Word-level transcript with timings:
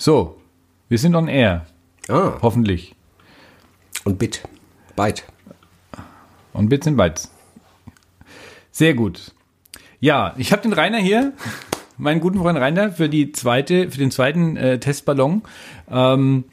So, 0.00 0.40
wir 0.88 0.96
sind 0.96 1.14
on 1.14 1.28
air. 1.28 1.66
Ah, 2.08 2.38
Hoffentlich. 2.40 2.96
und 4.06 4.18
Bit. 4.18 4.40
Byte. 4.96 5.24
Und 6.54 6.70
Bits 6.70 6.86
and 6.86 6.96
Bytes. 6.96 7.30
Sehr 8.72 8.94
gut. 8.94 9.34
Ja, 10.00 10.32
ich 10.38 10.52
habe 10.52 10.62
den 10.62 10.72
Rainer 10.72 10.96
hier, 10.96 11.34
meinen 11.98 12.22
guten 12.22 12.38
Freund 12.38 12.58
Rainer, 12.58 12.92
für 12.92 13.10
die 13.10 13.32
zweite, 13.32 13.90
für 13.90 13.98
den 13.98 14.10
zweiten 14.10 14.56
äh, 14.56 14.80
Testballon 14.80 15.42
ähm, 15.90 16.44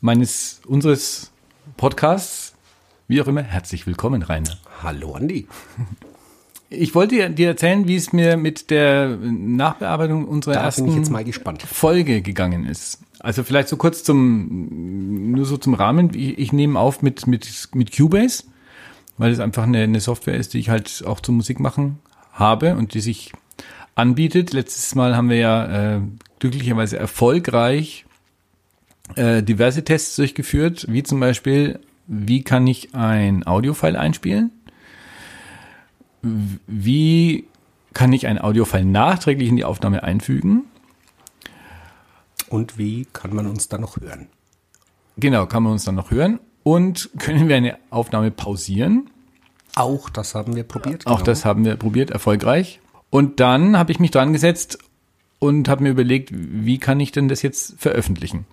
meines 0.00 0.60
unseres 0.66 1.30
Podcasts. 1.76 2.56
Wie 3.06 3.22
auch 3.22 3.28
immer, 3.28 3.42
herzlich 3.44 3.86
willkommen, 3.86 4.22
Rainer. 4.22 4.58
Hallo, 4.82 5.14
Andi. 5.14 5.46
Ich 6.70 6.94
wollte 6.94 7.30
dir- 7.30 7.48
erzählen, 7.48 7.88
wie 7.88 7.96
es 7.96 8.12
mir 8.12 8.36
mit 8.36 8.70
der 8.70 9.16
Nachbearbeitung 9.22 10.26
unserer 10.26 10.54
Da 10.54 10.64
ersten 10.64 10.84
bin 10.84 10.92
ich 10.92 10.98
jetzt 10.98 11.10
mal 11.10 11.24
gespannt. 11.24 11.62
Folge 11.62 12.20
gegangen 12.20 12.66
ist. 12.66 13.00
Also 13.20 13.42
vielleicht 13.42 13.68
so 13.68 13.76
kurz 13.76 14.04
zum, 14.04 15.32
nur 15.32 15.44
so 15.46 15.56
zum 15.56 15.74
Rahmen. 15.74 16.10
Ich, 16.14 16.38
ich 16.38 16.52
nehme 16.52 16.78
auf 16.78 17.02
mit, 17.02 17.26
mit, 17.26 17.68
mit 17.74 17.96
Cubase, 17.96 18.44
weil 19.16 19.32
es 19.32 19.40
einfach 19.40 19.64
eine, 19.64 19.82
eine 19.82 20.00
Software 20.00 20.36
ist, 20.36 20.54
die 20.54 20.58
ich 20.58 20.68
halt 20.68 21.02
auch 21.06 21.20
zum 21.20 21.36
Musik 21.36 21.58
machen 21.58 21.98
habe 22.32 22.76
und 22.76 22.94
die 22.94 23.00
sich 23.00 23.32
anbietet. 23.94 24.52
Letztes 24.52 24.94
Mal 24.94 25.16
haben 25.16 25.30
wir 25.30 25.38
ja 25.38 25.96
äh, 25.96 26.00
glücklicherweise 26.38 26.98
erfolgreich 26.98 28.04
äh, 29.16 29.42
diverse 29.42 29.84
Tests 29.84 30.16
durchgeführt, 30.16 30.86
wie 30.88 31.02
zum 31.02 31.18
Beispiel, 31.18 31.80
wie 32.06 32.42
kann 32.42 32.66
ich 32.66 32.94
ein 32.94 33.46
Audiofile 33.46 33.98
einspielen? 33.98 34.50
Wie 36.22 37.46
kann 37.94 38.12
ich 38.12 38.26
ein 38.26 38.38
Audiofile 38.38 38.84
nachträglich 38.84 39.48
in 39.48 39.56
die 39.56 39.64
Aufnahme 39.64 40.02
einfügen? 40.02 40.64
Und 42.48 42.78
wie 42.78 43.06
kann 43.12 43.34
man 43.34 43.46
uns 43.46 43.68
da 43.68 43.78
noch 43.78 44.00
hören? 44.00 44.28
Genau, 45.16 45.46
kann 45.46 45.62
man 45.62 45.72
uns 45.72 45.84
dann 45.84 45.96
noch 45.96 46.10
hören. 46.10 46.40
Und 46.62 47.10
können 47.18 47.48
wir 47.48 47.56
eine 47.56 47.78
Aufnahme 47.90 48.30
pausieren? 48.30 49.10
Auch 49.74 50.10
das 50.10 50.34
haben 50.34 50.56
wir 50.56 50.64
probiert. 50.64 51.06
Auch 51.06 51.16
genau. 51.18 51.24
das 51.26 51.44
haben 51.44 51.64
wir 51.64 51.76
probiert, 51.76 52.10
erfolgreich. 52.10 52.80
Und 53.10 53.40
dann 53.40 53.76
habe 53.76 53.92
ich 53.92 54.00
mich 54.00 54.10
dran 54.10 54.32
gesetzt 54.32 54.78
und 55.38 55.68
habe 55.68 55.82
mir 55.82 55.90
überlegt, 55.90 56.30
wie 56.32 56.78
kann 56.78 57.00
ich 57.00 57.12
denn 57.12 57.28
das 57.28 57.42
jetzt 57.42 57.74
veröffentlichen? 57.78 58.44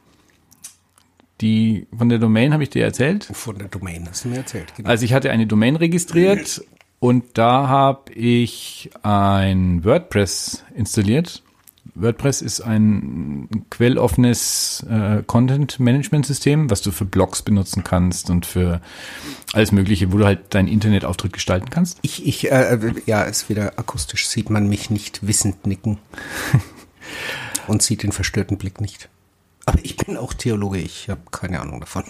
Die 1.41 1.87
von 1.95 2.07
der 2.09 2.19
Domain 2.19 2.53
habe 2.53 2.63
ich 2.63 2.69
dir 2.69 2.83
erzählt. 2.83 3.25
Von 3.25 3.57
der 3.57 3.67
Domain 3.67 4.07
hast 4.07 4.23
du 4.23 4.29
mir 4.29 4.37
erzählt. 4.37 4.73
Genau. 4.75 4.87
Also 4.87 5.03
ich 5.03 5.13
hatte 5.13 5.31
eine 5.31 5.47
Domain 5.47 5.75
registriert 5.75 6.63
und 7.05 7.37
da 7.37 7.67
habe 7.67 8.11
ich 8.13 8.89
ein 9.03 9.85
WordPress 9.85 10.63
installiert. 10.73 11.43
WordPress 11.93 12.41
ist 12.41 12.61
ein 12.61 13.47
quelloffenes 13.69 14.83
äh, 14.89 15.21
Content-Management-System, 15.21 16.71
was 16.71 16.81
du 16.81 16.89
für 16.89 17.05
Blogs 17.05 17.43
benutzen 17.43 17.83
kannst 17.83 18.31
und 18.31 18.47
für 18.47 18.81
alles 19.53 19.71
Mögliche, 19.71 20.11
wo 20.11 20.17
du 20.17 20.25
halt 20.25 20.55
deinen 20.55 20.67
Internetauftritt 20.67 21.31
gestalten 21.31 21.69
kannst. 21.69 21.99
ich, 22.01 22.25
ich, 22.25 22.51
äh, 22.51 22.79
ja, 23.05 23.21
ist 23.21 23.49
wieder 23.49 23.77
akustisch, 23.77 24.27
sieht 24.27 24.49
man 24.49 24.67
mich 24.67 24.89
nicht 24.89 25.27
wissend 25.27 25.67
nicken. 25.67 25.99
Und 27.67 27.83
sieht 27.83 28.01
den 28.01 28.11
verstörten 28.11 28.57
Blick 28.57 28.81
nicht. 28.81 29.09
Aber 29.67 29.77
ich 29.83 29.95
bin 29.95 30.17
auch 30.17 30.33
Theologe, 30.33 30.79
ich 30.79 31.09
habe 31.09 31.21
keine 31.31 31.59
Ahnung 31.61 31.79
davon. 31.79 32.03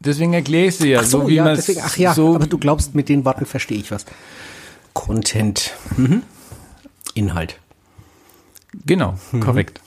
Deswegen 0.00 0.34
erkläre 0.34 0.66
ich 0.66 0.78
dir 0.78 0.86
ja, 0.86 1.00
Ach 1.00 1.04
so, 1.04 1.22
so 1.22 1.28
wie 1.28 1.34
ja, 1.36 1.44
man 1.44 1.56
deswegen, 1.56 1.80
ach 1.82 1.96
ja, 1.96 2.14
so 2.14 2.34
aber 2.34 2.46
du 2.46 2.58
glaubst, 2.58 2.94
mit 2.94 3.08
den 3.08 3.24
Worten 3.24 3.46
verstehe 3.46 3.78
ich 3.78 3.90
was. 3.90 4.04
Content. 4.92 5.72
Mhm. 5.96 6.22
Inhalt. 7.14 7.58
Genau, 8.86 9.18
korrekt. 9.40 9.80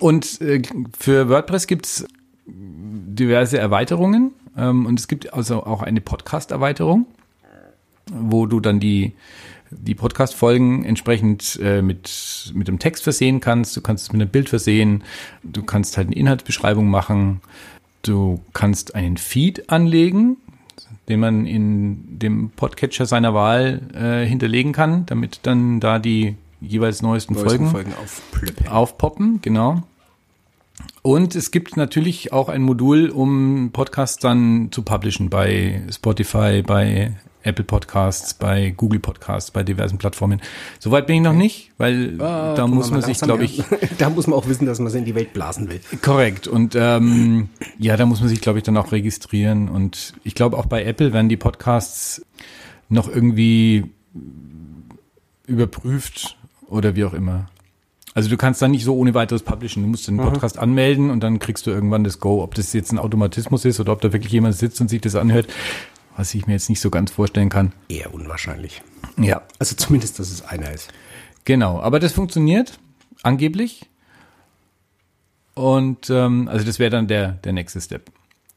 Und 0.00 0.40
äh, 0.40 0.62
für 0.98 1.28
WordPress 1.28 1.66
gibt's 1.66 2.04
diverse 2.46 3.58
Erweiterungen 3.58 4.32
ähm, 4.56 4.86
und 4.86 4.98
es 4.98 5.08
gibt 5.08 5.32
also 5.32 5.64
auch 5.64 5.82
eine 5.82 6.00
Podcast-Erweiterung, 6.00 7.06
wo 8.10 8.46
du 8.46 8.60
dann 8.60 8.80
die, 8.80 9.14
die 9.70 9.94
Podcast-Folgen 9.94 10.84
entsprechend 10.84 11.58
äh, 11.62 11.82
mit, 11.82 12.52
mit 12.54 12.68
dem 12.68 12.78
Text 12.78 13.02
versehen 13.02 13.40
kannst. 13.40 13.76
Du 13.76 13.80
kannst 13.80 14.04
es 14.04 14.12
mit 14.12 14.20
einem 14.20 14.30
Bild 14.30 14.48
versehen. 14.48 15.04
Du 15.42 15.62
kannst 15.62 15.96
halt 15.96 16.08
eine 16.08 16.16
Inhaltsbeschreibung 16.16 16.88
machen. 16.88 17.40
Du 18.02 18.40
kannst 18.52 18.94
einen 18.94 19.16
Feed 19.16 19.70
anlegen, 19.70 20.36
den 21.08 21.20
man 21.20 21.46
in 21.46 22.18
dem 22.18 22.50
Podcatcher 22.50 23.06
seiner 23.06 23.34
Wahl 23.34 23.80
äh, 23.94 24.26
hinterlegen 24.26 24.72
kann, 24.72 25.06
damit 25.06 25.40
dann 25.42 25.80
da 25.80 25.98
die 25.98 26.36
jeweils 26.60 27.02
neuesten, 27.02 27.34
Folgen 27.34 27.70
Folgen 27.70 27.92
Plöppe. 28.32 28.70
aufpoppen, 28.70 29.40
genau. 29.42 29.82
Und 31.02 31.34
es 31.34 31.50
gibt 31.50 31.76
natürlich 31.76 32.32
auch 32.32 32.48
ein 32.48 32.62
Modul, 32.62 33.10
um 33.10 33.70
Podcasts 33.72 34.18
dann 34.18 34.68
zu 34.70 34.82
publishen 34.82 35.30
bei 35.30 35.82
Spotify, 35.90 36.62
bei 36.62 37.16
Apple 37.48 37.64
Podcasts, 37.64 38.34
bei 38.34 38.70
Google 38.76 39.00
Podcasts, 39.00 39.50
bei 39.50 39.62
diversen 39.62 39.98
Plattformen. 39.98 40.40
Soweit 40.78 41.06
bin 41.06 41.16
ich 41.16 41.22
noch 41.22 41.32
nicht, 41.32 41.72
weil 41.78 42.16
da 42.18 42.54
Tun 42.54 42.74
muss 42.74 42.90
man 42.90 43.02
sich, 43.02 43.18
glaube 43.20 43.44
ich, 43.44 43.62
da 43.98 44.10
muss 44.10 44.26
man 44.26 44.38
auch 44.38 44.46
wissen, 44.46 44.66
dass 44.66 44.78
man 44.78 44.88
es 44.88 44.94
in 44.94 45.04
die 45.04 45.14
Welt 45.14 45.32
blasen 45.32 45.68
will. 45.68 45.80
korrekt. 46.02 46.46
Und 46.46 46.76
ähm, 46.78 47.48
ja, 47.78 47.96
da 47.96 48.06
muss 48.06 48.20
man 48.20 48.28
sich, 48.28 48.40
glaube 48.40 48.58
ich, 48.58 48.64
dann 48.64 48.76
auch 48.76 48.92
registrieren. 48.92 49.68
Und 49.68 50.14
ich 50.24 50.34
glaube, 50.34 50.56
auch 50.58 50.66
bei 50.66 50.84
Apple 50.84 51.12
werden 51.12 51.28
die 51.28 51.36
Podcasts 51.36 52.24
noch 52.88 53.08
irgendwie 53.08 53.90
überprüft 55.46 56.36
oder 56.68 56.94
wie 56.94 57.04
auch 57.04 57.14
immer. 57.14 57.46
Also 58.14 58.30
du 58.30 58.36
kannst 58.36 58.60
dann 58.62 58.72
nicht 58.72 58.84
so 58.84 58.96
ohne 58.96 59.14
weiteres 59.14 59.42
publishen. 59.42 59.82
Du 59.82 59.88
musst 59.88 60.08
den 60.08 60.16
Podcast 60.16 60.58
anmelden 60.58 61.10
und 61.10 61.20
dann 61.20 61.38
kriegst 61.38 61.66
du 61.66 61.70
irgendwann 61.70 62.02
das 62.02 62.18
Go. 62.18 62.42
Ob 62.42 62.54
das 62.54 62.72
jetzt 62.72 62.90
ein 62.90 62.98
Automatismus 62.98 63.64
ist 63.64 63.78
oder 63.78 63.92
ob 63.92 64.00
da 64.00 64.12
wirklich 64.12 64.32
jemand 64.32 64.56
sitzt 64.56 64.80
und 64.80 64.88
sich 64.88 65.00
das 65.00 65.14
anhört, 65.14 65.46
was 66.18 66.34
ich 66.34 66.46
mir 66.46 66.54
jetzt 66.54 66.68
nicht 66.68 66.80
so 66.80 66.90
ganz 66.90 67.12
vorstellen 67.12 67.48
kann. 67.48 67.72
Eher 67.88 68.12
unwahrscheinlich. 68.12 68.82
Ja, 69.16 69.42
Also 69.58 69.76
zumindest, 69.76 70.18
dass 70.18 70.30
es 70.30 70.42
einer 70.42 70.70
ist. 70.72 70.88
genau. 71.44 71.80
Aber 71.80 72.00
das 72.00 72.12
funktioniert 72.12 72.78
angeblich. 73.22 73.88
Und 75.54 76.10
ähm, 76.10 76.48
also 76.48 76.64
das 76.64 76.78
wäre 76.78 76.90
dann 76.90 77.06
der, 77.08 77.32
der 77.32 77.52
nächste 77.52 77.80
Step. 77.80 78.10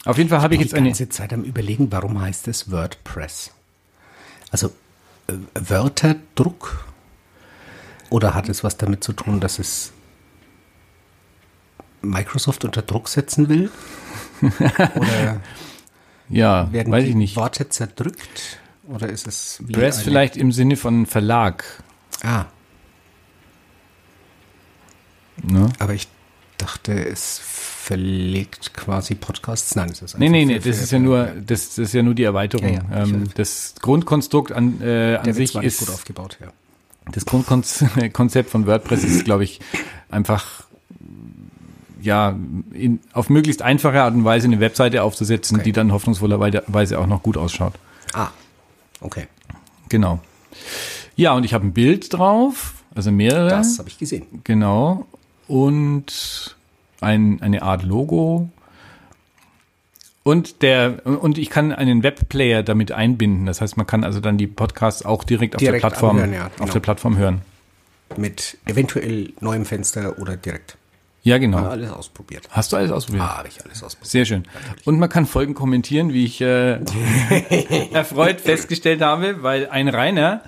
Auf 0.06 0.18
jeden 0.18 0.30
Fall 0.30 0.42
habe 0.42 0.56
ich 0.56 0.60
die 0.60 0.66
jetzt 0.66 0.74
eine. 0.74 0.88
ganze 0.90 1.10
Zeit 1.10 1.32
am 1.34 1.44
überlegen, 1.44 1.92
warum 1.92 2.20
heißt 2.20 2.48
es 2.48 2.72
WordPress? 2.72 3.52
Also 4.52 4.68
äh, 5.28 5.34
Wörterdruck? 5.54 6.86
Oder 8.10 8.34
hat 8.34 8.50
es 8.50 8.64
was 8.64 8.78
damit 8.78 9.04
zu 9.04 9.14
tun, 9.14 9.40
dass 9.40 9.58
es 9.60 9.94
Microsoft 12.02 12.66
unter 12.66 12.82
Druck 12.82 13.08
setzen 13.08 13.48
will? 13.50 13.72
Oder 14.42 15.40
Ja, 16.32 16.72
werden 16.72 16.92
weiß 16.94 17.04
die 17.04 17.10
ich 17.12 17.16
nicht. 17.16 17.36
Worte 17.36 17.70
zerdrückt? 17.70 18.60
Oder 18.88 19.10
ist 19.10 19.28
es 19.28 19.62
Press 19.72 20.02
vielleicht 20.02 20.38
im 20.38 20.52
Sinne 20.52 20.76
von 20.76 21.06
Verlag. 21.06 21.64
Ah, 22.24 22.46
Ne? 25.44 25.70
aber 25.80 25.94
ich 25.94 26.08
dachte, 26.58 26.94
es 26.94 27.40
verlegt 27.44 28.74
quasi 28.76 29.16
Podcasts. 29.16 29.76
Nein, 29.76 29.90
ist 29.90 30.02
Nee, 30.02 30.26
einfach 30.28 30.32
nee, 30.32 30.46
nee, 30.46 30.60
für- 30.62 30.70
das 30.70 30.82
ist 30.82 30.92
ja 30.92 31.00
nur, 31.00 31.26
das, 31.26 31.70
das 31.70 31.78
ist 31.80 31.94
ja 31.94 32.04
nur 32.04 32.14
die 32.14 32.24
Erweiterung. 32.24 32.72
Ja, 32.74 32.82
ja, 32.92 33.04
ähm, 33.04 33.28
das 33.34 33.74
Grundkonstrukt 33.82 34.52
an, 34.52 34.80
äh, 34.82 35.16
an 35.16 35.34
sich 35.34 35.56
ist, 35.56 35.80
gut 35.80 35.90
aufgebaut, 35.90 36.38
ja. 36.42 36.52
das 37.12 37.26
Grundkonzept 37.26 38.50
von 38.52 38.68
WordPress 38.68 39.04
ist, 39.04 39.26
glaube 39.26 39.44
ich, 39.46 39.60
einfach, 40.12 40.66
ja, 42.02 42.36
in, 42.74 43.00
auf 43.14 43.30
möglichst 43.30 43.62
einfache 43.62 44.02
Art 44.02 44.14
und 44.14 44.24
Weise 44.26 44.48
eine 44.48 44.60
Webseite 44.60 45.04
aufzusetzen, 45.04 45.58
Okay. 45.58 45.66
die 45.66 45.72
dann 45.72 45.92
hoffnungsvollerweise 45.92 47.00
auch 47.00 47.08
noch 47.08 47.24
gut 47.24 47.38
ausschaut. 47.38 47.74
Ah, 48.14 48.30
okay. 49.00 49.28
Genau. 49.90 50.20
Ja, 51.16 51.34
und 51.34 51.44
ich 51.44 51.54
habe 51.54 51.66
ein 51.68 51.74
Bild 51.74 52.14
drauf, 52.14 52.74
also 52.96 53.12
mehrere. 53.12 53.50
Das 53.50 53.80
habe 53.80 53.90
ich 53.90 53.98
gesehen. 53.98 54.26
Genau. 54.44 55.06
Und 55.48 56.56
ein, 57.02 57.42
eine 57.42 57.62
Art 57.62 57.84
Logo. 57.84 58.50
Und 60.24 60.62
der, 60.62 61.06
und 61.06 61.38
ich 61.38 61.50
kann 61.50 61.72
einen 61.72 62.04
Webplayer 62.04 62.62
damit 62.64 62.92
einbinden. 62.92 63.48
Das 63.48 63.60
heißt, 63.60 63.76
man 63.76 63.88
kann 63.88 64.04
also 64.04 64.20
dann 64.20 64.38
die 64.38 64.48
Podcasts 64.48 65.04
auch 65.04 65.24
direkt, 65.24 65.60
Direkt 65.60 65.84
auf 65.84 65.90
der 65.90 65.90
Plattform, 65.90 66.18
anhören, 66.18 66.34
ja, 66.34 66.46
auf 66.46 66.56
genau. 66.58 66.74
der 66.74 66.80
Plattform 66.80 67.18
hören. 67.18 67.42
Mit 68.18 68.58
eventuell 68.66 69.34
neuem 69.40 69.66
Fenster 69.66 70.20
oder 70.20 70.38
direkt. 70.38 70.78
Ja, 71.24 71.38
genau. 71.38 71.60
Alles 71.60 71.92
ausprobiert. 71.92 72.48
Hast 72.50 72.72
du 72.74 72.78
alles 72.78 72.92
ausprobiert? 72.92 73.24
Ah, 73.24 73.38
habe 73.38 73.48
ich 73.48 73.64
alles 73.64 73.84
ausprobiert. 73.84 74.10
Sehr 74.12 74.26
schön. 74.26 74.44
Und 74.86 74.98
man 75.00 75.08
kann 75.10 75.26
Folgen 75.28 75.54
kommentieren, 75.54 76.14
wie 76.14 76.26
ich 76.26 76.42
äh, 76.42 76.80
erfreut 77.94 78.42
festgestellt 78.42 79.02
habe, 79.02 79.44
weil 79.44 79.70
ein 79.70 79.88
Rainer 79.88 80.42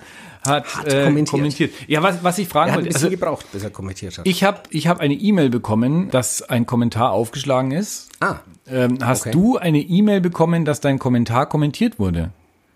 hat, 0.46 0.76
Hat 0.76 0.86
äh, 0.88 1.04
kommentiert. 1.06 1.30
kommentiert. 1.30 1.74
Ja, 1.88 2.04
was, 2.04 2.24
was 2.24 2.38
ich 2.38 2.48
fragen 2.50 2.70
Er 2.70 2.74
hat 2.74 2.80
ein 2.80 2.86
wollte. 2.86 2.94
bisschen 2.94 3.06
Also, 3.08 3.18
gebraucht, 3.18 3.46
bis 3.52 3.64
er 3.64 3.70
kommentiert 3.70 4.18
hat. 4.18 4.28
ich 4.28 4.44
habe 4.44 4.62
ich 4.72 4.88
hab 4.88 5.00
eine 5.00 5.14
E-Mail 5.14 5.50
bekommen, 5.50 6.10
dass 6.10 6.42
ein 6.42 6.66
Kommentar 6.66 7.12
aufgeschlagen 7.12 7.72
ist. 7.72 8.10
ah, 8.20 8.38
Ähm, 8.68 8.98
hast 9.02 9.22
Okay. 9.22 9.32
du 9.32 9.58
eine 9.58 9.80
E-Mail 9.80 10.20
bekommen, 10.22 10.66
dass 10.66 10.82
dein 10.82 11.00
Kommentar 11.00 11.46
kommentiert 11.48 12.00
wurde? 12.00 12.32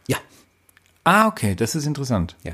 ja. 0.07 0.17
Ah, 1.03 1.27
okay, 1.27 1.55
das 1.55 1.73
ist 1.73 1.85
interessant. 1.85 2.35
Ja. 2.43 2.53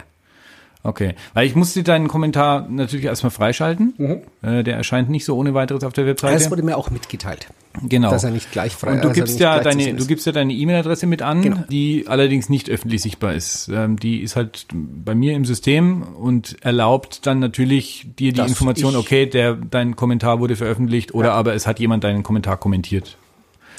Okay, 0.86 1.16
weil 1.34 1.48
ich 1.48 1.56
musste 1.56 1.82
deinen 1.82 2.10
Kommentar 2.10 2.68
natürlich 2.70 3.06
erstmal 3.06 3.32
freischalten. 3.32 3.94
Mhm. 3.98 4.18
Äh, 4.42 4.64
der 4.64 4.76
erscheint 4.76 5.10
nicht 5.10 5.24
so 5.24 5.38
ohne 5.38 5.54
weiteres 5.54 5.86
auf 5.86 5.94
der 5.94 6.06
Webseite. 6.06 6.34
Das 6.34 6.52
wurde 6.52 6.62
mir 6.62 6.78
auch 6.78 6.90
mitgeteilt. 6.92 7.48
genau. 7.88 8.12
dass 8.12 8.26
er 8.26 8.32
nicht 8.32 8.52
gleich 8.52 8.74
frei- 8.74 8.92
Und 8.92 9.04
du 9.04 9.12
gibst 9.14 9.40
ja 9.40 9.60
deine, 9.62 9.94
du 9.94 10.06
gibst 10.06 10.26
ja 10.26 10.34
deine 10.34 10.52
E-Mail-Adresse 10.54 11.08
mit 11.08 11.22
an, 11.22 11.42
Genau. 11.42 11.64
die 11.72 12.04
allerdings 12.08 12.50
nicht 12.50 12.70
öffentlich 12.70 13.02
sichtbar 13.02 13.34
ist. 13.34 13.70
Ähm, 13.74 13.98
die 13.98 14.20
ist 14.22 14.36
halt 14.36 14.68
bei 14.74 15.16
mir 15.16 15.34
im 15.36 15.46
System 15.46 16.04
und 16.04 16.58
erlaubt 16.66 17.26
dann 17.28 17.40
natürlich 17.40 18.06
dir 18.20 18.34
die 18.34 18.38
Dass 18.40 18.50
Information, 18.50 18.98
okay, 18.98 19.26
der 19.26 19.56
dein 19.56 19.96
Kommentar 19.96 20.40
wurde 20.42 20.58
veröffentlicht 20.58 21.14
oder 21.14 21.32
aber 21.34 21.54
es 21.54 21.66
hat 21.66 21.80
jemand 21.80 22.04
deinen 22.04 22.24
Kommentar 22.24 22.58
kommentiert. 22.58 23.18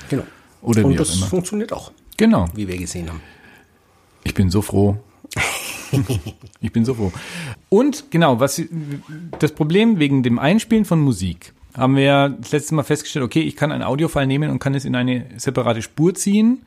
Genau. 0.09 0.23
Oder 0.63 0.81
wie 0.81 0.85
Und 0.87 0.93
auch 0.95 0.97
das 0.99 1.17
immer. 1.17 1.27
funktioniert 1.27 1.71
auch, 1.73 1.93
Genau. 2.17 2.47
wie 2.55 2.67
wir 2.67 2.79
gesehen 2.79 3.09
haben. 3.11 3.21
Ich 4.25 4.33
bin 4.33 4.49
so 4.49 4.63
froh. 4.63 4.97
Ich 6.61 6.73
bin 6.73 6.85
so 6.85 6.95
froh. 6.95 7.13
Und 7.69 8.11
genau, 8.11 8.41
was 8.41 8.63
das 9.39 9.53
Problem 9.53 9.99
wegen 9.99 10.23
dem 10.23 10.39
Einspielen 10.39 10.85
von 10.85 11.01
Musik 11.01 11.53
haben 11.77 11.97
wir 11.97 12.05
ja 12.05 12.29
das 12.29 12.53
letzte 12.53 12.75
Mal 12.75 12.85
festgestellt, 12.85 13.25
okay, 13.25 13.41
ich 13.41 13.57
kann 13.57 13.73
ein 13.73 13.83
Audiofile 13.83 14.27
nehmen 14.27 14.51
und 14.51 14.61
kann 14.61 14.75
es 14.75 14.85
in 14.85 14.95
eine 14.95 15.27
separate 15.37 15.83
Spur 15.83 16.15
ziehen. 16.15 16.63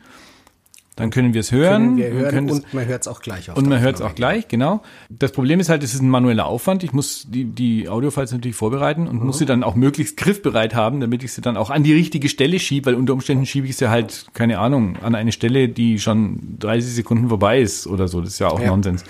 Dann 0.98 1.12
können 1.12 1.34
wir 1.36 1.42
es 1.42 1.52
hören. 1.52 1.96
Können 1.96 1.98
wir 1.98 2.10
hören 2.10 2.50
und 2.50 2.74
man 2.74 2.86
hört 2.88 3.02
es 3.04 3.08
auch 3.08 3.22
gleich 3.22 3.50
und 3.56 3.70
man 3.70 3.80
hört 3.80 3.96
es 3.98 4.02
auch 4.02 4.16
gleich, 4.16 4.48
genau. 4.48 4.82
Das 5.10 5.32
Problem 5.32 5.60
ist 5.60 5.70
halt, 5.70 5.84
es 5.84 5.94
ist 5.94 6.02
ein 6.02 6.10
manueller 6.10 6.48
Aufwand. 6.48 6.84
Ich 6.84 6.92
muss 6.92 7.28
die, 7.30 7.46
die 7.46 7.88
Audiofiles 7.88 8.32
natürlich 8.32 8.56
vorbereiten 8.58 9.08
und 9.08 9.24
muss 9.24 9.38
sie 9.38 9.46
dann 9.46 9.64
auch 9.64 9.76
möglichst 9.76 10.18
griffbereit 10.18 10.74
haben, 10.74 11.00
damit 11.00 11.24
ich 11.24 11.34
sie 11.34 11.42
dann 11.42 11.56
auch 11.56 11.70
an 11.70 11.84
die 11.84 11.94
richtige 11.94 12.30
Stelle 12.30 12.60
schiebe, 12.60 12.88
weil 12.88 12.96
unter 12.96 13.14
Umständen 13.14 13.46
schiebe 13.46 13.68
ich 13.68 13.78
sie 13.78 13.92
halt, 13.92 14.26
keine 14.34 14.58
Ahnung, 14.58 14.98
an 15.04 15.14
eine 15.14 15.32
Stelle, 15.32 15.70
die 15.70 16.00
schon 16.00 16.58
30 16.60 16.92
Sekunden 16.96 17.30
vorbei 17.30 17.62
ist 17.62 17.86
oder 17.86 18.08
so. 18.08 18.20
Das 18.20 18.32
ist 18.34 18.40
ja 18.40 18.48
auch 18.48 18.60
Ja. 18.60 18.68
Nonsens. 18.68 19.04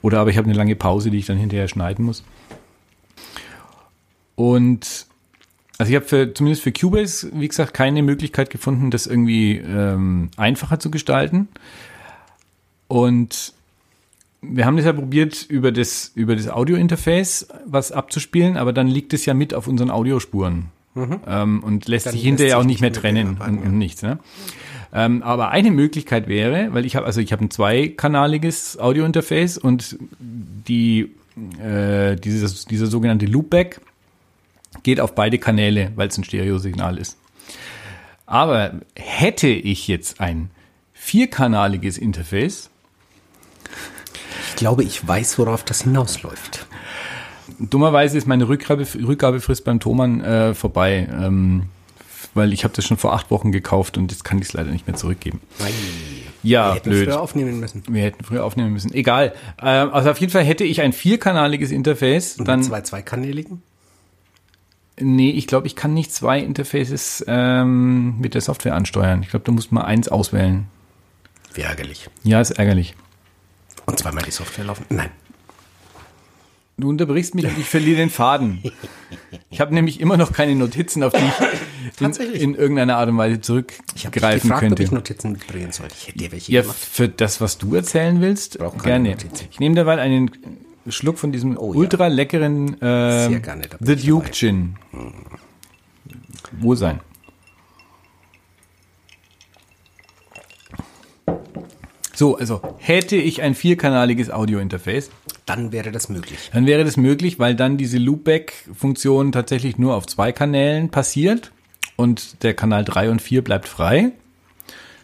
Oder 0.00 0.20
aber 0.20 0.30
ich 0.30 0.38
habe 0.38 0.46
eine 0.48 0.56
lange 0.56 0.76
Pause, 0.76 1.10
die 1.10 1.18
ich 1.18 1.26
dann 1.26 1.38
hinterher 1.38 1.66
schneiden 1.66 2.04
muss. 2.04 2.22
Und 4.36 5.06
also 5.82 5.90
ich 5.90 5.96
habe 5.96 6.06
für, 6.06 6.32
zumindest 6.32 6.62
für 6.62 6.70
Cubase, 6.70 7.28
wie 7.34 7.48
gesagt, 7.48 7.74
keine 7.74 8.04
Möglichkeit 8.04 8.50
gefunden, 8.50 8.92
das 8.92 9.08
irgendwie 9.08 9.56
ähm, 9.56 10.30
einfacher 10.36 10.78
zu 10.78 10.92
gestalten. 10.92 11.48
Und 12.86 13.52
wir 14.42 14.64
haben 14.64 14.76
das 14.76 14.86
ja 14.86 14.92
probiert, 14.92 15.44
über 15.48 15.72
das, 15.72 16.12
über 16.14 16.36
das 16.36 16.48
Audio-Interface 16.48 17.48
was 17.66 17.90
abzuspielen, 17.90 18.56
aber 18.56 18.72
dann 18.72 18.86
liegt 18.86 19.12
es 19.12 19.26
ja 19.26 19.34
mit 19.34 19.54
auf 19.54 19.66
unseren 19.66 19.90
Audiospuren. 19.90 20.66
Ähm, 21.26 21.64
und 21.64 21.88
lässt 21.88 22.06
Dann 22.06 22.12
sich 22.12 22.20
lässt 22.20 22.28
hinterher 22.28 22.50
sich 22.50 22.60
auch 22.60 22.64
nicht 22.64 22.80
mehr 22.80 22.92
trennen 22.92 23.38
und, 23.44 23.58
und 23.58 23.76
nichts. 23.76 24.02
Ne? 24.02 24.20
Ähm, 24.92 25.24
aber 25.24 25.50
eine 25.50 25.72
Möglichkeit 25.72 26.28
wäre, 26.28 26.72
weil 26.74 26.86
ich 26.86 26.94
habe, 26.94 27.06
also 27.06 27.20
ich 27.20 27.32
habe 27.32 27.44
ein 27.44 27.50
zweikanaliges 27.50 28.78
Audio-Interface 28.78 29.58
und 29.58 29.98
die, 30.20 31.10
äh, 31.60 32.14
dieses, 32.14 32.66
dieser 32.66 32.86
sogenannte 32.86 33.26
Loopback 33.26 33.80
geht 34.82 35.00
auf 35.00 35.14
beide 35.14 35.38
Kanäle, 35.38 35.92
weil 35.96 36.08
es 36.08 36.18
ein 36.18 36.24
Stereosignal 36.24 36.98
ist. 36.98 37.18
Aber 38.26 38.80
hätte 38.96 39.48
ich 39.48 39.88
jetzt 39.88 40.20
ein 40.20 40.50
vierkanaliges 40.94 41.98
Interface, 41.98 42.70
Ich 44.50 44.56
glaube, 44.56 44.84
ich 44.84 45.06
weiß, 45.06 45.38
worauf 45.38 45.64
das 45.64 45.82
hinausläuft. 45.82 46.66
dummerweise 47.58 48.16
ist 48.18 48.26
meine 48.26 48.48
Rückgabe, 48.48 48.86
Rückgabefrist 48.94 49.64
beim 49.64 49.80
Thomann 49.80 50.20
äh, 50.22 50.54
vorbei, 50.54 51.08
ähm, 51.12 51.64
weil 52.34 52.52
ich 52.52 52.64
habe 52.64 52.72
das 52.74 52.84
schon 52.86 52.96
vor 52.96 53.12
acht 53.14 53.30
Wochen 53.30 53.50
gekauft 53.52 53.98
und 53.98 54.10
jetzt 54.12 54.24
kann 54.24 54.38
ich 54.38 54.44
es 54.46 54.52
leider 54.52 54.70
nicht 54.70 54.86
mehr 54.86 54.96
zurückgeben. 54.96 55.40
Ja, 56.42 56.68
Wir 56.70 56.74
hätten 56.76 56.90
blöd. 56.90 57.04
früher 57.08 57.20
aufnehmen 57.20 57.60
müssen. 57.60 57.82
Wir 57.88 58.02
hätten 58.02 58.24
früher 58.24 58.44
aufnehmen 58.44 58.72
müssen. 58.72 58.92
Egal. 58.94 59.34
Ähm, 59.60 59.90
also 59.92 60.10
auf 60.10 60.18
jeden 60.18 60.32
Fall 60.32 60.44
hätte 60.44 60.64
ich 60.64 60.80
ein 60.80 60.92
vierkanaliges 60.92 61.70
Interface. 61.70 62.36
Und 62.38 62.46
dann 62.48 62.62
zwei 62.62 62.80
zweikanäligen? 62.80 63.62
Nee, 64.98 65.30
ich 65.30 65.46
glaube, 65.46 65.66
ich 65.66 65.76
kann 65.76 65.94
nicht 65.94 66.12
zwei 66.12 66.38
Interfaces 66.40 67.24
ähm, 67.26 68.18
mit 68.20 68.34
der 68.34 68.40
Software 68.40 68.74
ansteuern. 68.74 69.22
Ich 69.22 69.30
glaube, 69.30 69.44
da 69.44 69.52
muss 69.52 69.70
man 69.70 69.84
eins 69.84 70.08
auswählen. 70.08 70.66
Wie 71.54 71.62
ärgerlich. 71.62 72.08
Ja, 72.24 72.40
ist 72.40 72.52
ärgerlich. 72.52 72.94
Und 73.86 73.98
zweimal 73.98 74.22
die 74.24 74.30
Software 74.30 74.64
laufen? 74.64 74.86
Nein. 74.90 75.10
Du 76.78 76.88
unterbrichst 76.88 77.34
mich 77.34 77.44
und 77.44 77.58
ich 77.58 77.66
verliere 77.68 77.98
den 77.98 78.10
Faden. 78.10 78.62
Ich 79.50 79.60
habe 79.60 79.74
nämlich 79.74 80.00
immer 80.00 80.16
noch 80.16 80.32
keine 80.32 80.54
Notizen, 80.54 81.02
auf 81.02 81.12
die 81.12 81.18
ich 82.00 82.00
in, 82.00 82.34
in 82.34 82.54
irgendeiner 82.54 82.96
Art 82.96 83.10
und 83.10 83.18
Weise 83.18 83.34
Ich 83.34 83.38
habe 83.38 83.42
zurückgreifen 83.42 84.48
gefragt, 84.48 84.60
könnte. 84.60 84.82
ich 84.82 84.90
Notizen 84.90 85.32
mitbringen 85.32 85.70
soll. 85.72 85.88
Ich 85.94 86.08
hätte 86.08 86.18
dir 86.18 86.32
welche 86.32 86.50
Ja, 86.50 86.62
gemacht. 86.62 86.78
für 86.78 87.08
das, 87.08 87.40
was 87.42 87.58
du 87.58 87.74
erzählen 87.74 88.20
willst, 88.22 88.58
gerne. 88.82 89.10
Notizen. 89.10 89.46
Ich 89.50 89.60
nehme 89.60 89.74
derweil 89.74 89.98
einen 89.98 90.30
Schluck 90.88 91.18
von 91.18 91.32
diesem 91.32 91.56
Oh 91.56 91.72
ja. 91.72 91.78
ultra 91.78 92.08
leckeren 92.08 92.80
äh, 92.82 93.28
bin 93.28 93.42
The 93.80 93.96
Duke 93.96 94.24
dabei. 94.26 94.32
Gin. 94.32 94.76
Wo 96.60 96.74
sein? 96.74 97.00
So, 102.14 102.36
also 102.36 102.60
hätte 102.78 103.16
ich 103.16 103.42
ein 103.42 103.54
vierkanaliges 103.54 104.30
Audio-Interface, 104.30 105.10
Dann 105.46 105.72
wäre 105.72 105.90
das 105.92 106.08
möglich. 106.08 106.50
dann 106.52 106.66
wäre 106.66 106.84
das 106.84 106.96
möglich, 106.96 107.38
weil 107.38 107.54
dann 107.54 107.78
diese 107.78 107.98
Loopback-Funktion 107.98 109.32
tatsächlich 109.32 109.78
nur 109.78 109.94
auf 109.96 110.06
zwei 110.06 110.30
Kanälen 110.30 110.90
passiert 110.90 111.52
und 111.96 112.42
der 112.42 112.54
Kanal 112.54 112.84
3 112.84 113.10
und 113.10 113.22
4 113.22 113.42
bleibt 113.42 113.66
frei. 113.66 114.12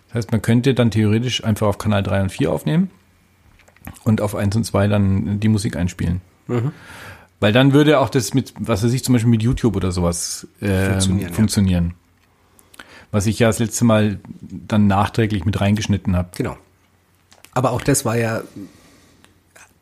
Das 0.08 0.16
heißt, 0.16 0.32
man 0.32 0.42
könnte 0.42 0.74
dann 0.74 0.90
theoretisch 0.90 1.42
einfach 1.44 1.66
auf 1.66 1.78
Kanal 1.78 2.02
3 2.02 2.22
und 2.22 2.30
4 2.32 2.52
aufnehmen 2.52 2.90
und 4.04 4.20
auf 4.20 4.34
1 4.34 4.56
und 4.56 4.64
2 4.64 4.88
dann 4.88 5.40
die 5.40 5.48
Musik 5.48 5.76
einspielen. 5.76 6.20
Weil 7.40 7.52
dann 7.52 7.72
würde 7.72 8.00
auch 8.00 8.08
das 8.08 8.34
mit, 8.34 8.54
was 8.58 8.82
weiß 8.82 8.92
ich, 8.92 9.04
zum 9.04 9.12
Beispiel 9.12 9.30
mit 9.30 9.42
YouTube 9.42 9.76
oder 9.76 9.92
sowas 9.92 10.46
ähm, 10.60 10.90
Funktionieren, 10.90 11.34
funktionieren. 11.34 11.84
ja. 11.86 12.84
Was 13.10 13.26
ich 13.26 13.38
ja 13.38 13.46
das 13.46 13.58
letzte 13.58 13.84
Mal 13.84 14.20
dann 14.40 14.86
nachträglich 14.86 15.44
mit 15.44 15.60
reingeschnitten 15.60 16.16
habe. 16.16 16.30
Genau. 16.36 16.56
Aber 17.52 17.72
auch 17.72 17.80
das 17.80 18.04
war 18.04 18.16
ja 18.16 18.42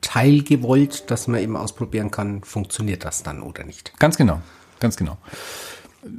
teilgewollt, 0.00 1.10
dass 1.10 1.26
man 1.26 1.40
eben 1.40 1.56
ausprobieren 1.56 2.10
kann, 2.10 2.42
funktioniert 2.42 3.04
das 3.04 3.22
dann 3.22 3.42
oder 3.42 3.64
nicht. 3.64 3.98
Ganz 3.98 4.16
genau, 4.16 4.40
ganz 4.78 4.96
genau. 4.96 5.18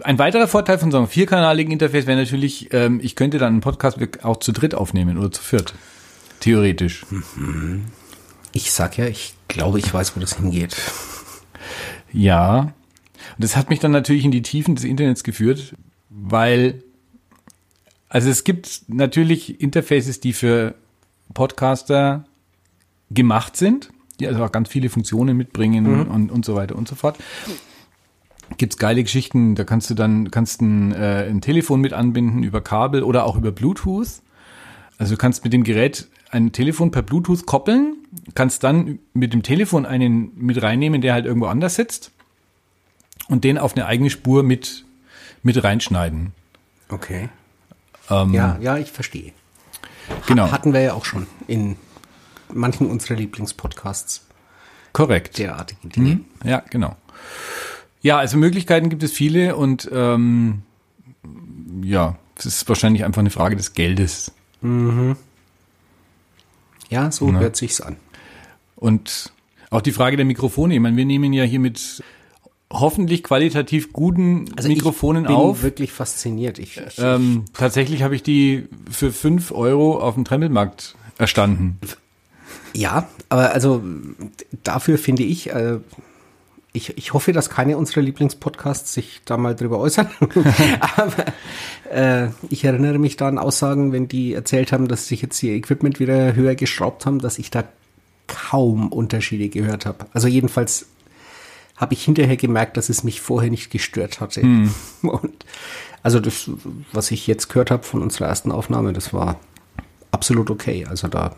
Ein 0.04 0.20
weiterer 0.20 0.48
Vorteil 0.48 0.80
von 0.80 0.92
so 0.92 0.98
einem 0.98 1.08
vierkanaligen 1.08 1.72
Interface 1.72 2.06
wäre 2.06 2.20
natürlich, 2.20 2.74
ähm, 2.74 3.00
ich 3.02 3.16
könnte 3.16 3.38
dann 3.38 3.54
einen 3.54 3.62
Podcast 3.62 3.98
auch 4.24 4.38
zu 4.38 4.52
dritt 4.52 4.76
aufnehmen 4.76 5.18
oder 5.18 5.32
zu 5.32 5.42
viert. 5.42 5.74
Theoretisch. 6.40 7.06
Ich 8.54 8.72
sag 8.72 8.98
ja, 8.98 9.06
ich 9.06 9.34
glaube, 9.48 9.80
ich 9.80 9.94
weiß, 9.94 10.16
wo 10.16 10.20
das 10.20 10.38
hingeht. 10.38 10.76
Ja. 12.12 12.60
Und 12.60 13.44
das 13.44 13.56
hat 13.56 13.70
mich 13.70 13.80
dann 13.80 13.92
natürlich 13.92 14.26
in 14.26 14.32
die 14.32 14.42
Tiefen 14.42 14.76
des 14.76 14.84
Internets 14.84 15.24
geführt, 15.24 15.76
weil, 16.10 16.84
also 18.10 18.30
es 18.30 18.44
gibt 18.44 18.84
natürlich 18.88 19.62
Interfaces, 19.62 20.20
die 20.20 20.34
für 20.34 20.76
Podcaster 21.34 22.26
gemacht 23.12 23.58
sind, 23.58 23.92
die 24.20 24.28
also 24.28 24.44
auch 24.44 24.52
ganz 24.52 24.70
viele 24.70 24.90
Funktionen 24.90 25.38
mitbringen 25.38 26.08
und, 26.08 26.32
und 26.32 26.46
so 26.46 26.56
weiter 26.56 26.76
und 26.76 26.88
so 26.88 26.96
fort. 26.96 27.18
Gibt's 28.58 28.78
geile 28.78 29.04
Geschichten, 29.04 29.56
da 29.56 29.66
kannst 29.66 29.90
du 29.90 29.94
dann, 29.94 30.32
kannst 30.32 30.62
ein, 30.62 30.94
äh, 30.94 31.28
ein 31.30 31.42
Telefon 31.42 31.82
mit 31.82 31.94
anbinden 31.94 32.44
über 32.44 32.62
Kabel 32.62 33.04
oder 33.04 33.26
auch 33.26 33.36
über 33.36 33.52
Bluetooth. 33.52 34.22
Also 34.98 35.16
du 35.16 35.18
kannst 35.18 35.44
mit 35.44 35.52
dem 35.54 35.64
Gerät 35.64 36.08
ein 36.30 36.52
Telefon 36.52 36.92
per 36.92 37.02
Bluetooth 37.02 37.46
koppeln, 37.46 37.96
kannst 38.36 38.64
dann 38.64 39.00
mit 39.14 39.34
dem 39.34 39.44
Telefon 39.44 39.86
einen 39.86 40.32
mit 40.36 40.62
reinnehmen, 40.62 41.02
der 41.02 41.14
halt 41.14 41.26
irgendwo 41.26 41.48
anders 41.48 41.76
sitzt 41.76 42.12
und 43.30 43.44
den 43.44 43.58
auf 43.58 43.76
eine 43.76 43.86
eigene 43.86 44.10
Spur 44.10 44.44
mit, 44.44 44.86
mit 45.44 45.64
reinschneiden. 45.64 46.34
Okay. 46.90 47.30
Ähm, 48.10 48.34
Ja, 48.34 48.58
ja, 48.62 48.78
ich 48.78 48.92
verstehe. 48.92 49.34
Genau, 50.28 50.52
Hatten 50.52 50.74
wir 50.74 50.82
ja 50.82 50.94
auch 50.94 51.04
schon 51.06 51.28
in 51.48 51.76
manchen 52.54 52.90
unserer 52.90 53.16
Lieblingspodcasts 53.16 54.26
korrekt. 54.94 55.38
derartige 55.38 55.88
Dinge. 55.90 56.16
Mhm. 56.16 56.26
Ja, 56.46 56.64
genau. 56.70 56.96
Ja, 58.02 58.18
also 58.18 58.38
Möglichkeiten 58.38 58.90
gibt 58.90 59.04
es 59.04 59.12
viele 59.12 59.56
und 59.58 59.90
ähm, 59.92 60.62
ja, 61.84 62.16
es 62.38 62.46
ist 62.46 62.70
wahrscheinlich 62.70 63.04
einfach 63.04 63.20
eine 63.20 63.32
Frage 63.32 63.56
des 63.58 63.74
Geldes. 63.74 64.32
Ja, 66.90 67.12
so 67.12 67.32
hört 67.34 67.56
sich's 67.56 67.82
an. 67.82 67.98
Und 68.76 69.32
auch 69.70 69.82
die 69.82 69.92
Frage 69.92 70.18
der 70.18 70.26
Mikrofone. 70.26 70.74
Ich 70.76 70.80
meine, 70.80 70.96
wir 70.96 71.06
nehmen 71.06 71.34
ja 71.34 71.44
hier 71.44 71.60
mit 71.60 72.04
hoffentlich 72.72 73.24
qualitativ 73.24 73.94
guten 73.94 74.46
Mikrofonen 74.64 75.26
Also 75.26 75.34
ich 75.34 75.40
bin 75.40 75.50
auf. 75.50 75.64
wirklich 75.64 75.92
fasziniert. 75.92 76.60
Ich, 76.60 76.78
ich, 76.78 77.00
Ähm, 77.00 77.46
tatsächlich 77.54 78.04
habe 78.04 78.16
ich 78.16 78.24
die 78.24 78.68
für 78.90 79.12
fünf 79.12 79.52
Euro 79.52 80.00
auf 80.00 80.16
dem 80.16 80.26
Trempelmarkt 80.26 80.96
erstanden. 81.18 81.80
Ja, 82.74 83.08
aber 83.30 83.52
also 83.54 83.84
dafür 84.64 84.98
finde 84.98 85.24
ich, 85.24 85.50
äh, 85.50 85.80
ich, 86.78 86.98
ich 86.98 87.14
hoffe, 87.14 87.34
dass 87.34 87.50
keine 87.50 87.78
unserer 87.78 88.02
Lieblingspodcasts 88.02 88.94
sich 88.94 89.22
da 89.26 89.38
mal 89.38 89.56
drüber 89.56 89.80
äußern. 89.80 90.10
aber 90.96 91.26
äh, 91.92 92.30
ich 92.50 92.64
erinnere 92.64 93.00
mich 93.00 93.18
da 93.18 93.28
an 93.28 93.38
Aussagen, 93.38 93.92
wenn 93.92 94.08
die 94.08 94.34
erzählt 94.34 94.72
haben, 94.72 94.88
dass 94.88 95.08
sich 95.08 95.22
jetzt 95.22 95.42
ihr 95.44 95.54
Equipment 95.54 96.00
wieder 96.00 96.36
höher 96.36 96.56
geschraubt 96.56 97.06
haben, 97.06 97.20
dass 97.20 97.40
ich 97.40 97.52
da 97.52 97.64
kaum 98.28 98.92
Unterschiede 98.92 99.50
gehört 99.50 99.86
habe. 99.86 100.06
Also 100.14 100.28
jedenfalls 100.28 100.88
habe 101.76 101.94
ich 101.94 102.04
hinterher 102.04 102.38
gemerkt, 102.38 102.78
dass 102.78 102.90
es 102.90 103.04
mich 103.04 103.22
vorher 103.22 103.50
nicht 103.50 103.72
gestört 103.72 104.20
hatte. 104.20 104.42
Hm. 104.42 104.74
Und 105.02 105.46
also 106.04 106.20
das, 106.20 106.50
was 106.94 107.12
ich 107.12 107.28
jetzt 107.28 107.50
gehört 107.50 107.72
habe 107.72 107.84
von 107.84 108.02
unserer 108.02 108.28
ersten 108.28 108.52
Aufnahme, 108.52 108.94
das 108.94 109.14
war 109.14 109.40
absolut 110.12 110.50
okay. 110.50 110.86
Also 110.90 111.08
da 111.08 111.36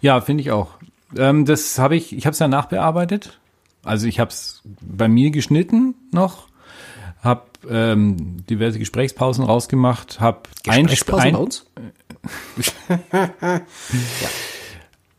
Ja, 0.00 0.20
finde 0.20 0.42
ich 0.42 0.50
auch. 0.50 0.72
Ähm, 1.16 1.44
das 1.44 1.78
habe 1.78 1.96
ich, 1.96 2.16
ich 2.16 2.26
habe 2.26 2.32
es 2.32 2.38
ja 2.38 2.48
nachbearbeitet. 2.48 3.39
Also 3.82 4.06
ich 4.06 4.20
habe 4.20 4.30
es 4.30 4.62
bei 4.80 5.08
mir 5.08 5.30
geschnitten 5.30 5.94
noch, 6.12 6.48
habe 7.22 7.42
ähm, 7.68 8.44
diverse 8.46 8.78
Gesprächspausen 8.78 9.44
rausgemacht, 9.44 10.20
habe 10.20 10.42
Gesprächspausen 10.62 11.32
bei 11.32 11.38
uns? 11.38 11.66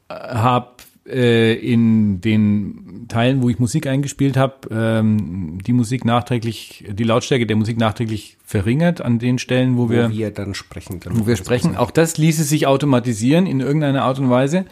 habe 0.10 0.81
äh, 1.08 1.54
in 1.54 2.22
den 2.22 3.06
Teilen, 3.08 3.42
wo 3.42 3.50
ich 3.50 3.58
Musik 3.58 3.88
eingespielt 3.88 4.38
habe, 4.38 4.68
ähm, 4.70 5.58
die 5.66 5.74
Musik 5.74 6.06
nachträglich, 6.06 6.86
die 6.90 7.04
Lautstärke 7.04 7.48
der 7.48 7.56
Musik 7.56 7.78
nachträglich 7.78 8.38
verringert 8.46 9.02
an 9.02 9.18
den 9.18 9.40
Stellen, 9.40 9.78
wo, 9.78 9.86
wo 9.86 9.90
wir, 9.90 10.12
wir 10.12 10.32
dann 10.32 10.54
sprechen. 10.54 11.00
Dann 11.00 11.20
wo 11.20 11.26
wir 11.26 11.38
sprechen. 11.38 11.76
Auch 11.76 11.90
das 11.90 12.18
ließe 12.18 12.44
sich 12.44 12.68
automatisieren 12.68 13.48
in 13.48 13.62
irgendeiner 13.62 14.04
Art 14.04 14.20
und 14.20 14.30
Weise. 14.30 14.66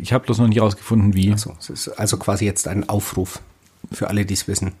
Ich 0.00 0.12
habe 0.12 0.24
bloß 0.24 0.38
noch 0.38 0.48
nicht 0.48 0.60
rausgefunden, 0.60 1.14
wie. 1.14 1.32
Also, 1.32 1.54
es 1.58 1.68
ist 1.68 1.88
also 1.88 2.16
quasi 2.16 2.44
jetzt 2.44 2.68
ein 2.68 2.88
Aufruf 2.88 3.40
für 3.90 4.08
alle, 4.08 4.24
die 4.24 4.34
es 4.34 4.46
wissen, 4.46 4.72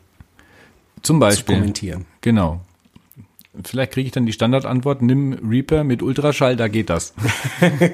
Zum 1.02 1.16
zu 1.16 1.20
Beispiel. 1.20 1.56
kommentieren. 1.56 2.04
Genau. 2.20 2.60
Vielleicht 3.64 3.92
kriege 3.92 4.06
ich 4.06 4.12
dann 4.12 4.24
die 4.24 4.32
Standardantwort, 4.32 5.02
nimm 5.02 5.32
Reaper 5.46 5.84
mit 5.84 6.02
Ultraschall, 6.02 6.56
da 6.56 6.68
geht 6.68 6.88
das. 6.88 7.12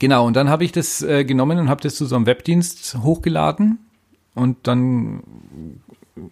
genau, 0.00 0.26
und 0.26 0.34
dann 0.34 0.48
habe 0.48 0.64
ich 0.64 0.72
das 0.72 1.02
äh, 1.02 1.24
genommen 1.24 1.58
und 1.58 1.68
habe 1.68 1.80
das 1.80 1.94
zu 1.94 2.06
so 2.06 2.16
einem 2.16 2.26
Webdienst 2.26 2.98
hochgeladen 3.02 3.78
und 4.34 4.56
dann 4.64 5.22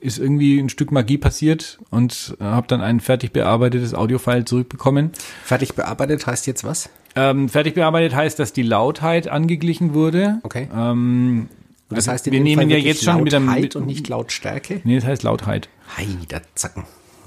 ist 0.01 0.19
irgendwie 0.19 0.59
ein 0.59 0.69
Stück 0.69 0.93
Magie 0.93 1.19
passiert 1.19 1.79
und 1.91 2.37
äh, 2.41 2.45
habe 2.45 2.67
dann 2.67 2.81
ein 2.81 3.01
fertig 3.01 3.33
bearbeitetes 3.33 3.95
Audiofile 3.95 4.45
zurückbekommen. 4.45 5.13
Fertig 5.45 5.75
bearbeitet 5.75 6.27
heißt 6.27 6.47
jetzt 6.47 6.65
was? 6.65 6.91
Ähm, 7.17 7.49
fertig 7.49 7.75
bearbeitet 7.75 8.15
heißt, 8.15 8.39
dass 8.39 8.53
die 8.53 8.63
Lautheit 8.63 9.29
angeglichen 9.29 9.95
wurde. 9.95 10.41
Okay. 10.43 10.69
Ähm, 10.75 11.49
das 11.89 12.01
also 12.01 12.13
heißt, 12.13 12.27
in 12.27 12.33
wir 12.33 12.41
dem 12.41 12.45
nehmen 12.45 12.71
Fall 12.71 12.79
ja 12.79 12.85
jetzt 12.85 13.03
schon 13.03 13.23
mit 13.23 13.33
einem 13.35 13.47
Lautheit 13.47 13.63
mit, 13.63 13.77
und 13.77 13.87
nicht 13.87 14.09
Lautstärke. 14.09 14.81
Nee, 14.85 14.97
das 14.97 15.07
heißt 15.07 15.23
Lautheit. 15.23 15.69
Hei, 15.97 16.07
der 16.31 16.43
Zacken. 16.55 16.85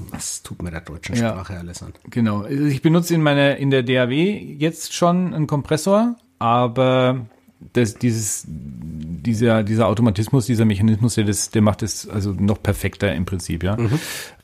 Was 0.09 0.43
tut 0.43 0.61
mir 0.61 0.71
der 0.71 0.81
deutschen 0.81 1.15
Ja. 1.15 1.31
Sprache 1.31 1.57
alles 1.57 1.81
an? 1.83 1.93
Genau. 2.09 2.41
Also 2.41 2.65
Ich 2.65 2.81
benutze 2.81 3.13
in 3.15 3.21
meiner 3.23 3.57
in 3.57 3.69
der 3.71 3.83
DAW 3.83 4.13
jetzt 4.13 4.93
schon 4.93 5.33
einen 5.33 5.47
Kompressor, 5.47 6.15
aber 6.41 7.27
das, 7.73 7.93
dieses, 7.93 8.45
dieser, 8.47 9.61
dieser 9.61 9.87
Automatismus, 9.87 10.47
dieser 10.47 10.65
Mechanismus, 10.65 11.13
der, 11.13 11.25
das, 11.25 11.51
der 11.51 11.61
macht 11.61 11.83
es 11.83 12.09
also 12.09 12.31
noch 12.31 12.61
perfekter 12.61 13.13
im 13.13 13.25
Prinzip, 13.25 13.63
ja. 13.63 13.77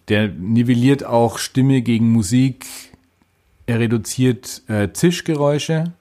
Der 0.08 0.28
nivelliert 0.28 1.04
auch 1.04 1.40
Stimme 1.40 1.82
gegen 1.82 2.12
Musik, 2.12 2.68
er 3.66 3.80
reduziert 3.80 4.62
äh, 4.68 4.94
Zischgeräusche, 4.94 5.92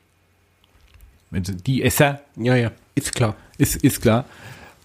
Also 1.32 1.54
die 1.54 1.82
Esser, 1.82 2.20
Ja, 2.36 2.54
ja, 2.54 2.72
ist 2.94 3.14
klar. 3.14 3.34
ist, 3.56 3.76
ist 3.76 4.02
klar. 4.02 4.26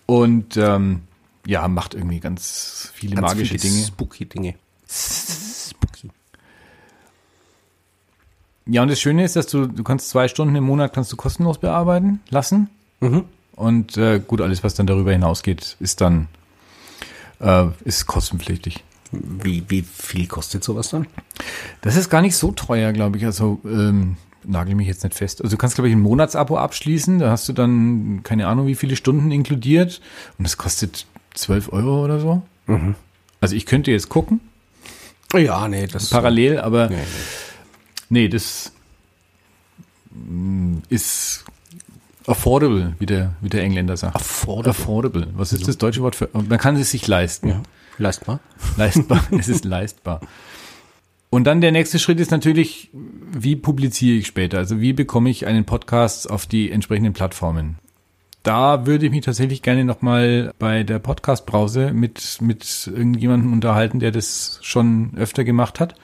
Und 0.06 0.56
ähm, 0.56 1.02
ja, 1.46 1.68
macht 1.68 1.94
irgendwie 1.94 2.22
ganz 2.22 2.90
viele 2.96 3.16
Ganz 3.16 3.28
magische 3.28 3.60
viele 3.60 3.74
Dinge. 3.74 3.86
Spooky 3.86 4.26
Dinge. 4.26 4.56
Spooky. 4.88 6.10
Ja, 8.72 8.82
und 8.84 8.88
das 8.88 9.02
Schöne 9.02 9.26
ist, 9.26 9.36
dass 9.36 9.48
du, 9.48 9.68
du 9.68 9.84
kannst 9.84 10.10
zwei 10.10 10.30
Stunden 10.30 10.56
im 10.56 10.64
Monat 10.64 10.94
kannst 10.94 11.12
du 11.12 11.18
kostenlos 11.18 11.58
bearbeiten 11.58 12.22
lassen. 12.30 12.70
Mhm. 13.02 13.26
Und 13.54 13.98
äh, 13.98 14.22
gut, 14.26 14.40
alles, 14.40 14.64
was 14.64 14.76
dann 14.76 14.88
darüber 14.88 15.12
hinausgeht, 15.12 15.76
ist 15.82 16.00
dann 16.00 16.30
äh, 17.42 17.66
ist 17.84 18.08
kostenpflichtig. 18.08 18.86
Wie, 19.12 19.66
wie 19.68 19.82
viel 19.82 20.26
kostet 20.28 20.64
sowas 20.64 20.90
dann? 20.90 21.06
Das 21.82 21.98
ist 21.98 22.10
gar 22.10 22.22
nicht 22.22 22.38
so 22.38 22.54
teuer, 22.54 22.94
glaube 22.94 23.18
ich. 23.18 23.26
Also 23.26 23.60
ähm, 23.66 24.16
nagel 24.46 24.76
mich 24.76 24.88
jetzt 24.88 25.04
nicht 25.04 25.18
fest. 25.18 25.42
Also 25.42 25.58
du 25.58 25.58
kannst, 25.58 25.76
glaube 25.76 25.90
ich, 25.90 25.94
ein 25.94 26.00
Monatsabo 26.00 26.58
abschließen. 26.58 27.20
Da 27.20 27.30
hast 27.30 27.50
du 27.50 27.54
dann 27.54 28.22
keine 28.24 28.48
Ahnung, 28.48 28.68
wie 28.68 28.76
viele 28.76 28.96
Stunden 28.96 29.32
inkludiert. 29.32 30.00
Und 30.38 30.48
das 30.48 30.58
kostet 30.58 31.08
12 31.34 31.74
Euro 31.74 32.06
oder 32.06 32.22
so. 32.22 32.42
Mhm. 32.68 32.96
Also 33.42 33.54
ich 33.54 33.66
könnte 33.66 33.92
jetzt 33.92 34.08
gucken, 34.08 34.40
Ja, 35.36 35.68
nee, 35.68 35.88
das 35.88 36.10
parallel, 36.10 36.60
aber 36.60 36.88
Nee, 36.88 36.96
nee. 36.96 37.51
Nee, 38.12 38.28
das 38.28 38.74
mm, 40.12 40.80
ist 40.90 41.46
affordable, 42.28 42.94
wie 43.00 43.06
der, 43.06 43.36
wie 43.40 43.48
der 43.48 43.64
Engländer 43.64 43.96
sagt. 43.96 44.18
Affordable. 44.18 44.70
Affordable. 44.70 45.28
Was 45.34 45.54
ist 45.54 45.66
das 45.66 45.78
deutsche 45.78 46.02
Wort 46.02 46.18
für? 46.18 46.30
Man 46.34 46.60
kann 46.60 46.76
es 46.76 46.92
sich 46.92 47.08
leisten. 47.08 47.48
Ja, 47.48 47.64
leistbar. 47.98 48.42
Leistbar. 48.76 49.24
es 49.32 49.48
ist 49.48 49.64
leistbar. 49.64 50.20
Und 51.30 51.46
dann 51.46 51.62
der 51.62 51.72
nächste 51.72 52.00
Schritt 52.00 52.20
ist 52.20 52.32
natürlich, 52.32 52.90
wie 52.92 53.56
publiziere 53.56 54.18
ich 54.18 54.28
später? 54.28 54.58
Also 54.58 54.82
wie 54.82 54.92
bekomme 54.92 55.30
ich 55.30 55.48
einen 55.48 55.64
Podcast 55.64 56.30
auf 56.30 56.46
die 56.46 56.70
entsprechenden 56.70 57.14
Plattformen? 57.14 57.78
Da 58.44 58.86
würde 58.86 59.06
ich 59.06 59.12
mich 59.12 59.24
tatsächlich 59.24 59.62
gerne 59.62 59.86
nochmal 59.86 60.54
bei 60.60 60.84
der 60.84 61.00
Podcast-Brause 61.00 61.94
mit, 61.94 62.40
mit 62.42 62.92
irgendjemandem 62.94 63.54
unterhalten, 63.54 64.02
der 64.02 64.12
das 64.12 64.60
schon 64.62 65.12
öfter 65.16 65.46
gemacht 65.46 65.80
hat. 65.80 65.96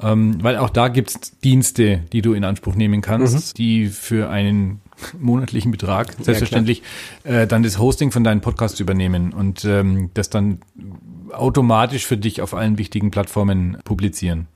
Ähm, 0.00 0.42
weil 0.42 0.58
auch 0.58 0.70
da 0.70 0.88
gibt's 0.88 1.38
Dienste, 1.40 2.02
die 2.12 2.20
du 2.22 2.34
in 2.34 2.44
Anspruch 2.44 2.74
nehmen 2.74 3.00
kannst, 3.00 3.56
die 3.58 3.86
für 3.86 4.28
einen 4.28 4.80
monatlichen 5.18 5.70
Betrag, 5.70 6.14
selbstverständlich, 6.20 6.82
äh, 7.24 7.46
dann 7.46 7.62
das 7.62 7.78
Hosting 7.78 8.10
von 8.10 8.24
deinem 8.24 8.40
Podcast 8.40 8.80
übernehmen 8.80 9.32
und 9.32 9.64
ähm, 9.64 10.10
das 10.14 10.30
dann 10.30 10.60
automatisch 11.32 12.06
für 12.06 12.16
dich 12.16 12.40
auf 12.42 12.54
allen 12.54 12.78
wichtigen 12.78 13.10
Plattformen 13.10 13.78
publizieren. 13.84 14.46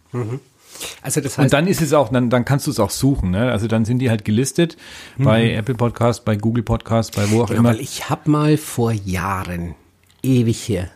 Also 1.03 1.21
das 1.21 1.37
Und 1.37 1.45
heißt, 1.45 1.53
dann 1.53 1.67
ist 1.67 1.83
es 1.83 1.93
auch, 1.93 2.11
dann, 2.11 2.31
dann 2.31 2.45
kannst 2.45 2.67
du 2.67 2.71
es 2.71 2.81
auch 2.81 2.91
suchen. 2.91 3.31
Ne? 3.31 3.51
Also 3.51 3.67
dann 3.67 3.85
sind 3.85 3.99
die 3.99 4.11
halt 4.11 4.25
gelistet 4.25 4.77
bei 5.19 5.53
Apple 5.53 5.75
Podcast, 5.75 6.25
bei 6.25 6.37
Google 6.37 6.63
Podcast, 6.63 7.17
bei 7.17 7.31
wo 7.31 7.43
auch 7.43 7.51
ja, 7.51 7.57
immer. 7.57 7.71
weil 7.71 7.81
ich 7.81 8.09
habe 8.09 8.31
mal 8.31 8.57
vor 8.57 8.93
Jahren, 8.93 9.75
ewig 10.23 10.69
her, 10.69 10.91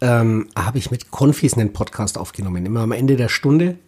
ähm, 0.00 0.48
habe 0.56 0.78
ich 0.78 0.90
mit 0.90 1.10
Confis 1.10 1.54
einen 1.54 1.72
Podcast 1.72 2.18
aufgenommen. 2.18 2.64
Immer 2.66 2.80
am 2.80 2.92
Ende 2.92 3.16
der 3.16 3.28
Stunde 3.28 3.78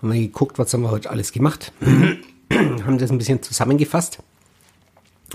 haben 0.00 0.12
wir 0.12 0.20
geguckt, 0.20 0.58
was 0.58 0.72
haben 0.72 0.82
wir 0.82 0.90
heute 0.90 1.10
alles 1.10 1.32
gemacht, 1.32 1.72
haben 2.52 2.98
das 2.98 3.10
ein 3.10 3.18
bisschen 3.18 3.42
zusammengefasst 3.42 4.18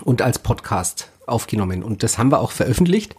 und 0.03 0.21
als 0.21 0.39
Podcast 0.39 1.09
aufgenommen. 1.25 1.83
Und 1.83 2.03
das 2.03 2.17
haben 2.17 2.31
wir 2.31 2.39
auch 2.39 2.51
veröffentlicht, 2.51 3.15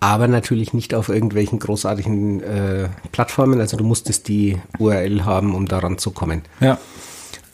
aber 0.00 0.28
natürlich 0.28 0.74
nicht 0.74 0.94
auf 0.94 1.08
irgendwelchen 1.08 1.58
großartigen 1.58 2.42
äh, 2.42 2.88
Plattformen. 3.12 3.60
Also 3.60 3.76
du 3.76 3.84
musstest 3.84 4.28
die 4.28 4.60
URL 4.78 5.24
haben, 5.24 5.54
um 5.54 5.66
daran 5.66 5.98
zu 5.98 6.10
kommen. 6.10 6.42
Ja. 6.60 6.78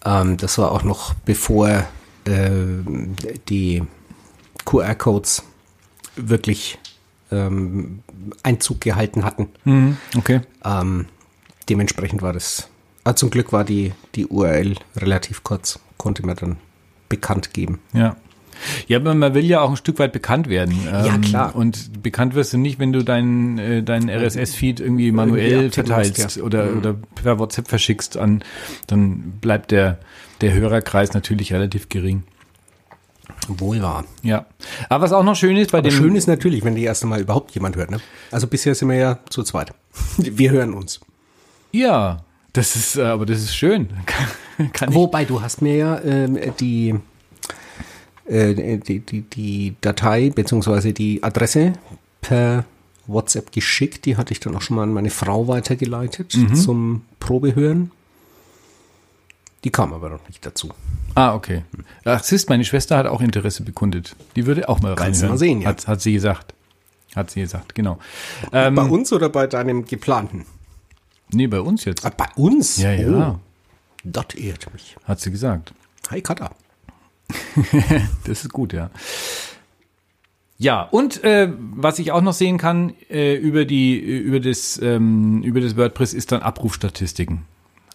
Ähm, 0.04 0.36
das 0.36 0.58
war 0.58 0.72
auch 0.72 0.82
noch 0.82 1.14
bevor 1.24 1.84
äh, 2.24 2.60
die 3.48 3.82
QR-Codes 4.64 5.44
wirklich 6.16 6.78
ähm, 7.30 8.00
Einzug 8.42 8.80
gehalten 8.80 9.24
hatten. 9.24 9.48
Mhm. 9.64 9.96
Okay. 10.16 10.40
Ähm, 10.64 11.06
dementsprechend 11.68 12.22
war 12.22 12.32
das. 12.32 12.68
Ah, 13.04 13.14
zum 13.14 13.30
Glück 13.30 13.52
war 13.52 13.64
die, 13.64 13.92
die 14.14 14.26
URL 14.26 14.76
relativ 14.96 15.42
kurz, 15.42 15.78
konnte 15.96 16.24
man 16.24 16.36
dann 16.36 16.56
bekannt 17.08 17.52
geben. 17.54 17.80
Ja. 17.92 18.16
Ja, 18.88 18.98
aber 18.98 19.14
man 19.14 19.32
will 19.34 19.44
ja 19.44 19.60
auch 19.60 19.70
ein 19.70 19.76
Stück 19.76 19.98
weit 19.98 20.12
bekannt 20.12 20.48
werden. 20.48 20.74
Ja, 20.84 21.14
Ähm, 21.14 21.22
klar. 21.22 21.56
Und 21.56 22.02
bekannt 22.02 22.34
wirst 22.34 22.52
du 22.52 22.58
nicht, 22.58 22.78
wenn 22.78 22.92
du 22.92 23.02
deinen 23.02 23.58
äh, 23.58 23.82
deinen 23.82 24.10
RSS-Feed 24.10 24.80
irgendwie 24.80 25.12
manuell 25.12 25.66
abtippen 25.66 25.86
verteilst 25.86 26.36
ja. 26.36 26.42
oder, 26.42 26.76
oder 26.76 26.94
per 27.14 27.38
WhatsApp 27.38 27.68
verschickst 27.68 28.18
an, 28.18 28.44
dann 28.86 29.32
bleibt 29.40 29.70
der, 29.70 29.98
der 30.40 30.52
Hörerkreis 30.52 31.14
natürlich 31.14 31.52
relativ 31.52 31.88
gering. 31.88 32.24
Wohl 33.48 33.82
wahr. 33.82 34.04
Ja. 34.22 34.46
Aber 34.88 35.04
was 35.04 35.12
auch 35.12 35.22
noch 35.24 35.36
schön 35.36 35.56
ist 35.56 35.72
bei 35.72 35.78
Aber 35.78 35.88
dem. 35.88 35.96
schön 35.96 36.16
ist 36.16 36.26
natürlich, 36.26 36.64
wenn 36.64 36.74
die 36.74 36.84
erste 36.84 37.06
Mal 37.06 37.20
überhaupt 37.20 37.52
jemand 37.52 37.76
hört. 37.76 37.90
Ne? 37.90 38.00
Also 38.30 38.46
bisher 38.46 38.74
sind 38.74 38.88
wir 38.88 38.96
ja 38.96 39.18
zu 39.28 39.42
zweit. 39.42 39.72
Wir 40.18 40.50
hören 40.50 40.74
uns. 40.74 41.00
Ja, 41.72 42.24
das 42.52 42.76
ist, 42.76 42.96
äh, 42.96 43.02
aber 43.02 43.26
das 43.26 43.38
ist 43.38 43.54
schön. 43.54 43.88
Kann, 44.72 44.94
Wobei, 44.94 45.24
du 45.24 45.40
hast 45.40 45.62
mir 45.62 45.76
ja 45.76 46.00
ähm, 46.02 46.38
die, 46.58 46.94
äh, 48.26 48.78
die, 48.78 49.00
die, 49.00 49.22
die 49.22 49.74
Datei 49.80 50.30
beziehungsweise 50.30 50.92
die 50.92 51.22
Adresse 51.22 51.74
per 52.20 52.64
WhatsApp 53.06 53.52
geschickt. 53.52 54.04
Die 54.04 54.16
hatte 54.16 54.32
ich 54.32 54.40
dann 54.40 54.54
auch 54.56 54.62
schon 54.62 54.76
mal 54.76 54.82
an 54.84 54.92
meine 54.92 55.10
Frau 55.10 55.48
weitergeleitet 55.48 56.36
zum 56.54 57.02
Probehören. 57.18 57.90
Die 59.64 59.70
kam 59.70 59.92
aber 59.92 60.08
noch 60.08 60.26
nicht 60.26 60.44
dazu. 60.44 60.70
ah, 61.14 61.34
okay. 61.34 61.64
Ach, 62.04 62.22
siehst, 62.22 62.48
meine 62.48 62.64
Schwester 62.64 62.96
hat 62.96 63.06
auch 63.06 63.20
Interesse 63.20 63.62
bekundet. 63.62 64.16
Die 64.36 64.46
würde 64.46 64.68
auch 64.68 64.80
mal 64.80 64.94
Kannst 64.94 65.20
du 65.22 65.26
reinhören. 65.26 65.30
mal 65.30 65.38
sehen, 65.38 65.60
ja. 65.62 65.68
Hat, 65.68 65.86
hat 65.86 66.00
sie 66.00 66.12
gesagt. 66.12 66.54
Hat 67.14 67.30
sie 67.30 67.40
gesagt, 67.40 67.74
genau. 67.74 67.98
Ähm, 68.52 68.74
bei 68.74 68.84
uns 68.84 69.12
oder 69.12 69.28
bei 69.28 69.46
deinem 69.46 69.84
geplanten? 69.84 70.46
nee, 71.32 71.46
bei 71.46 71.60
uns 71.60 71.84
jetzt. 71.84 72.04
Ah, 72.06 72.10
bei 72.16 72.26
uns? 72.36 72.78
Ja, 72.78 72.92
ja. 72.92 73.32
Oh, 73.32 73.38
das 74.04 74.34
ehrt 74.34 74.72
mich. 74.72 74.96
Hat 75.04 75.20
sie 75.20 75.30
gesagt. 75.30 75.72
Hi 76.10 76.20
Kata. 76.22 76.50
das 78.24 78.44
ist 78.44 78.52
gut, 78.52 78.72
ja. 78.72 78.90
Ja, 80.58 80.82
und 80.82 81.22
äh, 81.24 81.48
was 81.58 81.98
ich 81.98 82.12
auch 82.12 82.20
noch 82.20 82.32
sehen 82.34 82.58
kann 82.58 82.94
äh, 83.08 83.34
über 83.34 83.64
die 83.64 83.96
über 83.98 84.40
das 84.40 84.78
ähm, 84.82 85.42
über 85.42 85.60
das 85.60 85.76
WordPress 85.76 86.12
ist 86.14 86.32
dann 86.32 86.42
Abrufstatistiken. 86.42 87.42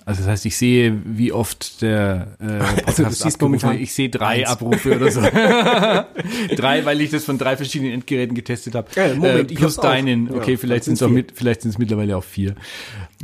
Also 0.06 0.22
das 0.22 0.30
heißt, 0.30 0.46
ich 0.46 0.56
sehe, 0.56 1.02
wie 1.04 1.32
oft 1.32 1.82
der 1.82 2.28
äh, 2.40 2.60
Podcast 2.60 3.00
Also 3.00 3.24
siehst 3.24 3.42
momentan 3.42 3.72
Abrufe, 3.72 3.84
ich 3.84 3.94
sehe 3.94 4.10
drei 4.10 4.42
eins. 4.42 4.50
Abrufe 4.50 4.96
oder 4.96 5.12
so. 5.12 5.22
drei, 6.56 6.86
weil 6.86 7.02
ich 7.02 7.10
das 7.10 7.26
von 7.26 7.40
drei 7.40 7.58
verschiedenen 7.58 7.92
Endgeräten 7.94 8.36
getestet 8.36 8.76
habe. 8.76 8.88
Ja, 8.96 9.16
Moment, 9.16 9.52
äh, 9.52 9.56
plus 9.56 9.78
hab's 9.78 9.80
auch. 9.80 9.84
deinen. 9.92 10.28
Ja, 10.28 10.34
Okay, 10.36 10.58
vielleicht 10.58 10.84
sind 10.84 10.94
es 10.94 11.02
auch 11.04 11.10
mit, 11.10 11.32
vielleicht 11.34 11.64
sind 11.64 11.72
es 11.72 11.80
mittlerweile 11.80 12.16
auch 12.18 12.24
vier. 12.24 12.54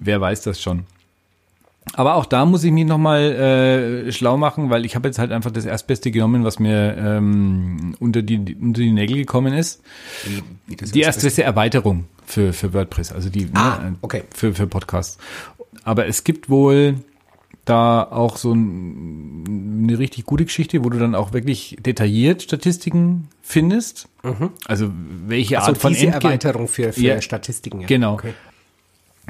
Wer 0.02 0.20
weiß 0.22 0.42
das 0.42 0.60
schon. 0.60 0.86
Aber 1.94 2.16
auch 2.16 2.26
da 2.26 2.46
muss 2.46 2.64
ich 2.64 2.72
mich 2.72 2.86
nochmal 2.86 4.06
äh, 4.08 4.12
schlau 4.12 4.38
machen, 4.38 4.70
weil 4.70 4.86
ich 4.86 4.96
habe 4.96 5.08
jetzt 5.08 5.20
halt 5.20 5.32
einfach 5.32 5.52
das 5.52 5.66
Erstbeste 5.66 6.10
genommen, 6.12 6.44
was 6.44 6.60
mir 6.60 6.96
ähm, 6.98 7.96
unter, 8.00 8.22
die, 8.22 8.56
unter 8.56 8.82
die 8.82 8.92
Nägel 8.92 9.18
gekommen 9.18 9.54
ist. 9.54 9.82
Wie, 10.68 10.76
Die 10.76 11.02
erstbeste 11.02 11.44
Erweiterung 11.44 12.06
für, 12.26 12.54
für 12.54 12.74
WordPress, 12.74 13.12
also 13.12 13.30
die 13.30 13.50
Ah, 13.54 13.80
ne, 13.84 13.96
okay. 14.02 14.24
für, 14.34 14.54
für 14.54 14.68
Podcasts. 14.68 15.18
Aber 15.84 16.08
es 16.08 16.24
gibt 16.24 16.50
wohl 16.50 16.96
da 17.66 18.04
auch 18.04 18.38
so 18.38 18.54
ein, 18.54 19.84
eine 19.84 20.00
richtig 20.00 20.26
gute 20.26 20.46
Geschichte, 20.46 20.84
wo 20.84 20.90
du 20.90 20.98
dann 20.98 21.14
auch 21.16 21.32
wirklich 21.34 21.78
detailliert 21.80 22.42
Statistiken 22.42 23.28
findest. 23.42 24.08
Also 24.66 24.92
welche 25.28 25.60
Also 25.60 25.72
Art 25.72 25.78
von 25.78 25.94
diese 25.94 26.08
Endge- 26.08 26.24
Erweiterung 26.26 26.68
für, 26.68 26.92
für 26.92 27.02
Ja, 27.02 27.22
Statistiken. 27.22 27.82
Ja. 27.82 27.88
Genau. 27.88 28.14
Okay. 28.14 28.34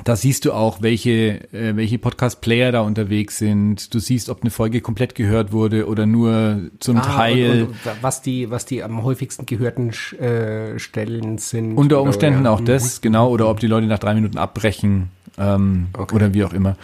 Da 0.03 0.15
siehst 0.15 0.45
du 0.45 0.53
auch, 0.53 0.81
welche, 0.81 1.51
äh, 1.53 1.75
welche 1.75 1.99
Podcast-Player 1.99 2.71
da 2.71 2.81
unterwegs 2.81 3.37
sind. 3.37 3.93
Du 3.93 3.99
siehst, 3.99 4.29
ob 4.29 4.41
eine 4.41 4.49
Folge 4.49 4.81
komplett 4.81 5.13
gehört 5.13 5.51
wurde 5.51 5.87
oder 5.87 6.05
nur 6.07 6.69
zum 6.79 6.97
Ah, 6.97 7.01
Teil. 7.01 7.51
und, 7.63 7.67
und 7.69 7.75
was 8.01 8.21
die, 8.21 8.49
was 8.49 8.65
die 8.65 8.81
am 8.83 9.03
häufigsten 9.03 9.45
gehörten 9.45 9.91
äh, 10.19 10.79
Stellen 10.79 11.37
sind. 11.37 11.75
Unter 11.77 11.97
oder- 12.01 12.07
Umständen 12.07 12.45
ja. 12.45 12.51
auch 12.51 12.61
das, 12.61 13.01
genau, 13.01 13.29
oder 13.29 13.47
ob 13.49 13.59
die 13.59 13.67
Leute 13.67 13.85
nach 13.87 13.99
drei 13.99 14.15
Minuten 14.15 14.37
abbrechen 14.39 15.09
ähm, 15.37 15.87
Okay. 15.93 16.15
oder 16.15 16.33
wie 16.33 16.43
auch 16.43 16.53
immer. 16.53 16.75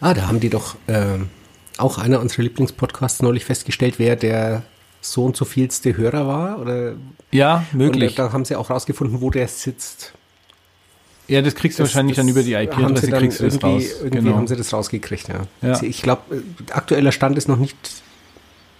Ah, 0.00 0.12
da 0.12 0.28
haben 0.28 0.40
die 0.40 0.50
doch 0.50 0.76
ähm, 0.88 1.28
auch 1.78 1.96
einer 1.98 2.20
unserer 2.20 2.42
Lieblingspodcasts 2.42 3.22
neulich 3.22 3.44
festgestellt, 3.46 3.94
wer 3.98 4.16
der 4.16 4.62
so 5.00 5.24
und 5.24 5.36
so 5.36 5.44
vielste 5.46 5.96
Hörer 5.96 6.26
war. 6.26 6.58
Oder 6.60 6.94
Ja, 7.32 7.64
möglich. 7.72 8.10
Und 8.10 8.18
da 8.18 8.32
haben 8.32 8.44
sie 8.44 8.54
auch 8.56 8.68
rausgefunden, 8.68 9.20
wo 9.22 9.30
der 9.30 9.48
sitzt. 9.48 10.12
Ja, 11.28 11.42
das 11.42 11.54
kriegst 11.54 11.78
du 11.78 11.82
Das- 11.82 11.90
wahrscheinlich 11.90 12.16
das 12.16 12.24
dann 12.24 12.30
über 12.30 12.42
die 12.42 12.56
haben 12.56 12.66
sie 12.96 13.06
IP-Adresse 13.06 13.10
kriegst 13.12 13.40
du 13.40 13.44
das 13.44 13.54
irgendwie, 13.54 13.66
raus. 13.86 13.94
irgendwie 14.00 14.18
Genau. 14.18 14.36
haben 14.36 14.46
sie 14.46 14.56
das 14.56 14.72
rausgekriegt, 14.72 15.28
ja. 15.28 15.40
Ja. 15.62 15.74
Sie- 15.76 15.86
Ich 15.86 16.02
glaube, 16.02 16.42
aktueller 16.72 17.12
Stand 17.12 17.36
ist 17.38 17.48
noch 17.48 17.56
nicht, 17.58 17.76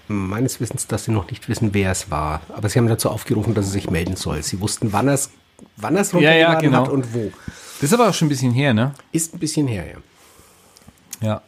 meines 0.09 0.61
Wissens, 0.61 0.87
dass 0.87 1.05
sie 1.05 1.11
noch 1.11 1.29
nicht 1.31 1.49
wissen, 1.49 1.71
wer 1.75 1.91
es 1.91 2.11
war. 2.11 2.41
Aber 2.55 2.69
sie 2.69 2.79
haben 2.79 2.87
dazu 2.87 3.11
aufgerufen, 3.11 3.55
dass 3.55 3.67
er 3.67 3.73
sich 3.73 3.91
melden 3.91 4.15
soll. 4.17 4.43
Sie 4.43 4.61
wussten, 4.61 4.93
wann 4.93 5.09
er 5.09 5.15
es 5.15 5.31
wann 5.77 5.97
er's 5.97 6.13
Ja, 6.13 6.21
ja, 6.21 6.47
runtergeladen 6.53 6.71
genau. 6.71 6.83
hat 6.85 6.89
und 6.93 7.15
wo. 7.15 7.33
Das 7.81 7.91
ist 7.91 7.93
aber 7.95 8.09
auch 8.11 8.15
schon 8.15 8.27
ein 8.27 8.29
bisschen 8.29 8.53
her, 8.53 8.73
ne? 8.75 8.95
Ist 9.11 9.35
ein 9.35 9.39
bisschen 9.39 9.67
her, 9.67 9.85
ja. 9.87 11.27
Ja. 11.27 11.43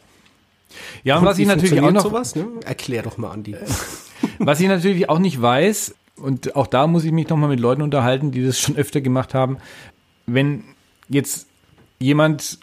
Ja, 1.03 1.17
und 1.17 1.25
was 1.25 1.37
wie 1.37 1.43
ich 1.43 1.47
natürlich 1.47 1.79
auch 1.81 1.91
noch, 1.91 2.01
Sowas, 2.03 2.35
ne? 2.35 2.47
Erklär 2.65 3.03
doch 3.03 3.17
mal, 3.17 3.31
Andi. 3.31 3.55
was 4.39 4.59
ich 4.59 4.67
natürlich 4.67 5.09
auch 5.09 5.19
nicht 5.19 5.41
weiß, 5.41 5.95
und 6.17 6.55
auch 6.55 6.67
da 6.67 6.85
muss 6.87 7.03
ich 7.05 7.11
mich 7.11 7.29
nochmal 7.29 7.49
mit 7.49 7.59
Leuten 7.59 7.81
unterhalten, 7.81 8.31
die 8.31 8.45
das 8.45 8.59
schon 8.59 8.75
öfter 8.75 8.99
gemacht 8.99 9.33
haben, 9.33 9.57
wenn 10.25 10.63
jetzt 11.09 11.47
jemand 11.99 12.59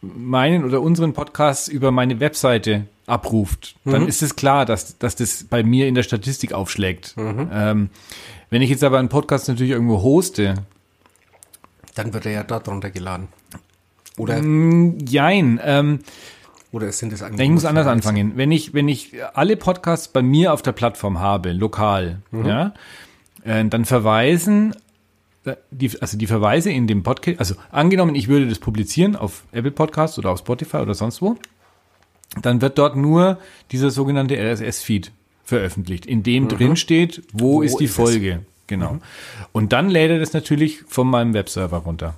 meinen 0.00 0.64
oder 0.64 0.80
unseren 0.80 1.12
Podcast 1.12 1.68
über 1.68 1.92
meine 1.92 2.18
Webseite 2.18 2.86
abruft, 3.06 3.76
dann 3.84 4.08
ist 4.08 4.22
es 4.22 4.34
klar, 4.36 4.64
dass, 4.64 4.98
dass 4.98 5.14
das 5.16 5.44
bei 5.44 5.62
mir 5.62 5.86
in 5.86 5.94
der 5.94 6.02
Statistik 6.02 6.52
aufschlägt. 6.52 7.14
Ähm, 7.16 7.90
wenn 8.50 8.62
ich 8.62 8.70
jetzt 8.70 8.82
aber 8.82 8.98
einen 8.98 9.08
Podcast 9.08 9.48
natürlich 9.48 9.72
irgendwo 9.72 10.02
hoste, 10.02 10.54
Dann 11.94 12.12
wird 12.14 12.26
er 12.26 12.32
ja 12.32 12.42
dort 12.42 12.68
runtergeladen. 12.68 13.28
Oder, 14.16 14.42
jein, 14.42 15.60
ähm, 15.62 16.00
oder 16.70 16.90
sind 16.92 17.12
es 17.12 17.22
eigentlich 17.22 17.46
Ich 17.46 17.50
muss 17.52 17.64
anders 17.64 17.86
anfangen. 17.86 18.32
Wenn 18.36 18.50
ich, 18.50 18.74
wenn 18.74 18.88
ich 18.88 19.12
alle 19.34 19.56
Podcasts 19.56 20.08
bei 20.08 20.22
mir 20.22 20.52
auf 20.52 20.62
der 20.62 20.72
Plattform 20.72 21.20
habe, 21.20 21.52
lokal, 21.52 22.22
ja, 22.32 22.74
äh, 23.44 23.64
dann 23.66 23.84
verweisen 23.84 24.74
die, 25.70 25.90
also 26.00 26.16
die 26.16 26.26
Verweise 26.26 26.70
in 26.70 26.86
dem 26.86 27.02
Podcast, 27.02 27.38
also 27.38 27.54
angenommen, 27.70 28.14
ich 28.14 28.28
würde 28.28 28.48
das 28.48 28.58
publizieren 28.58 29.16
auf 29.16 29.44
Apple 29.52 29.70
Podcasts 29.70 30.18
oder 30.18 30.30
auf 30.30 30.38
Spotify 30.38 30.78
oder 30.78 30.94
sonst 30.94 31.20
wo, 31.20 31.36
dann 32.40 32.60
wird 32.60 32.78
dort 32.78 32.96
nur 32.96 33.38
dieser 33.70 33.90
sogenannte 33.90 34.36
RSS-Feed 34.36 35.10
veröffentlicht, 35.44 36.06
in 36.06 36.22
dem 36.22 36.48
drin 36.48 36.76
steht, 36.76 37.22
wo, 37.32 37.54
Wo 37.54 37.62
ist 37.62 37.78
die 37.78 37.84
ist? 37.84 37.94
Folge. 37.94 38.44
Genau. 38.68 38.98
Und 39.50 39.72
dann 39.72 39.90
lädt 39.90 40.10
er 40.10 40.18
das 40.18 40.32
natürlich 40.32 40.82
von 40.86 41.06
meinem 41.06 41.34
Webserver 41.34 41.78
runter. 41.78 42.14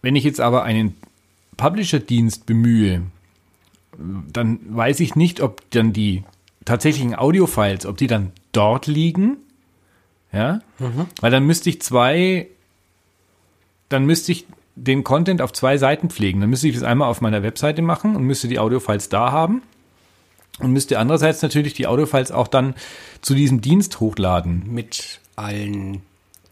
Wenn 0.00 0.14
ich 0.14 0.22
jetzt 0.22 0.40
aber 0.40 0.62
einen 0.62 0.94
Publisher-Dienst 1.56 2.46
bemühe, 2.46 3.02
dann 4.32 4.60
weiß 4.68 5.00
ich 5.00 5.16
nicht, 5.16 5.40
ob 5.40 5.68
dann 5.70 5.92
die 5.92 6.22
tatsächlichen 6.64 7.14
Audiofiles, 7.14 7.86
ob 7.86 7.96
die 7.96 8.06
dann 8.06 8.32
dort 8.52 8.86
liegen. 8.86 9.38
Ja, 10.32 10.60
weil 11.20 11.30
dann 11.30 11.44
müsste 11.44 11.68
ich 11.68 11.82
zwei, 11.82 12.48
dann 13.88 14.06
müsste 14.06 14.32
ich 14.32 14.46
den 14.74 15.04
Content 15.04 15.42
auf 15.42 15.52
zwei 15.52 15.76
Seiten 15.76 16.08
pflegen. 16.08 16.40
Dann 16.40 16.50
müsste 16.50 16.68
ich 16.68 16.74
das 16.74 16.82
einmal 16.82 17.08
auf 17.08 17.20
meiner 17.20 17.42
Webseite 17.42 17.82
machen 17.82 18.16
und 18.16 18.22
müsste 18.24 18.48
die 18.48 18.58
Audiofiles 18.58 19.08
da 19.10 19.30
haben 19.30 19.62
und 20.58 20.72
müsste 20.72 20.98
andererseits 20.98 21.42
natürlich 21.42 21.74
die 21.74 21.86
Audiofiles 21.86 22.32
auch 22.32 22.48
dann 22.48 22.74
zu 23.20 23.34
diesem 23.34 23.60
Dienst 23.60 24.00
hochladen. 24.00 24.64
Mit 24.66 25.20
allen 25.36 26.02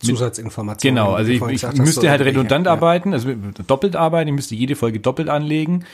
Zusatzinformationen. 0.01 0.97
Genau, 0.97 1.13
also 1.13 1.31
ich, 1.31 1.43
ich 1.43 1.65
hast, 1.65 1.79
müsste 1.79 2.11
halt 2.11 2.23
redundant 2.23 2.67
ja. 2.67 2.73
arbeiten, 2.73 3.13
also 3.13 3.31
doppelt 3.67 3.97
arbeiten, 3.97 4.29
ich 4.29 4.35
müsste 4.35 4.55
jede 4.55 4.75
Folge 4.75 5.01
doppelt 5.01 5.29
anlegen 5.29 5.85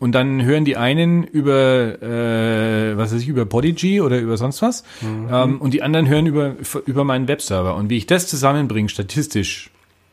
und 0.00 0.12
dann 0.12 0.42
hören 0.42 0.64
die 0.64 0.76
einen 0.76 1.22
über, 1.22 2.02
äh, 2.02 2.96
was 2.96 3.14
weiß 3.14 3.22
ich, 3.22 3.28
über 3.28 3.46
Podigy 3.46 4.00
oder 4.00 4.18
über 4.18 4.36
sonst 4.36 4.62
was 4.62 4.82
Mhm. 5.00 5.28
ähm, 5.30 5.60
und 5.60 5.74
die 5.74 5.82
anderen 5.82 6.08
hören 6.08 6.26
über, 6.26 6.56
über 6.86 7.04
meinen 7.04 7.28
Webserver 7.28 7.76
und 7.76 7.88
wie 7.88 7.96
ich 7.96 8.06
das 8.06 8.26
zusammenbringe 8.26 8.88
statistisch, 8.88 9.70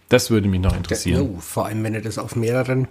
das 0.09 0.29
würde 0.29 0.47
mich 0.47 0.61
noch 0.61 0.75
interessieren. 0.75 1.29
Oh, 1.35 1.39
vor 1.39 1.65
allem, 1.65 1.83
wenn 1.83 1.93
du 1.93 2.01
das 2.01 2.17
auf 2.17 2.35
mehreren 2.35 2.87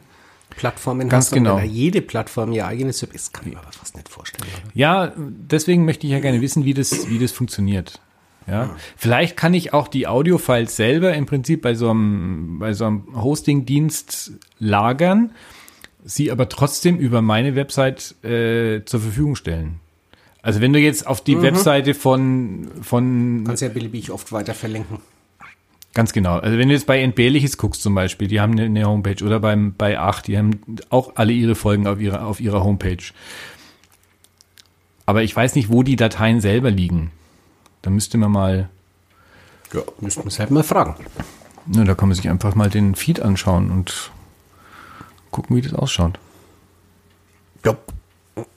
Plattformen 0.51 1.09
Ganz 1.09 1.27
hast 1.27 1.33
und 1.33 1.45
genau. 1.45 1.57
wenn 1.57 1.65
da 1.65 1.71
jede 1.71 2.03
Plattform 2.03 2.53
ihr 2.53 2.67
eigenes 2.67 3.03
ist, 3.03 3.33
kann 3.33 3.47
ich 3.47 3.53
mir 3.53 3.61
aber 3.61 3.71
fast 3.71 3.95
nicht 3.97 4.09
vorstellen. 4.09 4.49
Oder? 4.53 4.73
Ja, 4.75 5.13
deswegen 5.17 5.85
möchte 5.85 6.07
ich 6.07 6.13
ja 6.13 6.21
gerne 6.21 6.41
wissen, 6.41 6.65
wie 6.65 6.75
das, 6.75 7.09
wie 7.09 7.19
das 7.19 7.33
funktioniert. 7.33 8.01
Ja, 8.49 8.77
vielleicht 8.97 9.37
kann 9.37 9.53
ich 9.55 9.75
auch 9.75 9.89
die 9.89 10.07
Audiofiles 10.07 10.75
selber 10.75 11.15
im 11.15 11.27
Prinzip 11.27 11.63
bei 11.63 11.75
so 11.75 11.91
einem, 11.91 12.59
bei 12.59 12.73
so 12.73 12.87
einem 12.87 13.05
Hosting-Dienst 13.15 14.33
lagern, 14.59 15.33
sie 16.05 16.31
aber 16.31 16.49
trotzdem 16.49 16.97
über 16.97 17.21
meine 17.21 17.57
Website 17.57 18.15
äh, 18.25 18.85
zur 18.85 19.01
Verfügung 19.01 19.37
stellen. 19.37 19.81
Also 20.41 20.61
wenn 20.61 20.73
du 20.73 20.79
jetzt 20.79 21.07
auf 21.07 21.23
die 21.23 21.43
Webseite 21.43 21.95
von, 21.95 22.69
von 22.81 23.45
Kannst 23.45 23.63
ja 23.63 23.69
beliebig 23.69 24.11
oft 24.11 24.33
weiter 24.33 24.55
verlinken. 24.55 24.99
Ganz 25.95 26.13
genau. 26.13 26.39
Also 26.39 26.59
wenn 26.59 26.69
du 26.69 26.75
jetzt 26.75 26.87
bei 26.87 27.01
Entbehrliches 27.01 27.59
guckst 27.59 27.83
zum 27.83 27.95
Beispiel, 27.95 28.29
die 28.29 28.41
haben 28.41 28.53
eine, 28.53 28.65
eine 28.65 28.85
Homepage 28.85 29.25
oder 29.25 29.41
beim 29.41 29.75
bei 29.77 29.99
8, 29.99 30.29
die 30.29 30.39
haben 30.39 30.61
auch 30.91 31.17
alle 31.17 31.33
ihre 31.33 31.55
Folgen 31.55 31.87
auf 31.87 32.01
ihrer 32.01 32.25
auf 32.25 32.41
ihrer 32.41 32.63
Homepage. 32.63 33.03
Aber 35.07 35.23
ich 35.23 35.35
weiß 35.35 35.55
nicht, 35.55 35.71
wo 35.71 35.83
die 35.83 35.97
Dateien 35.97 36.41
selber 36.41 36.71
liegen. 36.71 37.11
Da 37.83 37.91
müsste 37.91 38.19
man 38.19 38.31
mal, 38.33 38.69
Ja, 39.73 39.83
müssten 40.01 40.23
wir 40.25 40.29
es 40.29 40.39
halt 40.39 40.51
mal 40.51 40.63
fragen. 40.65 40.97
ne, 41.67 41.85
da 41.85 41.95
kann 41.95 42.09
man 42.09 42.17
sich 42.17 42.29
einfach 42.29 42.55
mal 42.55 42.71
den 42.71 42.95
Feed 42.95 43.21
anschauen 43.21 43.71
und 43.71 44.11
gucken, 45.31 45.57
wie 45.57 45.61
das 45.63 45.75
ausschaut. 45.75 46.19
Ja, 47.65 47.77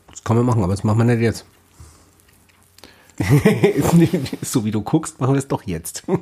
das 0.09 0.23
kann 0.23 0.37
man 0.37 0.45
machen, 0.45 0.63
aber 0.63 0.73
das 0.73 0.83
machen 0.83 0.97
wir 0.99 1.05
nicht 1.05 1.21
jetzt. 1.21 1.45
so 4.41 4.65
wie 4.65 4.71
du 4.71 4.81
guckst, 4.81 5.19
machen 5.19 5.33
wir 5.33 5.39
es 5.39 5.47
doch 5.47 5.63
jetzt. 5.63 6.03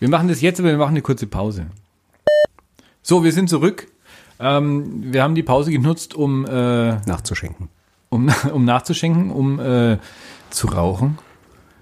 Wir 0.00 0.08
machen 0.08 0.28
das 0.28 0.40
jetzt, 0.40 0.60
aber 0.60 0.68
wir 0.68 0.76
machen 0.78 0.90
eine 0.90 1.02
kurze 1.02 1.26
Pause. 1.26 1.66
So, 3.02 3.24
wir 3.24 3.32
sind 3.32 3.50
zurück. 3.50 3.88
Ähm, 4.38 5.12
wir 5.12 5.24
haben 5.24 5.34
die 5.34 5.42
Pause 5.42 5.72
genutzt, 5.72 6.14
um 6.14 6.46
äh, 6.46 7.00
Nachzuschenken. 7.04 7.68
um, 8.08 8.30
um 8.52 8.64
nachzuschenken, 8.64 9.32
um 9.32 9.58
äh, 9.58 9.98
zu 10.50 10.68
rauchen. 10.68 11.18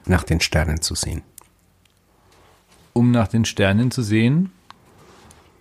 Nach 0.07 0.23
den 0.25 0.41
Sternen 0.41 0.81
zu 0.81 0.95
sehen. 0.95 1.23
um 2.93 3.11
nach 3.11 3.29
den 3.29 3.45
Sternen 3.45 3.91
zu 3.91 4.03
sehen. 4.03 4.51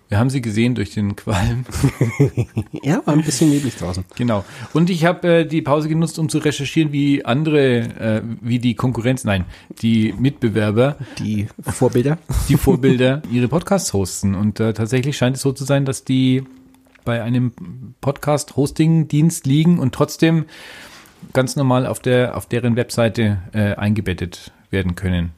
Wir 0.08 0.20
haben 0.20 0.30
sie 0.30 0.40
gesehen 0.42 0.76
durch 0.76 0.94
den 0.94 1.16
Qualm. 1.16 1.66
Ja, 2.84 3.02
war 3.06 3.16
ein 3.16 3.24
bisschen 3.24 3.50
neblig 3.50 3.76
draußen. 3.76 4.06
genau. 4.16 4.46
Und 4.74 4.90
ich 4.92 5.04
habe 5.04 5.40
äh, 5.40 5.46
die 5.46 5.64
Pause 5.64 5.90
genutzt, 5.90 6.20
um 6.20 6.30
zu 6.30 6.38
recherchieren, 6.38 6.92
wie 6.92 7.26
andere, 7.26 7.80
äh, 7.80 8.22
wie 8.42 8.60
die 8.60 8.76
Konkurrenz, 8.76 9.24
nein, 9.24 9.46
die 9.82 10.14
Mitbewerber, 10.18 10.98
Die 11.20 11.48
Vorbilder. 11.60 12.20
die 12.48 12.56
Vorbilder 12.58 13.24
ihre 13.32 13.48
Podcasts 13.48 13.92
hosten. 13.94 14.36
Und 14.36 14.60
äh, 14.60 14.74
tatsächlich 14.74 15.18
scheint 15.18 15.38
es 15.38 15.42
so 15.42 15.52
zu 15.52 15.64
sein, 15.66 15.86
dass 15.86 16.04
die 16.04 16.44
bei 17.04 17.24
einem 17.24 17.52
Podcast-Hosting-Dienst 18.02 19.46
liegen 19.48 19.80
und 19.80 19.94
trotzdem 19.96 20.46
ganz 21.34 21.56
normal 21.56 21.86
auf 21.86 22.00
der 22.00 22.38
auf 22.38 22.46
deren 22.46 22.76
Webseite 22.76 23.40
äh, 23.54 23.76
eingebettet 23.76 24.52
werden 24.70 24.96
können. 24.96 25.32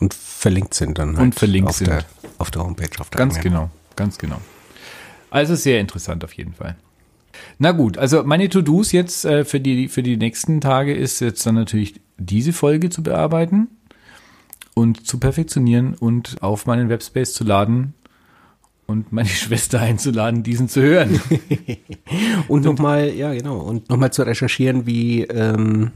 Und 0.00 0.14
verlinkt 0.14 0.74
sind 0.74 0.98
dann 0.98 1.16
halt 1.16 1.20
Und 1.20 1.34
verlinkt 1.34 1.70
auf 1.70 1.76
sind. 1.76 1.88
Der, 1.88 2.04
auf 2.38 2.50
der 2.50 2.62
Homepage. 2.62 3.00
Auf 3.00 3.10
der 3.10 3.18
Ganz 3.18 3.40
genau, 3.40 3.70
ganz 3.96 4.18
genau. 4.18 4.40
Also 5.30 5.54
sehr 5.54 5.80
interessant 5.80 6.24
auf 6.24 6.32
jeden 6.34 6.54
Fall. 6.54 6.76
Na 7.58 7.72
gut, 7.72 7.98
also 7.98 8.22
meine 8.24 8.48
To-Dos 8.48 8.92
jetzt 8.92 9.24
äh, 9.24 9.44
für, 9.44 9.60
die, 9.60 9.88
für 9.88 10.02
die 10.02 10.16
nächsten 10.16 10.60
Tage 10.60 10.94
ist 10.94 11.20
jetzt 11.20 11.44
dann 11.46 11.54
natürlich 11.54 12.00
diese 12.16 12.52
Folge 12.52 12.90
zu 12.90 13.02
bearbeiten 13.02 13.68
und 14.74 15.06
zu 15.06 15.18
perfektionieren 15.18 15.94
und 15.94 16.42
auf 16.42 16.66
meinen 16.66 16.88
Webspace 16.88 17.32
zu 17.34 17.44
laden 17.44 17.94
und 18.88 19.12
meine 19.12 19.28
Schwester 19.28 19.80
einzuladen, 19.80 20.42
diesen 20.42 20.68
zu 20.68 20.82
hören. 20.82 21.20
Und 22.48 22.64
nochmal, 22.64 23.10
ja 23.10 23.32
genau, 23.34 23.58
und 23.58 23.90
nochmal 23.90 24.10
zu 24.10 24.22
recherchieren, 24.22 24.86
wie, 24.86 25.24
ähm, 25.24 25.90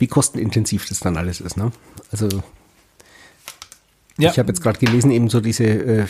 wie 0.00 0.08
kostenintensiv 0.08 0.88
das 0.88 0.98
dann 0.98 1.16
alles 1.16 1.40
ist. 1.40 1.56
Ne? 1.56 1.70
Also 2.10 2.28
Ja. 4.22 4.30
ich 4.30 4.38
habe 4.38 4.48
jetzt 4.48 4.62
gerade 4.62 4.78
gelesen, 4.78 5.10
eben 5.10 5.28
so 5.28 5.40
diese, 5.40 5.64
äh, 5.64 6.04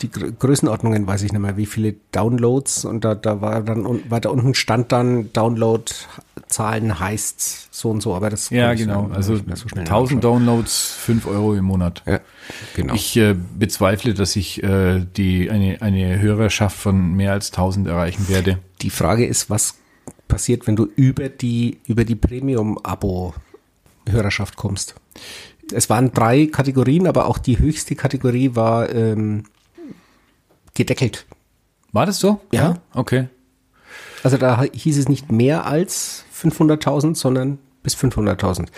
die 0.00 0.08
Grö- 0.08 0.32
Größenordnungen 0.38 1.06
weiß 1.06 1.22
ich 1.22 1.32
nicht 1.32 1.40
mehr, 1.40 1.56
wie 1.56 1.66
viele 1.66 1.94
Downloads 2.12 2.84
und 2.84 3.04
da, 3.04 3.14
da 3.14 3.40
war 3.40 3.62
dann 3.62 3.86
weiter 4.10 4.30
unten 4.32 4.54
stand 4.54 4.90
dann 4.92 5.32
Download-Zahlen 5.32 6.98
heißt 6.98 7.68
so 7.74 7.90
und 7.90 8.00
so, 8.02 8.14
aber 8.14 8.30
das 8.30 8.50
Ja, 8.50 8.74
genau. 8.74 9.02
dann 9.02 9.12
Also 9.12 9.36
so 9.36 9.68
schnell 9.68 9.84
1000 9.84 10.22
nachschauen. 10.22 10.44
Downloads, 10.46 10.94
5 11.00 11.26
Euro 11.26 11.54
im 11.54 11.64
Monat. 11.64 12.02
Ja, 12.06 12.20
genau. 12.76 12.94
Ich 12.94 13.16
äh, 13.16 13.34
bezweifle, 13.58 14.14
dass 14.14 14.36
ich 14.36 14.62
äh, 14.62 15.04
die, 15.16 15.50
eine, 15.50 15.80
eine 15.82 16.20
Hörerschaft 16.20 16.76
von 16.76 17.14
mehr 17.14 17.32
als 17.32 17.50
1000 17.52 17.86
erreichen 17.88 18.28
werde. 18.28 18.58
Die 18.82 18.90
Frage 18.90 19.26
ist, 19.26 19.50
was 19.50 19.74
passiert, 20.28 20.66
wenn 20.66 20.76
du 20.76 20.88
über 20.96 21.28
die, 21.28 21.78
über 21.86 22.04
die 22.04 22.14
Premium-Abo-Hörerschaft 22.16 24.56
kommst? 24.56 24.94
Es 25.72 25.90
waren 25.90 26.12
drei 26.12 26.46
Kategorien, 26.46 27.06
aber 27.06 27.26
auch 27.26 27.38
die 27.38 27.58
höchste 27.58 27.94
Kategorie 27.94 28.54
war 28.54 28.90
ähm, 28.90 29.44
gedeckelt. 30.74 31.26
War 31.92 32.06
das 32.06 32.18
so? 32.18 32.40
Ja. 32.52 32.78
Okay. 32.94 33.28
Also 34.22 34.36
da 34.36 34.62
hieß 34.62 34.98
es 34.98 35.08
nicht 35.08 35.32
mehr 35.32 35.66
als 35.66 36.24
500.000, 36.34 37.16
sondern 37.16 37.58
bis 37.82 37.96
500.000. 37.96 38.68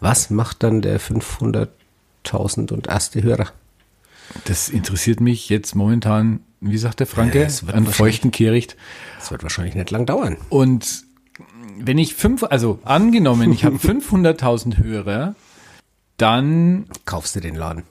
Was 0.00 0.30
macht 0.30 0.62
dann 0.62 0.82
der 0.82 1.00
500.000 1.00 2.72
und 2.72 2.88
erste 2.88 3.22
Hörer? 3.22 3.48
Das 4.44 4.68
interessiert 4.68 5.20
mich 5.20 5.48
jetzt 5.48 5.74
momentan, 5.74 6.40
wie 6.60 6.78
sagt 6.78 7.00
der 7.00 7.06
Franke, 7.06 7.42
Ja, 7.42 7.72
an 7.72 7.86
feuchten 7.86 8.30
Kehricht. 8.30 8.76
Das 9.18 9.30
wird 9.30 9.42
wahrscheinlich 9.42 9.74
nicht 9.74 9.90
lang 9.90 10.06
dauern. 10.06 10.36
Und 10.48 11.04
wenn 11.78 11.98
ich 11.98 12.14
fünf, 12.14 12.42
also 12.42 12.78
angenommen, 12.84 13.52
ich 13.52 13.64
habe 13.64 13.76
500.000 13.78 14.78
Hörer, 14.78 15.34
dann, 16.16 16.86
Kaufst 17.04 17.36
du 17.36 17.40
den 17.40 17.54
Laden? 17.54 17.84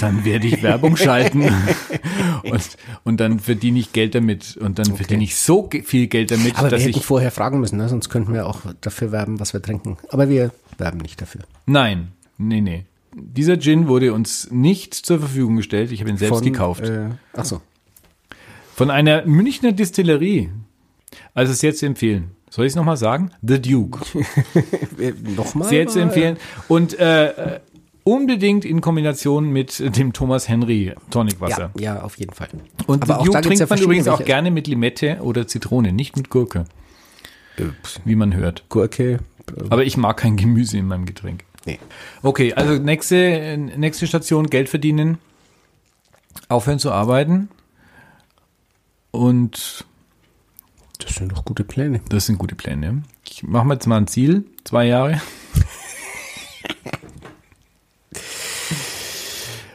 dann 0.00 0.24
werde 0.24 0.46
ich 0.46 0.62
Werbung 0.62 0.96
schalten 0.96 1.42
und, 2.44 2.76
und 3.04 3.20
dann 3.20 3.40
verdiene 3.40 3.78
ich 3.78 3.92
Geld 3.92 4.14
damit 4.14 4.56
und 4.56 4.78
dann 4.78 4.96
verdiene 4.96 5.22
ich 5.22 5.36
so 5.36 5.68
viel 5.84 6.06
Geld 6.06 6.30
damit, 6.30 6.56
Aber 6.56 6.66
wir 6.66 6.70
dass 6.70 6.82
hätten 6.82 6.98
ich, 6.98 7.04
vorher 7.04 7.30
fragen 7.30 7.60
müssen, 7.60 7.76
ne? 7.76 7.88
sonst 7.88 8.08
könnten 8.08 8.32
wir 8.32 8.46
auch 8.46 8.60
dafür 8.80 9.12
werben, 9.12 9.38
was 9.38 9.52
wir 9.52 9.60
trinken. 9.60 9.98
Aber 10.08 10.28
wir 10.28 10.50
werben 10.78 10.98
nicht 10.98 11.20
dafür. 11.20 11.42
nein, 11.66 12.12
nee, 12.38 12.60
nee. 12.60 12.86
Dieser 13.14 13.58
Gin 13.60 13.88
wurde 13.88 14.14
uns 14.14 14.50
nicht 14.50 14.94
zur 14.94 15.18
Verfügung 15.18 15.56
gestellt. 15.56 15.92
Ich 15.92 16.00
habe 16.00 16.08
ihn 16.08 16.16
selbst 16.16 16.38
Von, 16.38 16.44
gekauft. 16.44 16.84
Äh, 16.84 17.10
ach 17.34 17.44
so. 17.44 17.60
Von 18.74 18.90
einer 18.90 19.26
Münchner 19.26 19.72
Distillerie. 19.72 20.48
Also 21.34 21.52
sehr 21.52 21.74
zu 21.74 21.84
empfehlen. 21.84 22.30
Soll 22.52 22.66
ich 22.66 22.72
es 22.72 22.76
nochmal 22.76 22.98
sagen? 22.98 23.30
The 23.40 23.62
Duke. 23.62 24.00
Äh, 24.98 25.14
Nochmal? 25.34 25.68
Sehr 25.70 25.86
zu 25.88 26.00
empfehlen. 26.00 26.36
Und 26.68 26.98
äh, 26.98 27.28
äh, 27.28 27.60
unbedingt 28.04 28.66
in 28.66 28.82
Kombination 28.82 29.48
mit 29.50 29.78
dem 29.96 30.12
Thomas 30.12 30.50
Henry 30.50 30.94
Tonicwasser. 31.08 31.70
Ja, 31.78 31.94
ja, 31.96 32.02
auf 32.02 32.18
jeden 32.18 32.34
Fall. 32.34 32.48
Und 32.86 33.08
Aber 33.08 33.20
The 33.20 33.24
Duke 33.30 33.40
trinkt 33.40 33.60
ja 33.60 33.66
man 33.70 33.78
übrigens 33.80 34.06
auch 34.06 34.22
gerne 34.22 34.50
mit 34.50 34.66
Limette 34.66 35.18
oder 35.22 35.46
Zitrone, 35.46 35.92
nicht 35.92 36.18
mit 36.18 36.28
Gurke, 36.28 36.66
Äh, 37.56 37.62
wie 38.04 38.16
man 38.16 38.34
hört. 38.34 38.64
Gurke. 38.68 39.20
Aber 39.70 39.84
ich 39.84 39.96
mag 39.96 40.18
kein 40.18 40.36
Gemüse 40.36 40.76
in 40.76 40.86
meinem 40.88 41.06
Getränk. 41.06 41.44
nee. 41.64 41.78
Okay, 42.22 42.52
also 42.52 42.74
nächste, 42.74 43.56
nächste 43.76 44.06
Station, 44.06 44.48
Geld 44.48 44.68
verdienen, 44.68 45.16
aufhören 46.50 46.78
zu 46.78 46.92
arbeiten. 46.92 47.48
Und 49.10 49.86
Das 51.04 51.14
sind 51.16 51.32
doch 51.32 51.44
gute 51.44 51.64
Pläne. 51.64 52.00
das 52.08 52.26
sind 52.26 52.38
gute 52.38 52.54
Pläne. 52.54 53.02
Ich 53.28 53.42
mache 53.42 53.66
mir 53.66 53.74
jetzt 53.74 53.86
mal 53.86 53.96
ein 53.98 54.06
Ziel, 54.06 54.44
zwei 54.64 54.86
Jahre. 54.86 55.20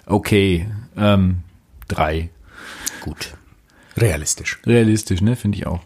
Okay, 0.06 0.68
ähm, 0.96 1.40
drei. 1.88 2.30
Gut. 3.02 3.36
Realistisch. 3.98 4.60
Realistisch, 4.66 5.22
ne? 5.22 5.36
Finde 5.36 5.58
ich 5.58 5.68
auch. 5.68 5.82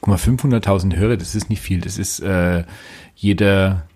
Guck 0.00 0.08
mal, 0.08 0.16
500.000 0.18 0.96
Hörer, 0.96 1.16
das 1.16 1.34
ist 1.34 1.48
nicht 1.48 1.62
viel. 1.62 1.80
Das 1.80 1.96
ist 1.98 2.20
äh, 2.20 2.64
jeder 3.16 3.86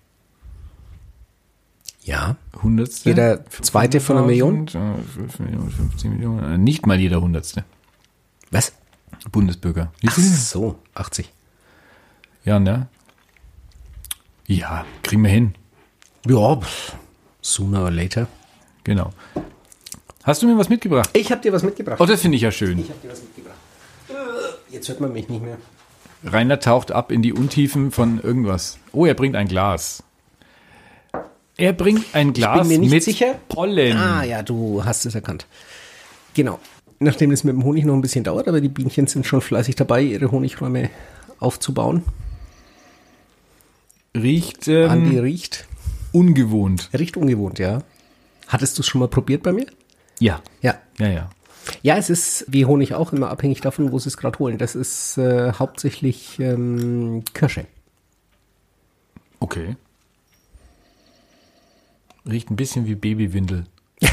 Ja. 2.03 2.37
Hundertste. 2.63 3.11
Jeder 3.11 3.45
zweite 3.47 4.01
von 4.01 4.17
einer 4.17 4.27
Million? 4.27 4.67
500.000, 4.69 4.99
äh, 5.01 5.03
5 5.03 5.39
Millionen, 5.41 5.71
15 5.71 6.11
Millionen. 6.13 6.53
äh, 6.55 6.59
Nicht 6.59 6.87
mal 6.87 6.99
jeder 6.99 7.21
Hundertste. 7.21 7.65
Was? 8.51 8.73
Bundesbürger. 9.31 9.93
Wie 10.01 10.09
Ach 10.09 10.17
so, 10.17 10.79
80. 10.95 11.33
Ja, 12.45 12.59
ne? 12.59 12.89
Ja, 14.47 14.85
kriegen 15.03 15.23
wir 15.23 15.31
hin. 15.31 15.55
Ja, 16.27 16.61
sooner 17.41 17.83
or 17.85 17.91
later. 17.91 18.27
Genau. 18.85 19.13
Hast 20.25 20.43
du 20.43 20.47
mir 20.47 20.57
was 20.57 20.69
mitgebracht? 20.69 21.11
Ich 21.15 21.31
habe 21.33 21.41
dir 21.41 21.53
was 21.53 21.63
mitgebracht. 21.63 22.01
Oh, 22.01 22.07
das 22.07 22.21
finde 22.21 22.37
ich 22.37 22.43
ja 22.43 22.53
schön. 22.53 22.79
Ich 22.79 22.89
habe 22.91 23.01
dir 23.01 23.11
was 23.11 23.23
mitgebracht. 23.23 23.57
Äh, 24.09 24.73
Jetzt 24.73 24.89
hört 24.89 25.01
man 25.01 25.13
mich 25.13 25.29
nicht 25.29 25.43
mehr. 25.43 25.59
Rainer 26.25 26.61
taucht 26.61 26.93
ab 26.93 27.11
in 27.11 27.23
die 27.23 27.33
Untiefen 27.33 27.91
von 27.91 28.21
irgendwas. 28.21 28.79
Oh, 28.93 29.07
er 29.07 29.15
bringt 29.15 29.35
ein 29.35 29.49
Glas. 29.49 30.03
Er 31.57 31.73
bringt 31.73 32.05
ein 32.15 32.33
Glas 32.33 32.67
mir 32.67 32.79
nicht 32.79 32.91
mit 32.91 33.03
sicher. 33.03 33.35
Pollen. 33.49 33.97
Ah 33.97 34.23
ja, 34.23 34.43
du 34.43 34.85
hast 34.85 35.05
es 35.05 35.15
erkannt. 35.15 35.47
Genau. 36.35 36.61
Nachdem 37.03 37.33
es 37.33 37.45
mit 37.45 37.55
dem 37.55 37.65
Honig 37.65 37.85
noch 37.85 37.95
ein 37.95 38.01
bisschen 38.01 38.25
dauert, 38.25 38.49
aber 38.49 38.61
die 38.61 38.69
Bienchen 38.69 39.07
sind 39.07 39.27
schon 39.27 39.41
fleißig 39.41 39.75
dabei, 39.77 40.03
ihre 40.03 40.31
Honigräume 40.31 40.91
aufzubauen. 41.41 42.05
Riecht 44.15 44.69
Andi 44.69 45.17
ähm, 45.17 45.19
riecht. 45.19 45.67
ungewohnt. 46.13 46.91
Riecht 46.97 47.17
ungewohnt, 47.17 47.59
ja. 47.59 47.83
Hattest 48.47 48.79
du 48.79 48.83
es 48.83 48.87
schon 48.87 49.01
mal 49.01 49.09
probiert 49.09 49.43
bei 49.43 49.53
mir? 49.53 49.67
Ja. 50.21 50.43
Ja. 50.61 50.77
Ja, 50.99 51.09
ja. 51.09 51.31
Ja, 51.83 51.97
es 51.97 52.11
ist 52.11 52.45
wie 52.49 52.67
Honig 52.67 52.95
auch 52.95 53.13
immer 53.13 53.31
abhängig 53.31 53.61
davon, 53.61 53.93
wo 53.93 53.99
sie 53.99 54.09
es 54.09 54.17
gerade 54.17 54.39
holen. 54.39 54.59
Das 54.59 54.75
ist 54.75 55.17
äh, 55.19 55.53
hauptsächlich 55.53 56.39
ähm, 56.39 57.25
Kirsche. 57.35 57.67
Okay. 59.41 59.77
Riecht 62.29 62.51
ein 62.51 62.57
bisschen 62.57 62.87
wie 62.87 62.95
Babywindel. 62.95 63.65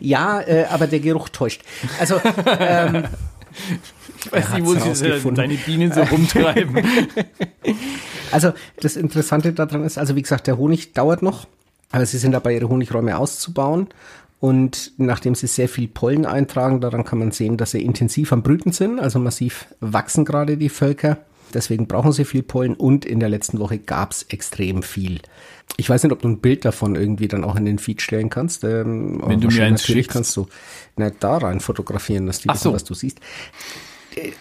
Ja, 0.00 0.40
äh, 0.40 0.64
aber 0.70 0.86
der 0.86 1.00
Geruch 1.00 1.28
täuscht. 1.28 1.62
Also, 1.98 2.20
ähm, 2.58 3.04
Ich 4.24 4.32
weiß 4.32 4.54
nicht, 4.54 4.66
wo 4.66 4.74
sie 4.74 4.88
rausgefunden. 4.88 5.34
deine 5.36 5.54
Bienen 5.54 5.92
so 5.92 6.02
rumtreiben. 6.02 6.82
also 8.32 8.52
das 8.80 8.96
Interessante 8.96 9.52
daran 9.52 9.84
ist, 9.84 9.98
also 9.98 10.16
wie 10.16 10.22
gesagt, 10.22 10.46
der 10.46 10.58
Honig 10.58 10.92
dauert 10.94 11.22
noch, 11.22 11.46
aber 11.92 12.06
sie 12.06 12.18
sind 12.18 12.32
dabei, 12.32 12.54
ihre 12.54 12.68
Honigräume 12.68 13.16
auszubauen. 13.16 13.88
Und 14.38 14.92
nachdem 14.98 15.34
sie 15.34 15.46
sehr 15.46 15.68
viel 15.68 15.88
Pollen 15.88 16.26
eintragen, 16.26 16.80
daran 16.80 17.04
kann 17.04 17.18
man 17.18 17.30
sehen, 17.30 17.56
dass 17.56 17.70
sie 17.70 17.82
intensiv 17.82 18.32
am 18.32 18.42
Brüten 18.42 18.70
sind, 18.72 19.00
also 19.00 19.18
massiv 19.18 19.66
wachsen 19.80 20.24
gerade 20.24 20.56
die 20.58 20.68
Völker. 20.68 21.18
Deswegen 21.54 21.86
brauchen 21.86 22.12
sie 22.12 22.24
viel 22.24 22.42
Pollen 22.42 22.74
und 22.74 23.04
in 23.04 23.20
der 23.20 23.28
letzten 23.28 23.58
Woche 23.58 23.78
gab 23.78 24.12
es 24.12 24.24
extrem 24.24 24.82
viel. 24.82 25.20
Ich 25.76 25.88
weiß 25.88 26.02
nicht, 26.02 26.12
ob 26.12 26.22
du 26.22 26.28
ein 26.28 26.38
Bild 26.38 26.64
davon 26.64 26.94
irgendwie 26.94 27.28
dann 27.28 27.44
auch 27.44 27.56
in 27.56 27.64
den 27.64 27.78
Feed 27.78 28.02
stellen 28.02 28.30
kannst. 28.30 28.64
Ähm, 28.64 29.22
Wenn 29.24 29.40
du 29.40 29.48
mir 29.48 29.64
eins 29.64 29.82
natürlich 29.82 30.06
schickst. 30.06 30.10
kannst 30.10 30.36
du 30.36 30.48
na, 30.96 31.10
da 31.10 31.38
rein 31.38 31.60
fotografieren, 31.60 32.26
dass 32.26 32.40
die 32.40 32.48
Ach 32.48 32.54
wissen, 32.54 32.64
so. 32.64 32.72
was 32.72 32.84
du 32.84 32.94
siehst. 32.94 33.20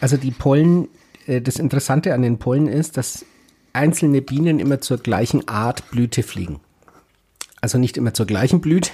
Also 0.01 0.17
die 0.17 0.31
Pollen, 0.31 0.87
äh, 1.27 1.41
das 1.41 1.57
Interessante 1.57 2.13
an 2.13 2.21
den 2.21 2.37
Pollen 2.37 2.67
ist, 2.67 2.97
dass 2.97 3.25
einzelne 3.73 4.21
Bienen 4.21 4.59
immer 4.59 4.81
zur 4.81 4.97
gleichen 4.97 5.47
Art 5.47 5.89
Blüte 5.91 6.23
fliegen. 6.23 6.59
Also 7.61 7.77
nicht 7.77 7.97
immer 7.97 8.13
zur 8.13 8.25
gleichen 8.25 8.61
Blüte, 8.61 8.91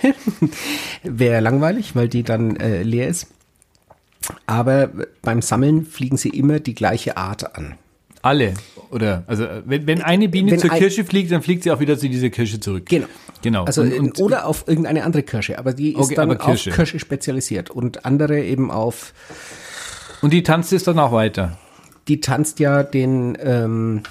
wäre 1.03 1.41
langweilig, 1.41 1.95
weil 1.95 2.07
die 2.07 2.23
dann 2.23 2.55
äh, 2.55 2.83
leer 2.83 3.07
ist. 3.07 3.27
Aber 4.47 4.91
beim 5.21 5.41
Sammeln 5.41 5.85
fliegen 5.85 6.17
sie 6.17 6.29
immer 6.29 6.59
die 6.59 6.73
gleiche 6.73 7.17
Art 7.17 7.55
an. 7.55 7.75
Alle. 8.21 8.53
Oder, 8.91 9.23
also, 9.27 9.47
wenn, 9.65 9.87
wenn 9.87 10.01
eine 10.01 10.29
Biene 10.29 10.51
Wenn 10.51 10.59
zur 10.59 10.71
ein- 10.71 10.79
Kirsche 10.79 11.03
fliegt, 11.03 11.31
dann 11.31 11.41
fliegt 11.41 11.63
sie 11.63 11.71
auch 11.71 11.79
wieder 11.79 11.97
zu 11.97 12.07
dieser 12.09 12.29
Kirsche 12.29 12.59
zurück. 12.59 12.85
Genau. 12.87 13.07
Genau. 13.41 13.63
Also 13.63 13.81
Und- 13.81 13.93
und- 13.99 14.19
oder 14.19 14.45
auf 14.45 14.65
irgendeine 14.67 15.03
andere 15.03 15.23
Kirsche, 15.23 15.57
aber 15.57 15.73
die 15.73 15.93
ist 15.93 15.97
Okay, 15.99 16.15
dann 16.15 16.37
Kirsche. 16.37 16.69
auf 16.69 16.75
Kirsche 16.75 16.99
spezialisiert 16.99 17.69
und 17.71 18.05
andere 18.05 18.39
eben 18.43 18.69
auf, 18.69 19.13
Und 20.21 20.31
die 20.33 20.43
tanzt 20.43 20.71
es 20.73 20.83
dann 20.83 20.99
auch 20.99 21.11
weiter. 21.11 21.57
die 22.07 22.19
tanzt 22.21 22.59
ja 22.59 22.83
den 22.83 23.37
ähm, 23.41 24.03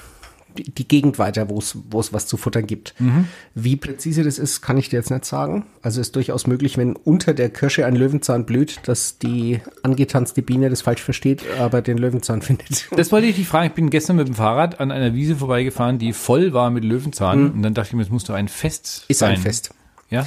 die, 0.56 0.86
Gegend 0.88 1.18
weiter, 1.18 1.48
wo 1.48 1.58
es 1.58 1.76
wo 1.90 2.00
es 2.00 2.12
was 2.12 2.26
zu 2.26 2.36
futtern 2.36 2.66
gibt. 2.66 2.94
Mhm. 2.98 3.26
Wie 3.54 3.76
präzise 3.76 4.22
das 4.24 4.38
ist, 4.38 4.60
kann 4.60 4.76
ich 4.78 4.88
dir 4.88 4.96
jetzt 4.98 5.10
nicht 5.10 5.24
sagen. 5.24 5.66
Also 5.82 6.00
ist 6.00 6.16
durchaus 6.16 6.46
möglich, 6.46 6.76
wenn 6.76 6.96
unter 6.96 7.34
der 7.34 7.50
Kirsche 7.50 7.86
ein 7.86 7.96
Löwenzahn 7.96 8.46
blüht, 8.46 8.80
dass 8.84 9.18
die 9.18 9.60
angetanzte 9.82 10.42
Biene 10.42 10.70
das 10.70 10.82
falsch 10.82 11.02
versteht, 11.02 11.42
aber 11.58 11.82
den 11.82 11.98
Löwenzahn 11.98 12.42
findet. 12.42 12.86
Das 12.96 13.12
wollte 13.12 13.26
ich 13.28 13.36
dich 13.36 13.46
fragen. 13.48 13.66
Ich 13.68 13.74
bin 13.74 13.90
gestern 13.90 14.16
mit 14.16 14.28
dem 14.28 14.34
Fahrrad 14.34 14.80
an 14.80 14.90
einer 14.90 15.14
Wiese 15.14 15.36
vorbeigefahren, 15.36 15.98
die 15.98 16.12
voll 16.12 16.52
war 16.52 16.70
mit 16.70 16.84
Löwenzahn. 16.84 17.50
Und 17.52 17.62
dann 17.62 17.74
dachte 17.74 17.88
ich 17.88 17.94
mir, 17.94 18.02
es 18.02 18.10
muss 18.10 18.24
doch 18.24 18.34
ein 18.34 18.48
Fest 18.48 19.04
Mhm. 19.08 19.12
Ist 19.12 19.18
sein. 19.18 19.30
ein 19.32 19.40
Fest. 19.40 19.74
Ja. 20.10 20.26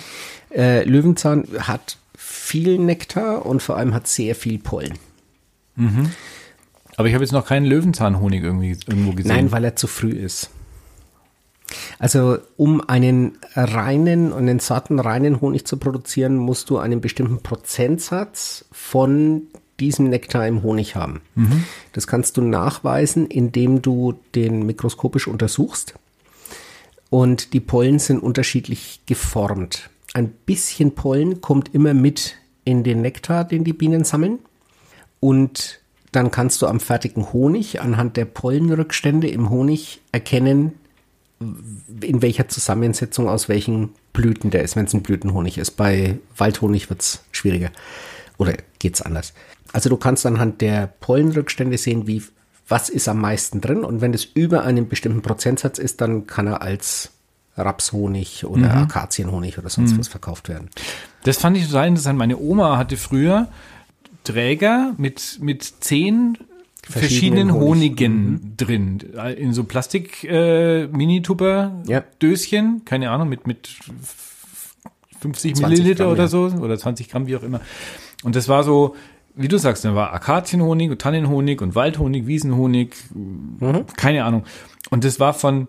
Äh, 0.53 0.83
Löwenzahn 0.85 1.47
hat 1.59 1.97
viel 2.17 2.77
Nektar 2.77 3.45
und 3.45 3.61
vor 3.61 3.77
allem 3.77 3.93
hat 3.93 4.07
sehr 4.07 4.35
viel 4.35 4.59
Pollen. 4.59 4.93
Aber 6.95 7.07
ich 7.07 7.13
habe 7.13 7.23
jetzt 7.23 7.31
noch 7.31 7.45
keinen 7.45 7.65
Löwenzahnhonig 7.65 8.43
irgendwie 8.43 8.77
irgendwo 8.87 9.11
gesehen. 9.11 9.35
Nein, 9.35 9.51
weil 9.51 9.63
er 9.63 9.75
zu 9.75 9.87
früh 9.87 10.11
ist. 10.11 10.49
Also 11.97 12.37
um 12.57 12.87
einen 12.87 13.37
reinen 13.55 14.31
und 14.31 14.43
einen 14.43 14.59
satten 14.59 14.99
reinen 14.99 15.41
Honig 15.41 15.65
zu 15.65 15.77
produzieren, 15.77 16.37
musst 16.37 16.69
du 16.69 16.77
einen 16.77 17.01
bestimmten 17.01 17.41
Prozentsatz 17.41 18.65
von 18.71 19.43
diesem 19.79 20.09
Nektar 20.09 20.47
im 20.47 20.61
Honig 20.61 20.95
haben. 20.95 21.21
Das 21.93 22.05
kannst 22.05 22.37
du 22.37 22.41
nachweisen, 22.41 23.25
indem 23.25 23.81
du 23.81 24.13
den 24.35 24.65
mikroskopisch 24.65 25.27
untersuchst. 25.27 25.95
Und 27.09 27.53
die 27.53 27.59
Pollen 27.59 27.99
sind 27.99 28.21
unterschiedlich 28.21 29.01
geformt. 29.05 29.89
Ein 30.13 30.29
bisschen 30.29 30.93
Pollen 30.93 31.41
kommt 31.41 31.73
immer 31.73 31.93
mit 31.93 32.35
in 32.65 32.83
den 32.83 33.01
Nektar, 33.01 33.45
den 33.45 33.63
die 33.63 33.73
Bienen 33.73 34.03
sammeln. 34.03 34.39
Und 35.19 35.79
dann 36.15 36.31
kannst 36.31 36.61
du 36.61 36.67
am 36.67 36.79
fertigen 36.79 37.33
Honig 37.33 37.81
anhand 37.81 38.17
der 38.17 38.25
Pollenrückstände 38.25 39.27
im 39.27 39.49
Honig 39.49 40.01
erkennen, 40.11 40.73
in 42.01 42.21
welcher 42.21 42.47
Zusammensetzung 42.47 43.27
aus 43.27 43.49
welchen 43.49 43.89
Blüten 44.13 44.49
der 44.49 44.63
ist, 44.63 44.75
wenn 44.75 44.85
es 44.85 44.93
ein 44.93 45.03
Blütenhonig 45.03 45.57
ist. 45.57 45.71
Bei 45.71 46.19
Waldhonig 46.37 46.89
wird 46.89 47.01
es 47.01 47.23
schwieriger. 47.31 47.71
Oder 48.37 48.53
geht's 48.79 49.01
anders? 49.01 49.33
Also 49.73 49.89
du 49.89 49.97
kannst 49.97 50.25
anhand 50.25 50.61
der 50.61 50.87
Pollenrückstände 50.87 51.77
sehen, 51.77 52.07
wie 52.07 52.23
was 52.67 52.89
ist 52.89 53.07
am 53.09 53.19
meisten 53.19 53.59
drin. 53.59 53.83
Und 53.83 54.01
wenn 54.01 54.13
es 54.13 54.23
über 54.23 54.63
einen 54.63 54.87
bestimmten 54.87 55.21
Prozentsatz 55.21 55.79
ist, 55.79 55.99
dann 55.99 56.27
kann 56.27 56.47
er 56.47 56.61
als 56.61 57.11
Rapshonig 57.57 58.45
oder 58.45 58.73
Akazienhonig 58.73 59.57
oder 59.59 59.69
sonst 59.69 59.97
was 59.99 60.07
verkauft 60.07 60.49
werden. 60.49 60.69
Das 61.23 61.37
fand 61.37 61.55
ich 61.57 61.67
total 61.67 61.87
interessant. 61.87 62.17
Meine 62.17 62.37
Oma 62.37 62.77
hatte 62.77 62.97
früher 62.97 63.47
Träger 64.23 64.93
mit, 64.97 65.39
mit 65.41 65.63
zehn 65.63 66.37
verschiedenen, 66.83 67.49
Verschiedenen 67.49 67.53
Honig. 67.53 67.67
Honigen 67.69 68.53
drin. 68.57 68.99
In 69.37 69.53
so 69.53 69.63
Plastik 69.63 70.23
äh, 70.25 70.87
keine 72.85 73.09
Ahnung, 73.09 73.29
mit, 73.29 73.47
mit 73.47 73.67
50 75.19 75.55
20 75.55 75.61
Milliliter 75.67 76.03
Gramm, 76.05 76.13
oder 76.13 76.23
ja. 76.23 76.27
so 76.27 76.45
oder 76.45 76.77
20 76.77 77.09
Gramm, 77.09 77.27
wie 77.27 77.35
auch 77.35 77.43
immer. 77.43 77.61
Und 78.23 78.35
das 78.35 78.47
war 78.49 78.63
so, 78.63 78.95
wie 79.35 79.47
du 79.47 79.57
sagst, 79.57 79.85
da 79.85 79.95
war 79.95 80.13
Akazienhonig 80.13 80.91
und 80.91 81.01
Tannenhonig 81.01 81.61
und 81.61 81.75
Waldhonig, 81.75 82.27
Wiesenhonig, 82.27 82.95
Mhm. 83.13 83.85
keine 83.97 84.25
Ahnung. 84.25 84.43
Und 84.89 85.03
das 85.03 85.19
war 85.19 85.33
von 85.33 85.67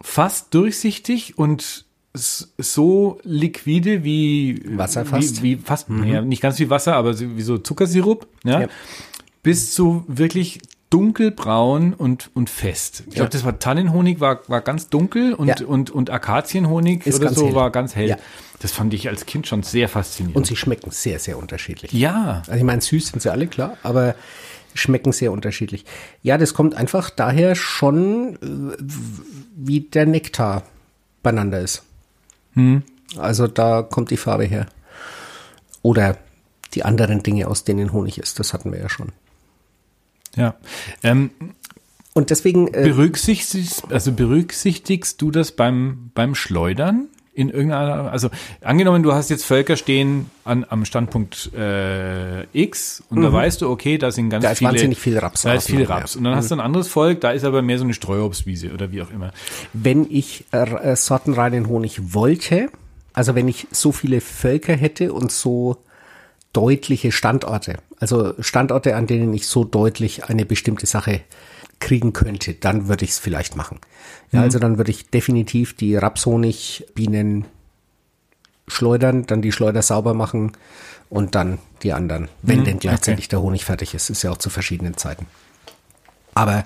fast 0.00 0.54
durchsichtig 0.54 1.38
und 1.38 1.85
so 2.16 3.20
liquide 3.22 4.04
wie 4.04 4.62
Wasser 4.76 5.04
fast. 5.04 5.42
Wie, 5.42 5.58
wie 5.58 5.62
fast, 5.62 5.90
naja, 5.90 6.22
nicht 6.22 6.42
ganz 6.42 6.58
wie 6.58 6.70
Wasser, 6.70 6.96
aber 6.96 7.18
wie 7.18 7.42
so 7.42 7.58
Zuckersirup, 7.58 8.26
ja, 8.44 8.62
Ja. 8.62 8.68
bis 9.42 9.72
zu 9.72 10.04
wirklich 10.08 10.60
dunkelbraun 10.90 11.92
und, 11.94 12.30
und 12.34 12.48
fest. 12.48 13.02
Ich 13.08 13.14
glaube, 13.14 13.24
Ja. 13.26 13.30
das 13.30 13.44
war 13.44 13.58
Tannenhonig, 13.58 14.20
war, 14.20 14.40
war 14.48 14.60
ganz 14.60 14.88
dunkel 14.88 15.34
und, 15.34 15.48
Ja. 15.48 15.66
und, 15.66 15.90
und 15.90 16.10
Akazienhonig 16.10 17.06
Ist 17.06 17.20
oder 17.20 17.32
so 17.32 17.46
hell. 17.48 17.54
war 17.54 17.70
ganz 17.70 17.94
hell. 17.96 18.08
Ja. 18.10 18.16
Das 18.60 18.72
fand 18.72 18.94
ich 18.94 19.08
als 19.08 19.26
Kind 19.26 19.46
schon 19.46 19.62
sehr 19.62 19.88
faszinierend. 19.88 20.36
Und 20.36 20.46
sie 20.46 20.56
schmecken 20.56 20.90
sehr, 20.90 21.18
sehr 21.18 21.38
unterschiedlich. 21.38 21.92
ja, 21.92 22.42
Also 22.46 22.52
ich 22.58 22.62
meine, 22.62 22.80
süß 22.80 23.08
sind 23.08 23.20
sie 23.20 23.30
alle, 23.30 23.46
klar, 23.48 23.76
aber 23.82 24.14
schmecken 24.74 25.12
sehr 25.12 25.32
unterschiedlich. 25.32 25.84
Ja, 26.22 26.38
das 26.38 26.54
kommt 26.54 26.74
einfach 26.74 27.10
daher 27.10 27.54
schon, 27.54 28.36
äh, 28.36 28.82
wie 29.56 29.80
der 29.80 30.06
Nektar 30.06 30.62
beieinander 31.22 31.60
ist. 31.60 31.82
Also 33.16 33.46
da 33.46 33.82
kommt 33.82 34.10
die 34.10 34.16
Farbe 34.16 34.44
her. 34.44 34.66
Oder 35.82 36.18
die 36.74 36.84
anderen 36.84 37.22
Dinge, 37.22 37.48
aus 37.48 37.64
denen 37.64 37.92
Honig 37.92 38.18
ist, 38.18 38.40
das 38.40 38.52
hatten 38.52 38.72
wir 38.72 38.80
ja 38.80 38.88
schon. 38.88 39.12
ja. 40.36 40.54
Ähm, 41.02 41.30
Und 42.14 42.30
deswegen, 42.30 42.68
äh, 42.68 42.82
berücksichtigst, 42.82 43.92
also 43.92 44.12
berücksichtigst 44.12 45.20
du 45.20 45.30
das 45.30 45.52
beim, 45.52 46.10
beim 46.14 46.34
Schleudern? 46.34 47.08
In 47.36 47.50
irgendeiner, 47.50 48.10
also 48.10 48.30
angenommen, 48.62 49.02
du 49.02 49.12
hast 49.12 49.28
jetzt 49.28 49.44
Völker 49.44 49.76
stehen 49.76 50.30
an, 50.44 50.64
am 50.68 50.86
Standpunkt 50.86 51.50
äh, 51.54 52.44
X 52.54 53.04
und 53.10 53.20
da 53.20 53.30
weißt 53.30 53.60
du, 53.60 53.68
okay, 53.68 53.98
da 53.98 54.10
sind 54.10 54.30
ganz 54.30 54.42
Mhm. 54.42 54.46
Da 54.46 54.52
ist 54.52 54.58
viele, 54.58 54.70
wahnsinnig 54.70 54.98
viel 54.98 55.18
Raps 55.18 55.42
Da 55.42 55.52
ist 55.52 55.66
viel 55.66 55.84
Raps. 55.84 56.14
ja. 56.14 56.18
Und 56.18 56.24
dann 56.24 56.34
hast 56.34 56.50
du 56.50 56.54
ein 56.54 56.60
anderes 56.60 56.88
Volk, 56.88 57.20
da 57.20 57.32
ist 57.32 57.44
aber 57.44 57.60
mehr 57.60 57.76
so 57.76 57.84
eine 57.84 57.92
Streuobstwiese 57.92 58.72
oder 58.72 58.90
wie 58.90 59.02
auch 59.02 59.10
immer. 59.10 59.32
wenn 59.74 60.06
ich 60.10 60.46
äh, 60.52 60.92
äh, 60.92 60.96
sortenreinen 60.96 61.68
Honig 61.68 62.14
wollte, 62.14 62.70
also 63.12 63.34
wenn 63.34 63.48
ich 63.48 63.66
so 63.70 63.92
viele 63.92 64.22
Völker 64.22 64.74
hätte 64.74 65.12
und 65.12 65.30
so 65.30 65.76
deutliche 66.54 67.12
Standorte, 67.12 67.76
also 68.00 68.32
Standorte, 68.40 68.96
an 68.96 69.06
denen 69.06 69.34
ich 69.34 69.46
so 69.46 69.64
deutlich 69.64 70.24
eine 70.24 70.46
bestimmte 70.46 70.86
Sache 70.86 71.20
kriegen 71.78 72.12
könnte, 72.12 72.54
dann 72.54 72.88
würde 72.88 73.04
ich 73.04 73.10
es 73.10 73.18
vielleicht 73.18 73.56
machen. 73.56 73.78
Ja, 74.32 74.42
also 74.42 74.58
dann 74.58 74.78
würde 74.78 74.90
ich 74.90 75.10
definitiv 75.10 75.74
die 75.74 75.96
Rapshonigbienen 75.96 77.44
schleudern, 78.68 79.26
dann 79.26 79.42
die 79.42 79.52
Schleuder 79.52 79.82
sauber 79.82 80.14
machen 80.14 80.52
und 81.08 81.34
dann 81.34 81.58
die 81.82 81.92
anderen, 81.92 82.28
wenn 82.42 82.64
denn 82.64 82.78
gleichzeitig 82.78 83.28
der 83.28 83.42
Honig 83.42 83.64
fertig 83.64 83.94
ist. 83.94 84.10
Ist 84.10 84.22
ja 84.22 84.30
auch 84.30 84.38
zu 84.38 84.50
verschiedenen 84.50 84.96
Zeiten. 84.96 85.26
Aber 86.34 86.64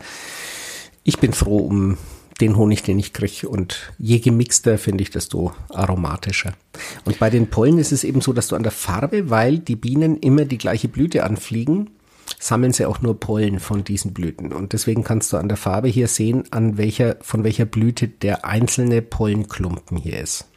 ich 1.04 1.18
bin 1.18 1.32
froh 1.32 1.58
um 1.58 1.98
den 2.40 2.56
Honig, 2.56 2.82
den 2.82 2.98
ich 2.98 3.12
kriege. 3.12 3.48
Und 3.48 3.92
je 3.98 4.18
gemixter 4.18 4.78
finde 4.78 5.02
ich, 5.02 5.10
desto 5.10 5.52
aromatischer. 5.68 6.54
Und 7.04 7.18
bei 7.18 7.30
den 7.30 7.48
Pollen 7.48 7.78
ist 7.78 7.92
es 7.92 8.04
eben 8.04 8.20
so, 8.20 8.32
dass 8.32 8.48
du 8.48 8.56
an 8.56 8.62
der 8.62 8.72
Farbe, 8.72 9.30
weil 9.30 9.58
die 9.58 9.76
Bienen 9.76 10.16
immer 10.16 10.44
die 10.44 10.58
gleiche 10.58 10.88
Blüte 10.88 11.24
anfliegen, 11.24 11.90
sammeln 12.40 12.72
sie 12.72 12.86
auch 12.86 13.02
nur 13.02 13.20
Pollen 13.20 13.60
von 13.60 13.84
diesen 13.84 14.12
Blüten. 14.14 14.52
Und 14.52 14.72
deswegen 14.72 15.04
kannst 15.04 15.32
du 15.32 15.36
an 15.36 15.48
der 15.48 15.58
Farbe 15.58 15.88
hier 15.88 16.08
sehen, 16.08 16.44
an 16.50 16.78
welcher, 16.78 17.16
von 17.20 17.44
welcher 17.44 17.66
Blüte 17.66 18.08
der 18.08 18.44
einzelne 18.46 19.02
Pollenklumpen 19.02 19.98
hier 19.98 20.18
ist. 20.18 20.48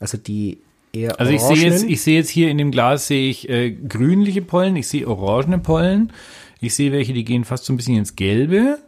Also 0.00 0.18
die 0.18 0.58
eher 0.92 1.18
Also 1.20 1.32
ich 1.32 1.40
sehe 1.40 1.56
jetzt, 1.56 1.84
ich 1.84 2.02
sehe 2.02 2.16
jetzt 2.16 2.28
hier 2.30 2.50
in 2.50 2.58
dem 2.58 2.72
Glas 2.72 3.06
sehe 3.06 3.30
ich 3.30 3.48
äh, 3.48 3.70
grünliche 3.70 4.42
Pollen, 4.42 4.74
ich 4.76 4.88
sehe 4.88 5.06
orangene 5.08 5.58
Pollen, 5.58 6.12
ich 6.60 6.74
sehe 6.74 6.92
welche, 6.92 7.12
die 7.12 7.24
gehen 7.24 7.44
fast 7.44 7.64
so 7.64 7.72
ein 7.72 7.76
bisschen 7.76 7.96
ins 7.96 8.16
Gelbe 8.16 8.78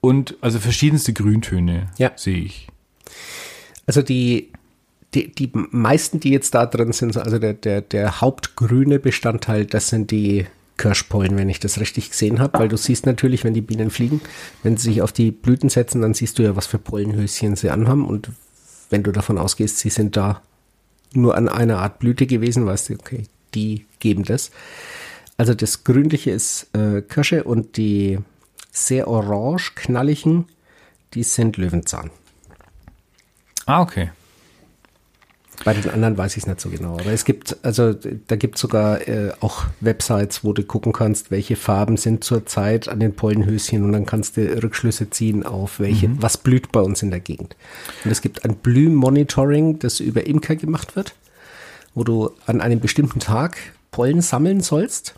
und 0.00 0.36
also 0.42 0.58
verschiedenste 0.58 1.12
Grüntöne 1.12 1.88
Ja. 1.98 2.12
sehe 2.16 2.38
ich. 2.38 2.68
Also 3.86 4.02
die, 4.02 4.50
die, 5.14 5.32
die 5.32 5.50
meisten, 5.52 6.20
die 6.20 6.30
jetzt 6.30 6.54
da 6.54 6.66
drin 6.66 6.92
sind, 6.92 7.16
also 7.16 7.38
der, 7.38 7.54
der, 7.54 7.80
der 7.80 8.20
hauptgrüne 8.20 8.98
Bestandteil, 8.98 9.64
das 9.66 9.88
sind 9.88 10.10
die 10.10 10.46
Kirschpollen, 10.80 11.36
wenn 11.36 11.50
ich 11.50 11.60
das 11.60 11.78
richtig 11.78 12.08
gesehen 12.08 12.40
habe, 12.40 12.58
weil 12.58 12.68
du 12.68 12.78
siehst 12.78 13.04
natürlich, 13.04 13.44
wenn 13.44 13.52
die 13.52 13.60
Bienen 13.60 13.90
fliegen, 13.90 14.22
wenn 14.62 14.78
sie 14.78 14.88
sich 14.88 15.02
auf 15.02 15.12
die 15.12 15.30
Blüten 15.30 15.68
setzen, 15.68 16.00
dann 16.00 16.14
siehst 16.14 16.38
du 16.38 16.42
ja, 16.42 16.56
was 16.56 16.66
für 16.66 16.78
Pollenhöschen 16.78 17.54
sie 17.54 17.68
anhaben 17.68 18.06
und 18.06 18.30
wenn 18.88 19.02
du 19.02 19.12
davon 19.12 19.36
ausgehst, 19.36 19.78
sie 19.78 19.90
sind 19.90 20.16
da 20.16 20.40
nur 21.12 21.36
an 21.36 21.50
einer 21.50 21.80
Art 21.80 21.98
Blüte 21.98 22.26
gewesen, 22.26 22.64
weißt 22.64 22.88
du, 22.88 22.94
okay, 22.94 23.24
die 23.54 23.84
geben 23.98 24.24
das. 24.24 24.52
Also 25.36 25.52
das 25.52 25.84
Grünliche 25.84 26.30
ist 26.30 26.74
äh, 26.74 27.02
Kirsche 27.02 27.44
und 27.44 27.76
die 27.76 28.18
sehr 28.72 29.06
orange, 29.06 29.74
knalligen, 29.74 30.46
die 31.12 31.24
sind 31.24 31.58
Löwenzahn. 31.58 32.10
Ah, 33.66 33.82
okay. 33.82 34.12
Bei 35.64 35.74
den 35.74 35.90
anderen 35.90 36.16
weiß 36.16 36.36
ich 36.36 36.44
es 36.44 36.46
nicht 36.46 36.60
so 36.60 36.70
genau. 36.70 36.94
Aber 36.94 37.12
es 37.12 37.24
gibt, 37.26 37.58
also 37.62 37.92
da 37.92 38.36
gibt 38.36 38.54
es 38.54 38.62
sogar 38.62 39.06
äh, 39.06 39.32
auch 39.40 39.64
Websites, 39.80 40.42
wo 40.42 40.54
du 40.54 40.62
gucken 40.62 40.92
kannst, 40.92 41.30
welche 41.30 41.54
Farben 41.54 41.98
sind 41.98 42.24
zurzeit 42.24 42.88
an 42.88 42.98
den 42.98 43.14
Pollenhöschen 43.14 43.84
und 43.84 43.92
dann 43.92 44.06
kannst 44.06 44.38
du 44.38 44.62
Rückschlüsse 44.62 45.10
ziehen 45.10 45.44
auf 45.44 45.78
welche, 45.78 46.10
was 46.22 46.38
blüht 46.38 46.72
bei 46.72 46.80
uns 46.80 47.02
in 47.02 47.10
der 47.10 47.20
Gegend. 47.20 47.56
Und 48.04 48.10
es 48.10 48.22
gibt 48.22 48.44
ein 48.44 48.56
Blühmonitoring, 48.56 49.78
das 49.78 50.00
über 50.00 50.26
Imker 50.26 50.56
gemacht 50.56 50.96
wird, 50.96 51.14
wo 51.94 52.04
du 52.04 52.30
an 52.46 52.62
einem 52.62 52.80
bestimmten 52.80 53.20
Tag 53.20 53.58
Pollen 53.90 54.22
sammeln 54.22 54.60
sollst 54.60 55.14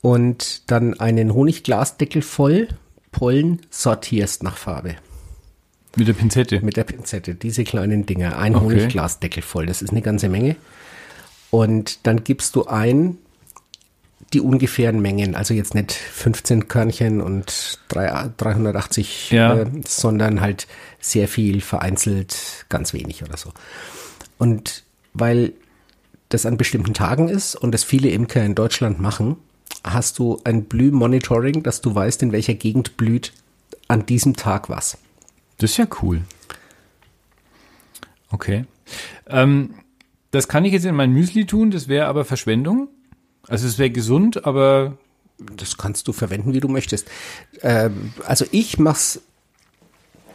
und 0.00 0.70
dann 0.70 0.98
einen 1.00 1.34
Honigglasdeckel 1.34 2.22
voll 2.22 2.68
Pollen 3.10 3.62
sortierst 3.70 4.44
nach 4.44 4.56
Farbe. 4.56 4.96
Mit 5.96 6.08
der 6.08 6.12
Pinzette? 6.12 6.60
Mit 6.60 6.76
der 6.76 6.84
Pinzette, 6.84 7.34
diese 7.34 7.64
kleinen 7.64 8.06
Dinger. 8.06 8.38
Ein 8.38 8.54
okay. 8.54 8.64
Honigglasdeckel 8.64 9.42
voll, 9.42 9.66
das 9.66 9.82
ist 9.82 9.90
eine 9.90 10.02
ganze 10.02 10.28
Menge. 10.28 10.56
Und 11.50 12.06
dann 12.06 12.22
gibst 12.22 12.54
du 12.54 12.66
ein 12.66 13.18
die 14.32 14.40
ungefähren 14.40 15.00
Mengen, 15.00 15.34
also 15.34 15.54
jetzt 15.54 15.74
nicht 15.74 15.92
15 15.92 16.68
Körnchen 16.68 17.20
und 17.20 17.80
380, 17.88 19.30
ja. 19.30 19.56
äh, 19.56 19.66
sondern 19.84 20.40
halt 20.40 20.68
sehr 21.00 21.26
viel 21.26 21.60
vereinzelt, 21.60 22.66
ganz 22.68 22.92
wenig 22.92 23.24
oder 23.24 23.36
so. 23.36 23.52
Und 24.38 24.84
weil 25.14 25.52
das 26.28 26.46
an 26.46 26.56
bestimmten 26.56 26.94
Tagen 26.94 27.28
ist 27.28 27.56
und 27.56 27.72
das 27.72 27.82
viele 27.82 28.10
Imker 28.10 28.44
in 28.44 28.54
Deutschland 28.54 29.00
machen, 29.00 29.36
hast 29.82 30.18
du 30.20 30.40
ein 30.44 30.64
Blühmonitoring, 30.64 31.64
dass 31.64 31.80
du 31.80 31.92
weißt, 31.92 32.22
in 32.22 32.30
welcher 32.30 32.54
Gegend 32.54 32.96
blüht 32.96 33.32
an 33.88 34.06
diesem 34.06 34.36
Tag 34.36 34.68
was. 34.68 34.96
Das 35.60 35.72
ist 35.72 35.76
ja 35.76 35.86
cool. 36.02 36.22
Okay. 38.30 38.64
Ähm, 39.26 39.74
das 40.30 40.48
kann 40.48 40.64
ich 40.64 40.72
jetzt 40.72 40.86
in 40.86 40.94
mein 40.94 41.12
Müsli 41.12 41.44
tun, 41.44 41.70
das 41.70 41.86
wäre 41.86 42.06
aber 42.06 42.24
Verschwendung. 42.24 42.88
Also 43.46 43.66
es 43.66 43.78
wäre 43.78 43.90
gesund, 43.90 44.46
aber 44.46 44.96
das 45.38 45.76
kannst 45.76 46.08
du 46.08 46.12
verwenden, 46.12 46.54
wie 46.54 46.60
du 46.60 46.68
möchtest. 46.68 47.10
Ähm, 47.62 48.14
also 48.26 48.46
ich 48.52 48.78
mach's 48.78 49.20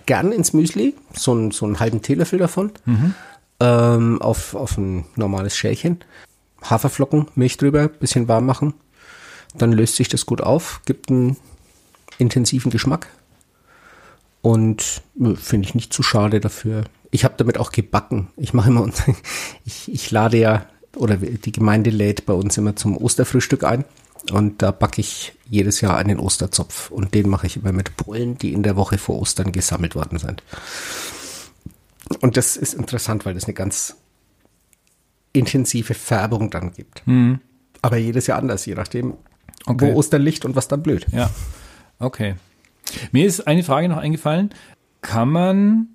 gern 0.05 0.31
ins 0.31 0.53
Müsli, 0.53 0.93
so, 1.13 1.33
ein, 1.33 1.51
so 1.51 1.65
einen 1.65 1.79
halben 1.79 2.03
Teelöffel 2.03 2.37
davon, 2.37 2.71
mhm. 2.85 3.15
ähm, 3.59 4.21
auf, 4.21 4.53
auf 4.53 4.77
ein 4.77 5.05
normales 5.15 5.57
Schälchen. 5.57 6.03
Haferflocken, 6.61 7.27
Milch 7.35 7.57
drüber, 7.57 7.87
bisschen 7.87 8.27
warm 8.27 8.45
machen. 8.45 8.75
Dann 9.55 9.71
löst 9.71 9.95
sich 9.95 10.07
das 10.07 10.25
gut 10.25 10.41
auf, 10.41 10.81
gibt 10.85 11.09
einen 11.09 11.37
intensiven 12.19 12.71
Geschmack. 12.71 13.07
Und 14.45 15.01
finde 15.37 15.67
ich 15.67 15.73
nicht 15.73 15.91
zu 15.91 16.03
schade 16.03 16.39
dafür. 16.39 16.83
Ich 17.09 17.23
habe 17.23 17.33
damit 17.35 17.57
auch 17.57 17.71
gebacken. 17.71 18.27
Ich 18.37 18.53
mache 18.53 18.69
immer, 18.69 18.87
ich, 19.65 19.91
ich 19.91 20.11
lade 20.11 20.37
ja, 20.37 20.67
oder 20.95 21.17
die 21.17 21.51
Gemeinde 21.51 21.89
lädt 21.89 22.27
bei 22.27 22.33
uns 22.33 22.55
immer 22.55 22.75
zum 22.75 22.95
Osterfrühstück 22.95 23.63
ein. 23.63 23.85
Und 24.31 24.61
da 24.61 24.69
backe 24.69 25.01
ich 25.01 25.33
jedes 25.49 25.81
Jahr 25.81 25.97
einen 25.97 26.19
Osterzopf. 26.19 26.91
Und 26.91 27.15
den 27.15 27.27
mache 27.27 27.47
ich 27.47 27.57
immer 27.57 27.71
mit 27.71 27.97
Pollen, 27.97 28.37
die 28.37 28.53
in 28.53 28.61
der 28.61 28.75
Woche 28.75 28.99
vor 28.99 29.19
Ostern 29.19 29.51
gesammelt 29.51 29.95
worden 29.95 30.19
sind. 30.19 30.43
Und 32.21 32.37
das 32.37 32.55
ist 32.55 32.75
interessant, 32.75 33.25
weil 33.25 33.33
das 33.33 33.45
eine 33.45 33.55
ganz 33.55 33.95
intensive 35.33 35.95
Färbung 35.95 36.51
dann 36.51 36.71
gibt. 36.71 37.01
Mhm. 37.07 37.39
Aber 37.81 37.97
jedes 37.97 38.27
Jahr 38.27 38.37
anders, 38.37 38.63
je 38.67 38.75
nachdem, 38.75 39.15
okay. 39.65 39.91
wo 39.91 39.97
Ostern 39.97 40.21
liegt 40.21 40.45
und 40.45 40.55
was 40.55 40.67
dann 40.67 40.83
blöd. 40.83 41.07
Ja, 41.11 41.31
okay. 41.97 42.35
Mir 43.11 43.25
ist 43.25 43.47
eine 43.47 43.63
Frage 43.63 43.89
noch 43.89 43.97
eingefallen. 43.97 44.51
Kann 45.01 45.29
man, 45.29 45.87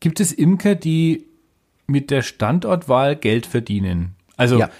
gibt 0.00 0.20
es 0.20 0.32
Imker, 0.32 0.74
die 0.74 1.26
mit 1.86 2.10
der 2.10 2.22
Standortwahl 2.22 3.16
Geld 3.16 3.46
verdienen? 3.46 4.16
Also, 4.36 4.58
ja. 4.58 4.70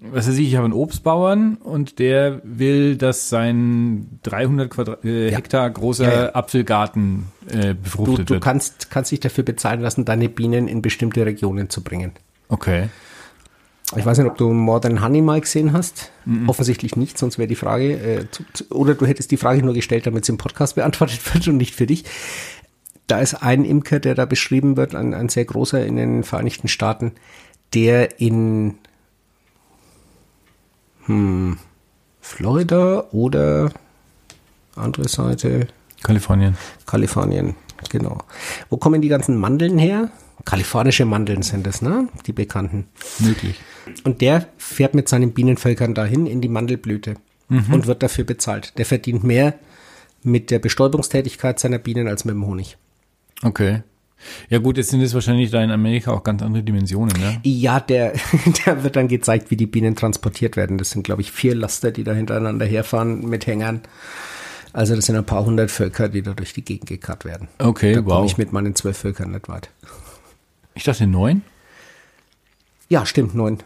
was 0.00 0.28
weiß 0.28 0.38
ich, 0.38 0.48
ich 0.48 0.56
habe 0.56 0.66
einen 0.66 0.74
Obstbauern 0.74 1.56
und 1.56 1.98
der 1.98 2.40
will, 2.44 2.96
dass 2.96 3.28
sein 3.28 4.20
300 4.22 4.70
Quadrat, 4.70 5.04
äh, 5.04 5.30
ja. 5.30 5.36
Hektar 5.36 5.68
großer 5.70 6.24
ja, 6.26 6.34
Apfelgarten 6.34 7.26
äh, 7.48 7.74
befruchtet 7.74 8.18
du, 8.18 8.22
du 8.24 8.30
wird. 8.30 8.30
Du 8.30 8.40
kannst, 8.40 8.90
kannst 8.90 9.10
dich 9.12 9.20
dafür 9.20 9.44
bezahlen 9.44 9.80
lassen, 9.80 10.04
deine 10.04 10.28
Bienen 10.28 10.68
in 10.68 10.82
bestimmte 10.82 11.24
Regionen 11.26 11.70
zu 11.70 11.82
bringen. 11.82 12.12
Okay. 12.48 12.88
Ich 13.96 14.04
weiß 14.04 14.18
nicht, 14.18 14.26
ob 14.26 14.38
du 14.38 14.50
More 14.50 14.80
Than 14.80 15.02
Honey 15.02 15.20
mal 15.20 15.40
gesehen 15.40 15.72
hast. 15.72 16.10
Mhm. 16.24 16.48
Offensichtlich 16.48 16.96
nicht, 16.96 17.18
sonst 17.18 17.38
wäre 17.38 17.48
die 17.48 17.54
Frage, 17.54 17.92
äh, 17.92 18.30
zu, 18.30 18.44
zu, 18.52 18.64
oder 18.70 18.94
du 18.94 19.06
hättest 19.06 19.30
die 19.30 19.36
Frage 19.36 19.62
nur 19.62 19.74
gestellt, 19.74 20.06
damit 20.06 20.24
sie 20.24 20.32
im 20.32 20.38
Podcast 20.38 20.74
beantwortet 20.76 21.20
wird 21.34 21.46
und 21.48 21.58
nicht 21.58 21.74
für 21.74 21.86
dich. 21.86 22.04
Da 23.06 23.20
ist 23.20 23.34
ein 23.34 23.64
Imker, 23.64 24.00
der 24.00 24.14
da 24.14 24.24
beschrieben 24.24 24.76
wird, 24.78 24.94
ein, 24.94 25.12
ein 25.12 25.28
sehr 25.28 25.44
großer 25.44 25.84
in 25.84 25.96
den 25.96 26.24
Vereinigten 26.24 26.68
Staaten, 26.68 27.12
der 27.74 28.20
in 28.20 28.76
hm, 31.04 31.58
Florida 32.20 33.04
oder 33.12 33.70
andere 34.74 35.08
Seite. 35.08 35.68
Kalifornien. 36.02 36.56
Kalifornien, 36.86 37.54
genau. 37.90 38.18
Wo 38.70 38.78
kommen 38.78 39.02
die 39.02 39.08
ganzen 39.08 39.36
Mandeln 39.36 39.76
her? 39.76 40.10
Kalifornische 40.44 41.04
Mandeln 41.04 41.42
sind 41.42 41.66
es, 41.66 41.82
ne? 41.82 42.08
Die 42.26 42.32
bekannten. 42.32 42.86
Möglich. 43.18 43.60
Und 44.04 44.20
der 44.20 44.48
fährt 44.58 44.94
mit 44.94 45.08
seinen 45.08 45.32
Bienenvölkern 45.32 45.94
dahin 45.94 46.26
in 46.26 46.40
die 46.40 46.48
Mandelblüte 46.48 47.14
mhm. 47.48 47.72
und 47.72 47.86
wird 47.86 48.02
dafür 48.02 48.24
bezahlt. 48.24 48.76
Der 48.78 48.86
verdient 48.86 49.24
mehr 49.24 49.54
mit 50.22 50.50
der 50.50 50.58
Bestäubungstätigkeit 50.58 51.58
seiner 51.58 51.78
Bienen 51.78 52.08
als 52.08 52.24
mit 52.24 52.34
dem 52.34 52.46
Honig. 52.46 52.76
Okay. 53.42 53.82
Ja 54.48 54.58
gut, 54.58 54.78
jetzt 54.78 54.90
sind 54.90 55.02
es 55.02 55.12
wahrscheinlich 55.12 55.50
da 55.50 55.62
in 55.62 55.70
Amerika 55.70 56.12
auch 56.12 56.22
ganz 56.22 56.42
andere 56.42 56.62
Dimensionen, 56.62 57.14
ne? 57.20 57.40
Ja, 57.42 57.80
der, 57.80 58.14
der 58.66 58.82
wird 58.82 58.96
dann 58.96 59.08
gezeigt, 59.08 59.50
wie 59.50 59.56
die 59.56 59.66
Bienen 59.66 59.96
transportiert 59.96 60.56
werden. 60.56 60.78
Das 60.78 60.90
sind, 60.90 61.02
glaube 61.02 61.20
ich, 61.20 61.30
vier 61.30 61.54
Laster, 61.54 61.90
die 61.90 62.04
da 62.04 62.12
hintereinander 62.12 62.64
herfahren 62.64 63.28
mit 63.28 63.46
Hängern. 63.46 63.82
Also 64.72 64.96
das 64.96 65.06
sind 65.06 65.16
ein 65.16 65.24
paar 65.24 65.44
hundert 65.44 65.70
Völker, 65.70 66.08
die 66.08 66.22
da 66.22 66.32
durch 66.32 66.52
die 66.52 66.64
Gegend 66.64 66.88
gekarrt 66.88 67.24
werden. 67.24 67.48
Okay, 67.58 67.94
da 67.94 68.04
wow. 68.04 68.14
komme 68.14 68.26
ich 68.26 68.38
mit 68.38 68.52
meinen 68.52 68.74
zwölf 68.74 68.98
Völkern 68.98 69.30
nicht 69.30 69.48
weit. 69.48 69.68
Ich 70.74 70.84
dachte 70.84 71.06
neun? 71.06 71.42
Ja, 72.88 73.06
stimmt, 73.06 73.34
neun. 73.34 73.58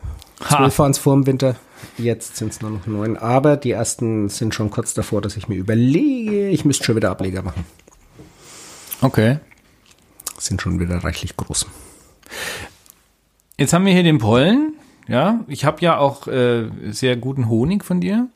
Zwölf 0.47 0.79
waren 0.79 0.93
es 0.93 0.99
vor 0.99 1.15
dem 1.15 1.27
Winter, 1.27 1.57
jetzt 1.97 2.37
sind 2.37 2.53
es 2.53 2.61
nur 2.61 2.71
noch 2.71 2.87
neun. 2.87 3.17
Aber 3.17 3.57
die 3.57 3.73
ersten 3.73 4.29
sind 4.29 4.55
schon 4.55 4.71
kurz 4.71 4.95
davor, 4.95 5.21
dass 5.21 5.37
ich 5.37 5.49
mir 5.49 5.57
überlege, 5.57 6.49
ich 6.49 6.65
müsste 6.65 6.85
schon 6.85 6.97
wieder 6.97 7.11
Ableger 7.11 7.43
machen. 7.43 7.65
Okay. 9.01 9.39
Sind 10.39 10.63
schon 10.63 10.79
wieder 10.79 11.03
reichlich 11.03 11.37
groß. 11.37 11.67
Jetzt 13.57 13.73
haben 13.73 13.87
wir 13.87 13.93
hier 13.93 14.05
den 14.05 14.19
Pollen. 14.19 14.75
Ja, 15.09 15.45
ich 15.49 15.65
habe 15.65 15.81
ja 15.81 15.99
auch 15.99 16.29
äh, 16.29 16.71
sehr 16.91 17.17
guten 17.17 17.49
Honig 17.49 17.85
von 17.85 18.01
dir. 18.01 18.29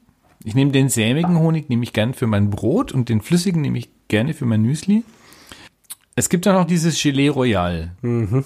Ich 0.42 0.54
nehme 0.54 0.72
den 0.72 0.88
sämigen 0.88 1.38
Honig, 1.38 1.68
nehme 1.68 1.84
ich 1.84 1.92
gern 1.92 2.14
für 2.14 2.26
mein 2.26 2.50
Brot 2.50 2.90
und 2.90 3.08
den 3.08 3.20
flüssigen 3.20 3.60
nehme 3.60 3.78
ich 3.78 3.90
gerne 4.08 4.34
für 4.34 4.46
mein 4.46 4.62
Müsli. 4.62 5.04
Es 6.16 6.28
gibt 6.28 6.46
ja 6.46 6.52
noch 6.54 6.66
dieses 6.66 7.00
Gelee 7.00 7.28
Royal. 7.28 7.92
Mhm 8.00 8.44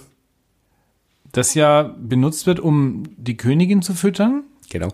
das 1.36 1.54
ja 1.54 1.82
benutzt 1.82 2.46
wird, 2.46 2.60
um 2.60 3.04
die 3.16 3.36
Königin 3.36 3.82
zu 3.82 3.94
füttern. 3.94 4.44
Genau. 4.70 4.88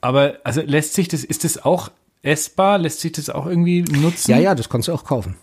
Aber 0.00 0.38
also 0.44 0.60
lässt 0.60 0.94
sich 0.94 1.08
das, 1.08 1.24
ist 1.24 1.44
das 1.44 1.64
auch 1.64 1.90
essbar? 2.22 2.78
Lässt 2.78 3.00
sich 3.00 3.12
das 3.12 3.28
auch 3.30 3.46
irgendwie 3.46 3.82
nutzen? 3.82 4.30
Ja, 4.30 4.38
ja, 4.38 4.54
das 4.54 4.68
kannst 4.68 4.88
du 4.88 4.92
auch 4.92 5.04
kaufen. 5.04 5.36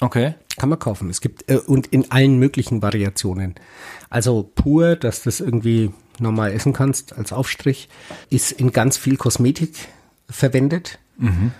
Okay. 0.00 0.34
Kann 0.56 0.68
man 0.70 0.78
kaufen. 0.78 1.10
Es 1.10 1.20
gibt 1.20 1.50
äh, 1.50 1.56
und 1.56 1.88
in 1.88 2.10
allen 2.10 2.38
möglichen 2.38 2.80
Variationen. 2.80 3.54
Also 4.08 4.50
pur, 4.54 4.96
dass 4.96 5.22
du 5.22 5.24
das 5.28 5.40
irgendwie 5.40 5.90
normal 6.18 6.52
essen 6.52 6.72
kannst 6.72 7.16
als 7.18 7.32
Aufstrich, 7.32 7.88
ist 8.30 8.52
in 8.52 8.72
ganz 8.72 8.96
viel 8.96 9.16
Kosmetik 9.16 9.74
verwendet. 10.30 10.98
Mhm. 11.18 11.52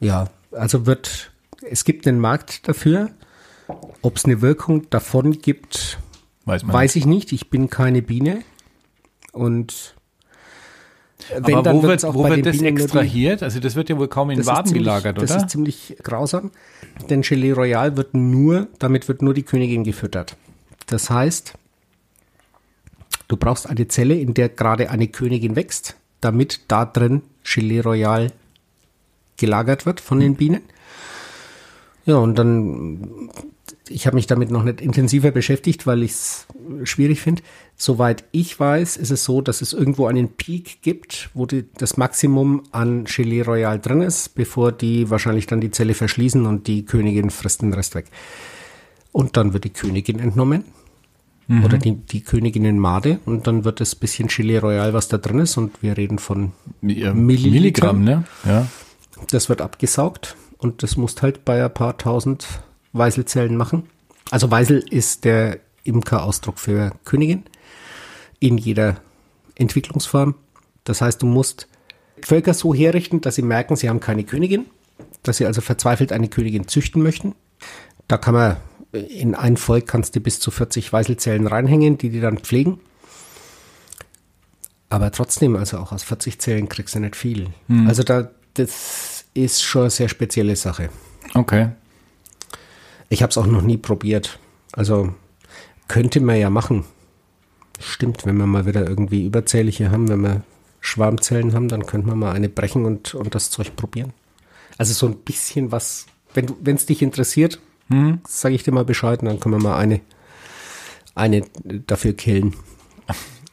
Ja, 0.00 0.30
also 0.50 0.86
wird 0.86 1.30
es 1.68 1.84
gibt 1.84 2.08
einen 2.08 2.18
Markt 2.18 2.66
dafür. 2.66 3.10
Ob 4.02 4.16
es 4.16 4.24
eine 4.24 4.42
Wirkung 4.42 4.90
davon 4.90 5.40
gibt, 5.40 5.98
weiß, 6.44 6.66
weiß 6.66 6.96
ich 6.96 7.06
nicht. 7.06 7.32
Ich 7.32 7.50
bin 7.50 7.70
keine 7.70 8.02
Biene. 8.02 8.42
Und 9.32 9.94
wenn, 11.30 11.54
Aber 11.54 11.62
dann 11.62 11.76
wo 11.76 11.82
wird, 11.84 12.04
auch 12.04 12.14
wo 12.14 12.28
wird 12.28 12.44
das 12.44 12.58
Bienen 12.58 12.76
extrahiert? 12.76 13.42
Also 13.42 13.60
das 13.60 13.76
wird 13.76 13.88
ja 13.88 13.98
wohl 13.98 14.08
kaum 14.08 14.30
in 14.30 14.44
Waben 14.44 14.66
ziemlich, 14.66 14.84
gelagert, 14.84 15.18
oder? 15.18 15.26
Das 15.26 15.36
ist 15.36 15.50
ziemlich 15.50 15.96
grausam. 16.02 16.50
Denn 17.08 17.22
Gelee 17.22 17.52
Royal 17.52 17.96
wird 17.96 18.14
nur, 18.14 18.68
damit 18.78 19.08
wird 19.08 19.22
nur 19.22 19.34
die 19.34 19.42
Königin 19.42 19.84
gefüttert. 19.84 20.36
Das 20.86 21.10
heißt, 21.10 21.54
du 23.28 23.36
brauchst 23.36 23.68
eine 23.68 23.88
Zelle, 23.88 24.14
in 24.14 24.34
der 24.34 24.48
gerade 24.48 24.90
eine 24.90 25.08
Königin 25.08 25.56
wächst, 25.56 25.96
damit 26.20 26.60
da 26.68 26.84
drin 26.84 27.22
Gelee 27.44 27.80
Royal 27.80 28.32
gelagert 29.36 29.86
wird 29.86 30.00
von 30.00 30.20
den 30.20 30.36
Bienen. 30.36 30.62
Ja, 32.04 32.16
und 32.16 32.34
dann 32.36 33.30
ich 33.92 34.06
habe 34.06 34.16
mich 34.16 34.26
damit 34.26 34.50
noch 34.50 34.64
nicht 34.64 34.80
intensiver 34.80 35.30
beschäftigt, 35.30 35.86
weil 35.86 36.02
ich 36.02 36.12
es 36.12 36.46
schwierig 36.84 37.20
finde. 37.20 37.42
Soweit 37.76 38.24
ich 38.32 38.58
weiß, 38.58 38.96
ist 38.96 39.10
es 39.10 39.24
so, 39.24 39.40
dass 39.40 39.60
es 39.60 39.72
irgendwo 39.72 40.06
einen 40.06 40.28
Peak 40.28 40.82
gibt, 40.82 41.30
wo 41.34 41.46
die, 41.46 41.64
das 41.78 41.96
Maximum 41.96 42.62
an 42.72 43.04
Gelee 43.04 43.42
Royal 43.42 43.78
drin 43.78 44.02
ist, 44.02 44.34
bevor 44.34 44.72
die 44.72 45.10
wahrscheinlich 45.10 45.46
dann 45.46 45.60
die 45.60 45.70
Zelle 45.70 45.94
verschließen 45.94 46.46
und 46.46 46.66
die 46.66 46.84
Königin 46.84 47.30
frisst 47.30 47.62
den 47.62 47.74
Rest 47.74 47.94
weg. 47.94 48.06
Und 49.12 49.36
dann 49.36 49.52
wird 49.52 49.64
die 49.64 49.70
Königin 49.70 50.18
entnommen. 50.18 50.64
Mhm. 51.48 51.64
Oder 51.64 51.78
die, 51.78 51.96
die 51.96 52.20
Königinnenmade 52.20 53.18
und 53.26 53.46
dann 53.46 53.64
wird 53.64 53.80
das 53.80 53.94
bisschen 53.94 54.28
Gelee 54.28 54.58
Royal, 54.58 54.94
was 54.94 55.08
da 55.08 55.18
drin 55.18 55.40
ist, 55.40 55.56
und 55.56 55.82
wir 55.82 55.96
reden 55.96 56.18
von 56.18 56.52
ja, 56.82 57.12
Milligramm, 57.12 58.04
ne? 58.04 58.24
Ja. 58.44 58.68
Das 59.30 59.48
wird 59.48 59.60
abgesaugt 59.60 60.36
und 60.58 60.82
das 60.82 60.96
muss 60.96 61.20
halt 61.20 61.44
bei 61.44 61.64
ein 61.64 61.74
paar 61.74 61.98
tausend 61.98 62.46
Weiselzellen 62.92 63.56
machen. 63.56 63.84
Also 64.30 64.50
Weisel 64.50 64.84
ist 64.90 65.24
der 65.24 65.58
Imker-Ausdruck 65.84 66.58
für 66.58 66.92
Königin 67.04 67.44
in 68.38 68.58
jeder 68.58 68.96
Entwicklungsform. 69.54 70.34
Das 70.84 71.00
heißt, 71.00 71.22
du 71.22 71.26
musst 71.26 71.68
Völker 72.22 72.54
so 72.54 72.74
herrichten, 72.74 73.20
dass 73.20 73.34
sie 73.34 73.42
merken, 73.42 73.76
sie 73.76 73.88
haben 73.88 74.00
keine 74.00 74.24
Königin, 74.24 74.66
dass 75.22 75.38
sie 75.38 75.46
also 75.46 75.60
verzweifelt 75.60 76.12
eine 76.12 76.28
Königin 76.28 76.68
züchten 76.68 77.02
möchten. 77.02 77.34
Da 78.08 78.18
kann 78.18 78.34
man 78.34 78.56
in 78.92 79.34
ein 79.34 79.56
Volk 79.56 79.86
kannst 79.86 80.14
du 80.16 80.20
bis 80.20 80.38
zu 80.38 80.50
40 80.50 80.92
Weißelzellen 80.92 81.46
reinhängen, 81.46 81.98
die 81.98 82.10
die 82.10 82.20
dann 82.20 82.38
pflegen. 82.38 82.80
Aber 84.90 85.10
trotzdem, 85.10 85.56
also 85.56 85.78
auch 85.78 85.92
aus 85.92 86.02
40 86.02 86.38
Zellen 86.38 86.68
kriegst 86.68 86.94
du 86.94 87.00
nicht 87.00 87.16
viel. 87.16 87.48
Hm. 87.68 87.88
Also 87.88 88.02
da, 88.02 88.30
das 88.54 89.24
ist 89.32 89.62
schon 89.62 89.82
eine 89.82 89.90
sehr 89.90 90.10
spezielle 90.10 90.54
Sache. 90.54 90.90
Okay. 91.32 91.70
Ich 93.12 93.22
habe 93.22 93.30
es 93.30 93.36
auch 93.36 93.46
noch 93.46 93.60
nie 93.60 93.76
probiert. 93.76 94.38
Also 94.72 95.14
könnte 95.86 96.20
man 96.20 96.36
ja 96.38 96.48
machen. 96.48 96.84
Stimmt, 97.78 98.24
wenn 98.24 98.38
wir 98.38 98.46
mal 98.46 98.64
wieder 98.64 98.88
irgendwie 98.88 99.26
Überzählige 99.26 99.90
haben, 99.90 100.08
wenn 100.08 100.22
wir 100.22 100.42
Schwarmzellen 100.80 101.52
haben, 101.52 101.68
dann 101.68 101.84
könnte 101.84 102.08
man 102.08 102.18
mal 102.18 102.32
eine 102.32 102.48
brechen 102.48 102.86
und, 102.86 103.14
und 103.14 103.34
das 103.34 103.50
Zeug 103.50 103.76
probieren. 103.76 104.14
Also 104.78 104.94
so 104.94 105.06
ein 105.06 105.16
bisschen 105.16 105.72
was, 105.72 106.06
wenn 106.34 106.76
es 106.76 106.86
dich 106.86 107.02
interessiert, 107.02 107.60
Hm. 107.88 108.20
sage 108.26 108.54
ich 108.54 108.62
dir 108.62 108.72
mal 108.72 108.84
Bescheid 108.86 109.20
und 109.20 109.26
dann 109.28 109.40
können 109.40 109.56
wir 109.56 109.62
mal 109.62 109.76
eine, 109.76 110.00
eine 111.14 111.42
dafür 111.86 112.14
killen. 112.14 112.54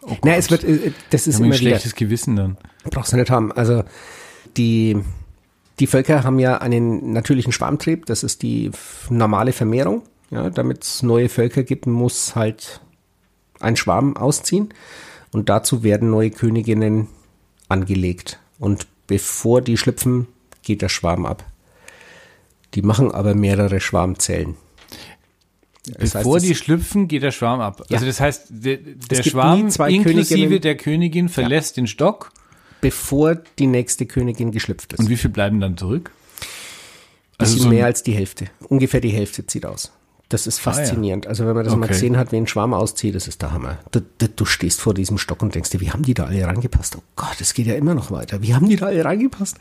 Oh 0.01 0.15
Na, 0.23 0.35
es 0.35 0.49
wird, 0.49 0.63
äh, 0.63 0.91
das 1.09 1.27
ist 1.27 1.35
habe 1.35 1.43
ein 1.43 1.51
immer 1.51 1.59
wieder, 1.59 1.69
schlechtes 1.71 1.95
Gewissen 1.95 2.37
dann. 2.37 2.57
brauchst 2.89 3.11
du 3.11 3.17
nicht 3.17 3.29
haben. 3.29 3.51
Also 3.51 3.83
die, 4.55 4.97
die 5.79 5.87
Völker 5.87 6.23
haben 6.23 6.39
ja 6.39 6.57
einen 6.57 7.13
natürlichen 7.13 7.51
Schwarmtrieb, 7.53 8.05
das 8.05 8.23
ist 8.23 8.41
die 8.41 8.71
normale 9.09 9.51
Vermehrung. 9.53 10.03
Ja, 10.31 10.49
damit 10.49 10.83
es 10.83 11.01
neue 11.01 11.27
Völker 11.29 11.63
gibt, 11.63 11.87
muss 11.87 12.35
halt 12.35 12.81
ein 13.59 13.75
Schwarm 13.75 14.15
ausziehen 14.15 14.69
und 15.31 15.49
dazu 15.49 15.81
werden 15.83 16.09
neue 16.11 16.29
Königinnen 16.29 17.07
angelegt. 17.67 18.39
Und 18.59 18.87
bevor 19.07 19.61
die 19.61 19.75
schlüpfen, 19.77 20.27
geht 20.61 20.81
der 20.83 20.89
Schwarm 20.89 21.25
ab. 21.25 21.43
Die 22.75 22.83
machen 22.83 23.11
aber 23.11 23.33
mehrere 23.33 23.79
Schwarmzellen. 23.79 24.55
Das 25.85 26.01
heißt, 26.01 26.13
Bevor 26.13 26.37
es- 26.37 26.43
die 26.43 26.53
schlüpfen, 26.55 27.07
geht 27.07 27.23
der 27.23 27.31
Schwarm 27.31 27.61
ab. 27.61 27.83
Ja. 27.89 27.95
Also 27.95 28.05
das 28.05 28.19
heißt, 28.19 28.47
der, 28.49 28.77
der 28.77 29.23
Schwarm 29.23 29.69
zwei 29.71 29.89
inklusive 29.89 30.35
Königinnen. 30.35 30.61
der 30.61 30.77
Königin 30.77 31.29
verlässt 31.29 31.77
den 31.77 31.87
Stock. 31.87 32.31
Bevor 32.81 33.35
die 33.35 33.67
nächste 33.67 34.05
Königin 34.05 34.51
geschlüpft 34.51 34.93
ist. 34.93 34.99
Und 34.99 35.09
wie 35.09 35.17
viel 35.17 35.29
bleiben 35.29 35.59
dann 35.59 35.77
zurück? 35.77 36.11
Also 37.37 37.57
so 37.57 37.69
mehr 37.69 37.85
als 37.85 38.03
die 38.03 38.11
Hälfte. 38.13 38.47
Ungefähr 38.67 38.99
die 38.99 39.09
Hälfte 39.11 39.45
zieht 39.45 39.65
aus. 39.65 39.91
Das 40.27 40.45
ist 40.45 40.59
Ah, 40.59 40.69
ja. 40.71 40.75
faszinierend. 40.75 41.25
Also 41.25 41.47
wenn 41.47 41.55
man 41.55 41.63
das 41.65 41.73
mal 41.75 41.85
Okay. 41.85 41.93
gesehen 41.93 42.15
hat, 42.17 42.31
wie 42.31 42.37
ein 42.37 42.45
Schwarm 42.45 42.73
auszieht, 42.73 43.15
das 43.15 43.27
ist 43.27 43.41
der 43.41 43.51
Hammer. 43.51 43.79
Du, 43.91 44.01
du, 44.27 44.45
stehst 44.45 44.79
vor 44.79 44.93
diesem 44.93 45.17
Stock 45.17 45.41
und 45.41 45.55
denkst 45.55 45.71
dir, 45.71 45.79
wie 45.81 45.89
haben 45.89 46.03
die 46.03 46.13
da 46.13 46.25
alle 46.25 46.45
reingepasst? 46.45 46.97
Oh 46.97 47.01
Gott, 47.15 47.37
es 47.41 47.55
geht 47.55 47.65
ja 47.65 47.73
immer 47.73 47.95
noch 47.95 48.11
weiter. 48.11 48.41
Wie 48.43 48.53
haben 48.53 48.69
die 48.69 48.75
da 48.75 48.87
alle 48.87 49.03
reingepasst? 49.03 49.57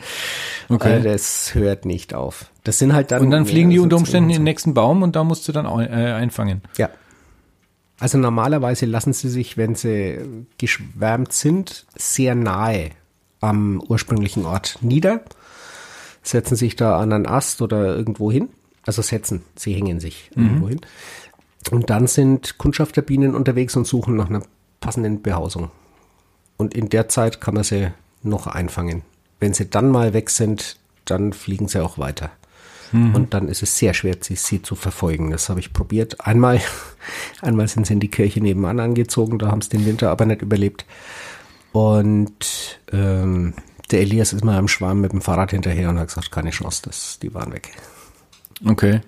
Okay. 0.68 0.98
Äh, 0.98 1.02
das 1.02 1.54
hört 1.54 1.86
nicht 1.86 2.12
auf. 2.12 2.50
Das 2.64 2.78
sind 2.78 2.92
halt 2.92 3.12
dann. 3.12 3.22
Und 3.22 3.30
dann 3.30 3.46
fliegen 3.46 3.70
die 3.70 3.78
unter 3.78 3.96
Umständen 3.96 4.28
in 4.28 4.36
den 4.36 4.44
nächsten 4.44 4.74
Baum 4.74 5.02
und 5.02 5.16
da 5.16 5.24
musst 5.24 5.48
du 5.48 5.52
dann 5.52 5.64
au- 5.64 5.80
äh, 5.80 5.86
einfangen. 5.86 6.60
Ja. 6.76 6.90
Also 7.98 8.18
normalerweise 8.18 8.84
lassen 8.86 9.12
sie 9.14 9.30
sich, 9.30 9.56
wenn 9.56 9.74
sie 9.74 10.18
geschwärmt 10.58 11.32
sind, 11.32 11.86
sehr 11.96 12.34
nahe 12.34 12.90
am 13.40 13.80
ursprünglichen 13.80 14.44
Ort 14.44 14.78
nieder, 14.80 15.22
setzen 16.22 16.56
sich 16.56 16.76
da 16.76 16.98
an 16.98 17.12
einen 17.12 17.26
Ast 17.26 17.62
oder 17.62 17.96
irgendwo 17.96 18.30
hin. 18.30 18.48
Also 18.84 19.02
setzen, 19.02 19.44
sie 19.54 19.74
hängen 19.74 20.00
sich 20.00 20.30
irgendwo 20.34 20.68
hin. 20.68 20.80
Und 21.70 21.90
dann 21.90 22.06
sind 22.06 22.58
Kundschafterbienen 22.58 23.34
unterwegs 23.34 23.76
und 23.76 23.86
suchen 23.86 24.16
nach 24.16 24.30
einer 24.30 24.42
passenden 24.80 25.20
Behausung. 25.20 25.70
Und 26.56 26.74
in 26.74 26.88
der 26.88 27.08
Zeit 27.08 27.40
kann 27.40 27.54
man 27.54 27.64
sie 27.64 27.88
noch 28.22 28.46
einfangen. 28.46 29.02
Wenn 29.40 29.52
sie 29.52 29.68
dann 29.68 29.90
mal 29.90 30.14
weg 30.14 30.30
sind, 30.30 30.78
dann 31.04 31.32
fliegen 31.32 31.68
sie 31.68 31.82
auch 31.82 31.98
weiter. 31.98 32.30
Und 32.92 33.34
dann 33.34 33.48
ist 33.48 33.62
es 33.62 33.76
sehr 33.76 33.92
schwer, 33.92 34.16
sie, 34.20 34.34
sie 34.34 34.62
zu 34.62 34.74
verfolgen. 34.74 35.30
Das 35.30 35.48
habe 35.48 35.60
ich 35.60 35.72
probiert. 35.72 36.26
Einmal, 36.26 36.60
einmal 37.42 37.68
sind 37.68 37.86
sie 37.86 37.92
in 37.92 38.00
die 38.00 38.10
Kirche 38.10 38.40
nebenan 38.40 38.80
angezogen, 38.80 39.38
da 39.38 39.50
haben 39.50 39.60
sie 39.60 39.68
den 39.70 39.84
Winter 39.84 40.10
aber 40.10 40.24
nicht 40.24 40.42
überlebt. 40.42 40.86
Und 41.72 42.80
ähm, 42.92 43.54
der 43.90 44.00
Elias 44.00 44.32
ist 44.32 44.44
mal 44.44 44.56
am 44.58 44.68
Schwarm 44.68 45.00
mit 45.00 45.12
dem 45.12 45.20
Fahrrad 45.20 45.50
hinterher 45.50 45.88
und 45.90 45.98
hat 45.98 46.08
gesagt, 46.08 46.30
keine 46.30 46.50
Chance, 46.50 46.82
das, 46.84 47.18
die 47.20 47.32
waren 47.34 47.52
weg. 47.52 47.70
Okay. 48.66 49.00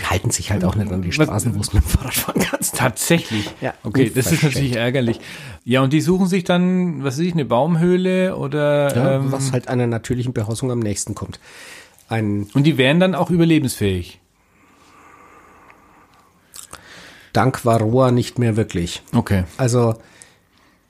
Die 0.00 0.06
halten 0.06 0.30
sich 0.30 0.50
halt 0.50 0.64
auch 0.64 0.76
nicht 0.76 0.90
an 0.92 1.02
die 1.02 1.12
Straßen, 1.12 1.54
wo 1.54 1.60
du 1.60 1.76
mit 1.76 1.84
dem 1.84 1.88
Fahrrad 1.88 2.14
fahren 2.14 2.40
kannst. 2.40 2.76
Tatsächlich. 2.76 3.50
Ja, 3.60 3.74
Okay, 3.82 4.10
das 4.14 4.30
ist 4.32 4.42
natürlich 4.42 4.76
ärgerlich. 4.76 5.20
Ja, 5.64 5.82
und 5.82 5.92
die 5.92 6.00
suchen 6.00 6.26
sich 6.26 6.44
dann, 6.44 7.02
was 7.04 7.14
weiß 7.14 7.24
ich, 7.26 7.32
eine 7.32 7.44
Baumhöhle 7.44 8.36
oder 8.36 8.94
Ja, 8.96 9.14
ähm, 9.16 9.32
was 9.32 9.52
halt 9.52 9.68
einer 9.68 9.86
natürlichen 9.86 10.32
Behausung 10.32 10.70
am 10.70 10.78
nächsten 10.78 11.14
kommt. 11.14 11.40
Ein 12.08 12.46
und 12.54 12.64
die 12.64 12.78
wären 12.78 13.00
dann 13.00 13.14
auch 13.14 13.30
überlebensfähig. 13.30 14.20
Dank 17.32 17.64
Varroa 17.64 18.10
nicht 18.12 18.38
mehr 18.38 18.56
wirklich. 18.56 19.02
Okay. 19.12 19.44
Also, 19.56 19.96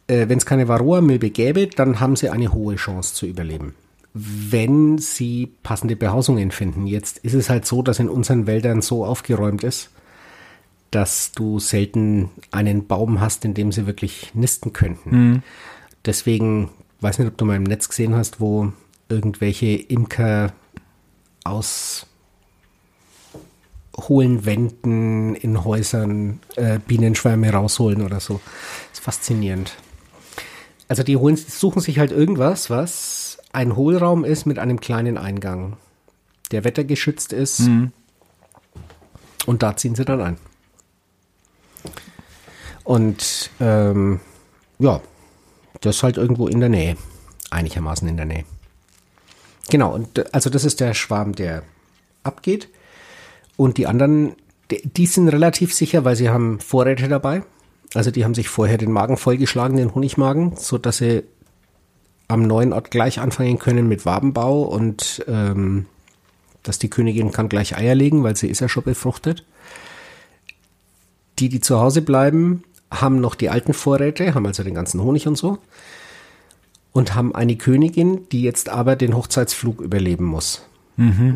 äh, 0.07 0.29
wenn 0.29 0.39
es 0.39 0.47
keine 0.47 0.69
Varroa-Milbe 0.69 1.31
gäbe, 1.31 1.67
dann 1.67 2.01
haben 2.01 2.17
sie 2.17 2.31
eine 2.31 2.53
hohe 2.53 2.77
Chance 2.77 3.15
zu 3.15 3.27
überleben. 3.27 3.75
Wenn 4.13 4.99
sie 4.99 5.53
passende 5.63 5.97
Behausungen 5.97 6.51
finden. 6.51 6.87
Jetzt 6.87 7.19
ist 7.19 7.35
es 7.35 7.51
halt 7.51 7.67
so, 7.67 7.83
dass 7.83 7.99
in 7.99 8.09
unseren 8.09 8.47
Wäldern 8.47 8.81
so 8.81 9.05
aufgeräumt 9.05 9.65
ist, 9.65 9.91
dass 10.91 11.33
du 11.33 11.59
selten 11.59 12.31
einen 12.53 12.87
Baum 12.87 13.21
hast, 13.21 13.45
in 13.45 13.55
dem 13.55 13.73
sie 13.73 13.87
wirklich 13.87 14.31
nisten 14.35 14.73
könnten. 14.73 15.43
Deswegen, 16.05 16.71
weiß 17.01 17.19
nicht, 17.19 17.29
ob 17.29 17.37
du 17.37 17.45
mal 17.45 17.57
im 17.57 17.65
Netz 17.65 17.89
gesehen 17.89 18.15
hast, 18.15 18.41
wo 18.41 18.73
irgendwelche 19.09 19.67
Imker 19.67 20.53
aus 21.43 22.07
hohlen 23.97 24.45
Wänden 24.45 25.35
in 25.35 25.65
Häusern 25.65 26.41
äh, 26.57 26.79
Bienenschwärme 26.79 27.51
rausholen 27.53 28.03
oder 28.03 28.21
so. 28.21 28.41
ist 28.93 29.03
faszinierend. 29.03 29.77
Also 30.95 31.03
die 31.03 31.17
holen, 31.17 31.35
suchen 31.35 31.83
sich 31.83 31.99
halt 31.99 32.13
irgendwas, 32.13 32.71
was 32.71 33.39
ein 33.53 33.75
Hohlraum 33.75 34.25
ist 34.25 34.47
mit 34.47 34.61
einem 34.61 34.79
kleinen 34.79 35.19
Eingang, 35.19 35.77
der 36.53 36.63
wettergeschützt 36.63 37.33
ist. 37.33 37.63
Und 39.45 39.65
da 39.65 39.77
ziehen 39.77 39.97
sie 39.97 40.05
dann 40.05 40.21
ein. 40.21 40.37
Und 42.85 43.51
ähm, 43.59 44.21
ja, 44.79 45.01
das 45.81 46.05
halt 46.05 46.17
irgendwo 46.17 46.47
in 46.47 46.61
der 46.61 46.69
Nähe. 46.69 46.97
Einigermaßen 47.51 48.07
in 48.07 48.17
der 48.17 48.27
Nähe. 48.27 48.45
Genau, 49.71 49.93
und 49.97 50.17
äh, 50.17 50.27
also 50.31 50.49
das 50.49 50.65
ist 50.65 50.79
der 50.79 50.95
Schwarm, 50.95 51.35
der 51.35 51.65
abgeht. 52.23 52.69
Und 53.57 53.79
die 53.79 53.89
anderen, 53.89 54.37
die 54.71 55.07
sind 55.07 55.27
relativ 55.27 55.75
sicher, 55.75 56.05
weil 56.05 56.15
sie 56.15 56.29
haben 56.31 56.61
Vorräte 56.61 57.09
dabei. 57.09 57.43
Also 57.95 58.11
die 58.11 58.25
haben 58.25 58.35
sich 58.35 58.49
vorher 58.49 58.79
den 58.79 58.93
Magen 58.93 59.17
vollgeschlagen, 59.17 59.77
den 59.77 59.95
Honigmagen, 59.95 60.57
so 60.57 60.79
dass 60.79 60.99
sie 60.99 61.23
am 62.29 62.43
neuen 62.43 62.73
Ort 62.73 62.91
gleich 62.91 63.21
anfangen 63.21 63.59
können 63.59 63.89
mit 63.89 64.05
Wabenbau 64.05 64.63
und 64.63 65.25
ähm, 65.29 65.87
dass 66.63 66.79
die 66.79 66.91
Königin 66.91 67.31
kann 67.31 67.49
gleich 67.49 67.77
Eier 67.77 67.95
legen, 67.95 68.23
weil 68.23 68.37
sie 68.37 68.49
ist 68.49 68.61
ja 68.61 68.69
schon 68.69 68.85
befruchtet. 68.85 69.45
Die, 71.39 71.49
die 71.49 71.61
zu 71.61 71.79
Hause 71.79 72.03
bleiben, 72.03 72.65
haben 72.91 73.21
noch 73.21 73.35
die 73.35 73.51
alten 73.51 73.75
Vorräte, 73.75 74.35
haben 74.35 74.47
also 74.47 74.63
den 74.63 74.75
ganzen 74.75 75.03
Honig 75.03 75.27
und 75.27 75.37
so 75.37 75.59
und 76.95 77.15
haben 77.15 77.35
eine 77.35 77.57
Königin, 77.57 78.29
die 78.31 78.43
jetzt 78.43 78.69
aber 78.69 78.97
den 78.97 79.17
Hochzeitsflug 79.17 79.81
überleben 79.81 80.25
muss. 80.25 80.63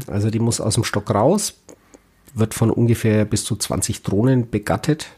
Also 0.06 0.30
die 0.30 0.38
muss 0.38 0.60
aus 0.60 0.74
dem 0.74 0.84
Stock 0.84 1.10
raus, 1.10 1.54
wird 2.32 2.54
von 2.54 2.70
ungefähr 2.70 3.24
bis 3.24 3.44
zu 3.44 3.56
20 3.56 4.04
Drohnen 4.04 4.48
begattet, 4.48 5.08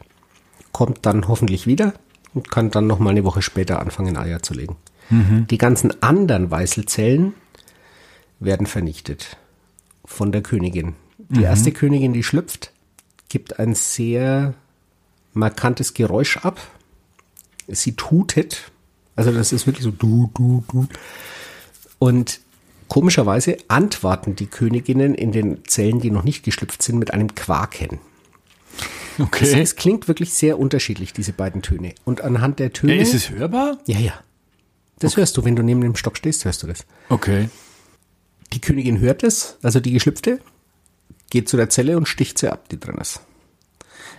kommt 0.71 1.05
dann 1.05 1.27
hoffentlich 1.27 1.67
wieder 1.67 1.93
und 2.33 2.49
kann 2.49 2.71
dann 2.71 2.87
noch 2.87 2.99
mal 2.99 3.11
eine 3.11 3.23
Woche 3.23 3.41
später 3.41 3.79
anfangen, 3.79 4.17
Eier 4.17 4.41
zu 4.41 4.53
legen. 4.53 4.77
Die 5.49 5.57
ganzen 5.57 6.01
anderen 6.01 6.49
Weißelzellen 6.49 7.33
werden 8.39 8.65
vernichtet 8.65 9.37
von 10.05 10.31
der 10.31 10.41
Königin. 10.41 10.95
Die 11.29 11.43
erste 11.43 11.71
Königin, 11.71 12.13
die 12.13 12.23
schlüpft, 12.23 12.71
gibt 13.29 13.59
ein 13.59 13.75
sehr 13.75 14.53
markantes 15.33 15.93
Geräusch 15.93 16.37
ab. 16.37 16.59
Sie 17.67 17.93
tutet. 17.93 18.71
Also 19.15 19.31
das 19.31 19.53
ist 19.53 19.67
wirklich 19.67 19.83
so 19.83 19.91
du, 19.91 20.29
du, 20.33 20.63
du. 20.71 20.87
Und 21.99 22.41
komischerweise 22.87 23.57
antworten 23.67 24.35
die 24.35 24.47
Königinnen 24.47 25.13
in 25.13 25.31
den 25.31 25.63
Zellen, 25.65 25.99
die 25.99 26.11
noch 26.11 26.23
nicht 26.23 26.43
geschlüpft 26.43 26.81
sind, 26.81 26.99
mit 26.99 27.13
einem 27.13 27.35
Quaken. 27.35 27.99
Es, 29.21 29.27
Okay. 29.51 29.61
es 29.61 29.75
klingt 29.75 30.07
wirklich 30.07 30.33
sehr 30.33 30.57
unterschiedlich, 30.59 31.13
diese 31.13 31.33
beiden 31.33 31.61
Töne. 31.61 31.93
Und 32.05 32.21
anhand 32.21 32.59
der 32.59 32.73
Töne. 32.73 32.95
Ja, 32.95 33.01
ist 33.01 33.13
es 33.13 33.29
hörbar? 33.29 33.77
ja, 33.85 33.99
ja. 33.99 34.13
Das 34.99 35.17
hörst 35.17 35.35
du, 35.35 35.43
wenn 35.43 35.55
du 35.55 35.63
neben 35.63 35.81
dem 35.81 35.95
Stock 35.95 36.15
stehst, 36.15 36.45
hörst 36.45 36.61
du 36.61 36.67
das. 36.67 36.85
Okay. 37.09 37.49
Die 38.53 38.61
Königin 38.61 38.99
hört 38.99 39.23
es, 39.23 39.57
also 39.63 39.79
die 39.79 39.91
Geschlüpfte, 39.93 40.39
geht 41.31 41.49
zu 41.49 41.57
der 41.57 41.69
Zelle 41.71 41.97
und 41.97 42.07
sticht 42.07 42.37
sie 42.37 42.51
ab, 42.51 42.69
die 42.69 42.79
drin 42.79 42.97
ist. 43.01 43.21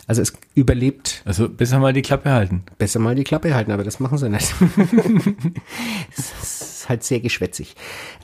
Also 0.08 0.22
es 0.22 0.32
überlebt 0.56 1.22
Also 1.24 1.48
besser 1.48 1.78
mal 1.78 1.92
die 1.92 2.02
Klappe 2.02 2.32
halten. 2.32 2.64
besser 2.78 2.98
mal 2.98 3.14
die 3.14 3.22
Klappe 3.22 3.54
halten, 3.54 3.70
aber 3.70 3.84
das 3.84 4.00
machen 4.00 4.18
sie 4.18 4.28
nicht. 4.28 4.52
Es 6.16 6.32
ist 6.42 6.88
halt 6.88 7.04
sehr 7.04 7.20
geschwätzig. 7.20 7.76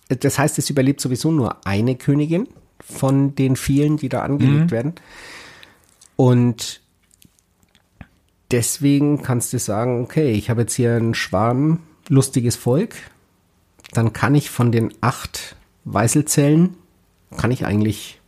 Das 0.08 0.38
heißt, 0.38 0.58
es 0.58 0.68
überlebt 0.70 1.00
sowieso 1.00 1.30
nur 1.30 1.64
eine 1.66 1.94
Königin 1.96 2.48
von 2.80 3.34
den 3.34 3.54
vielen, 3.56 3.96
die 3.96 4.08
da 4.08 4.22
angelegt 4.22 4.70
werden. 4.70 4.94
Und 6.18 6.80
deswegen 8.50 9.22
kannst 9.22 9.52
du 9.52 9.58
sagen, 9.60 10.02
okay, 10.02 10.32
ich 10.32 10.50
habe 10.50 10.62
jetzt 10.62 10.74
hier 10.74 10.96
einen 10.96 11.14
Schwarm, 11.14 11.78
lustiges 12.08 12.56
Volk. 12.56 12.96
Dann 13.92 14.12
kann 14.12 14.34
ich 14.34 14.50
von 14.50 14.72
den 14.72 14.92
acht 15.00 15.54
Weißelzellen, 15.84 16.74
kann 17.36 17.52
ich 17.52 17.64
eigentlich, 17.64 18.20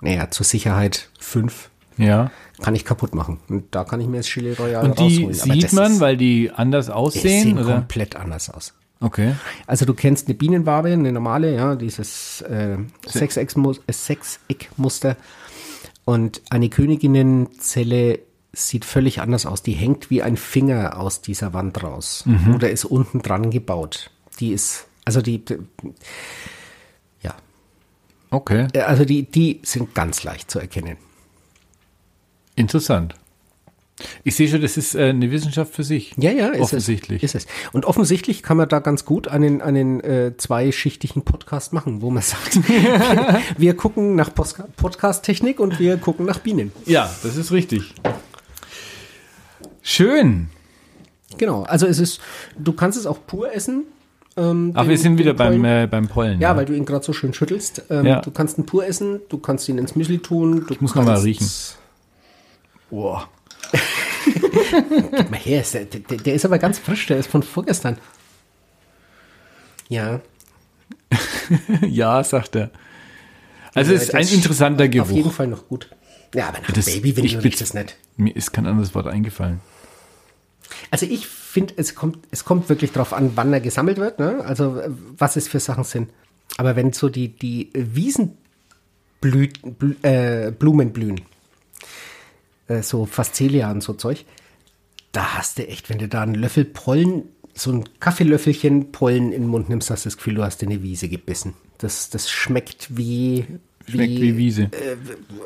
naja, 0.00 0.32
zur 0.32 0.44
Sicherheit 0.44 1.10
fünf 1.20 1.70
Ja. 1.96 2.32
kann 2.60 2.74
ich 2.74 2.84
kaputt 2.84 3.14
machen. 3.14 3.38
Und 3.48 3.72
da 3.72 3.84
kann 3.84 4.00
ich 4.00 4.08
mir 4.08 4.16
das 4.16 4.26
Chili 4.26 4.54
Royale 4.54 4.88
Und 4.88 4.98
die 4.98 5.26
rausholen. 5.26 5.60
Sieht 5.60 5.72
man, 5.72 6.00
weil 6.00 6.16
die 6.16 6.50
anders 6.50 6.86
die 6.86 6.92
aussehen, 6.92 7.44
sehen 7.44 7.58
oder? 7.58 7.74
komplett 7.74 8.16
anders 8.16 8.50
aus. 8.50 8.74
Okay. 8.98 9.36
Also 9.68 9.84
du 9.84 9.94
kennst 9.94 10.26
eine 10.26 10.34
Bienenwabe, 10.34 10.88
eine 10.88 11.12
normale, 11.12 11.54
ja, 11.54 11.76
dieses 11.76 12.40
äh, 12.40 12.72
äh, 12.72 12.78
Sechseckmuster. 13.06 15.16
Und 16.08 16.40
eine 16.48 16.70
Königinnenzelle 16.70 18.20
sieht 18.54 18.86
völlig 18.86 19.20
anders 19.20 19.44
aus. 19.44 19.62
Die 19.62 19.74
hängt 19.74 20.08
wie 20.08 20.22
ein 20.22 20.38
Finger 20.38 20.98
aus 20.98 21.20
dieser 21.20 21.52
Wand 21.52 21.82
raus. 21.82 22.24
Oder 22.54 22.70
ist 22.70 22.86
unten 22.86 23.20
dran 23.20 23.50
gebaut. 23.50 24.10
Die 24.40 24.52
ist, 24.52 24.86
also 25.04 25.20
die, 25.20 25.44
die 25.44 25.58
ja, 27.20 27.34
Okay. 28.30 28.68
Äh, 28.72 28.80
also 28.80 29.04
die, 29.04 29.24
die 29.24 29.60
sind 29.64 29.94
ganz 29.94 30.24
leicht 30.24 30.50
zu 30.50 30.58
erkennen. 30.58 30.96
Interessant. 32.56 33.14
Ich 34.22 34.36
sehe 34.36 34.48
schon, 34.48 34.60
das 34.60 34.76
ist 34.76 34.94
äh, 34.94 35.08
eine 35.08 35.30
Wissenschaft 35.32 35.74
für 35.74 35.82
sich. 35.82 36.14
Ja, 36.16 36.30
ja, 36.30 36.48
ist 36.48 36.60
Offensichtlich. 36.60 37.22
Es, 37.24 37.34
ist 37.34 37.46
es. 37.46 37.72
Und 37.72 37.84
offensichtlich 37.84 38.42
kann 38.44 38.56
man 38.56 38.68
da 38.68 38.78
ganz 38.78 39.04
gut 39.04 39.26
einen, 39.28 39.60
einen 39.60 40.00
äh, 40.00 40.36
zweischichtigen 40.36 41.22
Podcast 41.22 41.72
machen, 41.72 42.00
wo 42.00 42.10
man 42.10 42.22
sagt, 42.24 42.58
wir 43.58 43.76
gucken 43.76 44.14
nach 44.14 44.30
Podcast-Technik 44.34 45.58
und 45.58 45.80
wir 45.80 45.96
gucken 45.96 46.26
nach 46.26 46.38
Bienen. 46.38 46.70
Ja, 46.86 47.10
das 47.22 47.36
ist 47.36 47.50
richtig. 47.52 47.94
Schön. 49.82 50.48
Genau, 51.36 51.62
also 51.64 51.86
es 51.86 51.98
ist, 51.98 52.20
du 52.58 52.72
kannst 52.72 52.98
es 52.98 53.06
auch 53.06 53.18
pur 53.26 53.52
essen. 53.52 53.84
Ähm, 54.36 54.72
Ach, 54.74 54.82
den- 54.82 54.90
wir 54.90 54.98
sind 54.98 55.18
wieder 55.18 55.34
beim, 55.34 55.60
Pollen. 55.60 55.64
äh, 55.64 55.88
beim 55.90 56.08
Pollen. 56.08 56.40
Ja, 56.40 56.56
weil 56.56 56.64
du 56.66 56.74
ihn 56.74 56.84
gerade 56.84 57.04
so 57.04 57.12
schön 57.12 57.32
schüttelst. 57.34 57.82
Ähm, 57.90 58.06
Ja. 58.06 58.20
Du 58.20 58.30
kannst 58.30 58.58
ihn 58.58 58.66
pur 58.66 58.86
essen, 58.86 59.20
du 59.28 59.38
kannst 59.38 59.68
ihn 59.68 59.78
ins 59.78 59.96
Müsli 59.96 60.18
tun. 60.18 60.64
Du 60.66 60.72
ich 60.74 60.80
muss 60.80 60.94
noch 60.94 61.04
mal 61.04 61.18
riechen. 61.18 61.48
Boah. 62.90 63.28
Gib 65.16 65.30
mal 65.30 65.38
her, 65.40 65.64
der, 65.72 65.84
der, 65.84 66.16
der 66.18 66.34
ist 66.34 66.44
aber 66.44 66.58
ganz 66.58 66.78
frisch, 66.78 67.06
der 67.06 67.18
ist 67.18 67.28
von 67.30 67.42
vorgestern. 67.42 67.98
Ja, 69.88 70.20
ja, 71.86 72.22
sagt 72.24 72.56
er. 72.56 72.70
Also 73.74 73.92
es 73.94 74.02
ist 74.04 74.14
ein 74.14 74.26
interessanter 74.28 74.84
Auf 74.84 74.90
jeden 75.10 75.22
Geruch. 75.22 75.32
Fall 75.32 75.46
noch 75.46 75.68
gut. 75.68 75.88
Ja, 76.34 76.48
aber 76.48 76.60
nach 76.60 76.70
Das- 76.72 76.86
Babywindel 76.86 77.24
ich 77.24 77.42
riecht 77.44 77.60
es 77.60 77.72
nicht. 77.74 77.96
Mir 78.16 78.34
ist 78.36 78.52
kein 78.52 78.66
anderes 78.66 78.94
Wort 78.94 79.06
eingefallen. 79.06 79.60
Also 80.90 81.06
ich 81.06 81.26
finde, 81.26 81.74
es 81.76 81.94
kommt, 81.94 82.18
es 82.30 82.44
kommt 82.44 82.68
wirklich 82.68 82.92
drauf 82.92 83.12
an, 83.14 83.32
wann 83.36 83.52
er 83.52 83.60
gesammelt 83.60 83.96
wird, 83.98 84.18
ne? 84.18 84.44
Also 84.44 84.82
was 85.16 85.36
es 85.36 85.48
für 85.48 85.60
Sachen 85.60 85.84
sind. 85.84 86.10
Aber 86.58 86.76
wenn 86.76 86.92
so 86.92 87.08
die, 87.08 87.28
die 87.28 87.70
Wiesenblüten, 87.74 89.74
Blü, 89.74 89.94
äh, 90.02 90.50
blühen, 90.50 91.20
äh, 92.68 92.82
so 92.82 93.06
Faszelia 93.06 93.70
und 93.70 93.82
so 93.82 93.94
Zeug, 93.94 94.24
da 95.12 95.34
hast 95.38 95.58
du 95.58 95.66
echt, 95.66 95.90
wenn 95.90 95.98
du 95.98 96.08
da 96.08 96.22
einen 96.22 96.34
Löffel 96.34 96.64
Pollen, 96.64 97.24
so 97.54 97.72
ein 97.72 97.84
Kaffeelöffelchen 97.98 98.92
Pollen 98.92 99.32
in 99.32 99.42
den 99.42 99.48
Mund 99.48 99.68
nimmst, 99.68 99.90
hast 99.90 100.04
du 100.04 100.08
das 100.08 100.16
Gefühl, 100.16 100.34
du 100.34 100.44
hast 100.44 100.62
in 100.62 100.70
eine 100.70 100.82
Wiese 100.82 101.08
gebissen. 101.08 101.54
Das, 101.78 102.10
das 102.10 102.30
schmeckt 102.30 102.96
wie, 102.96 103.46
Schmeckt 103.88 104.20
wie 104.20 104.36
Wiese. 104.36 104.62
äh, 104.64 104.96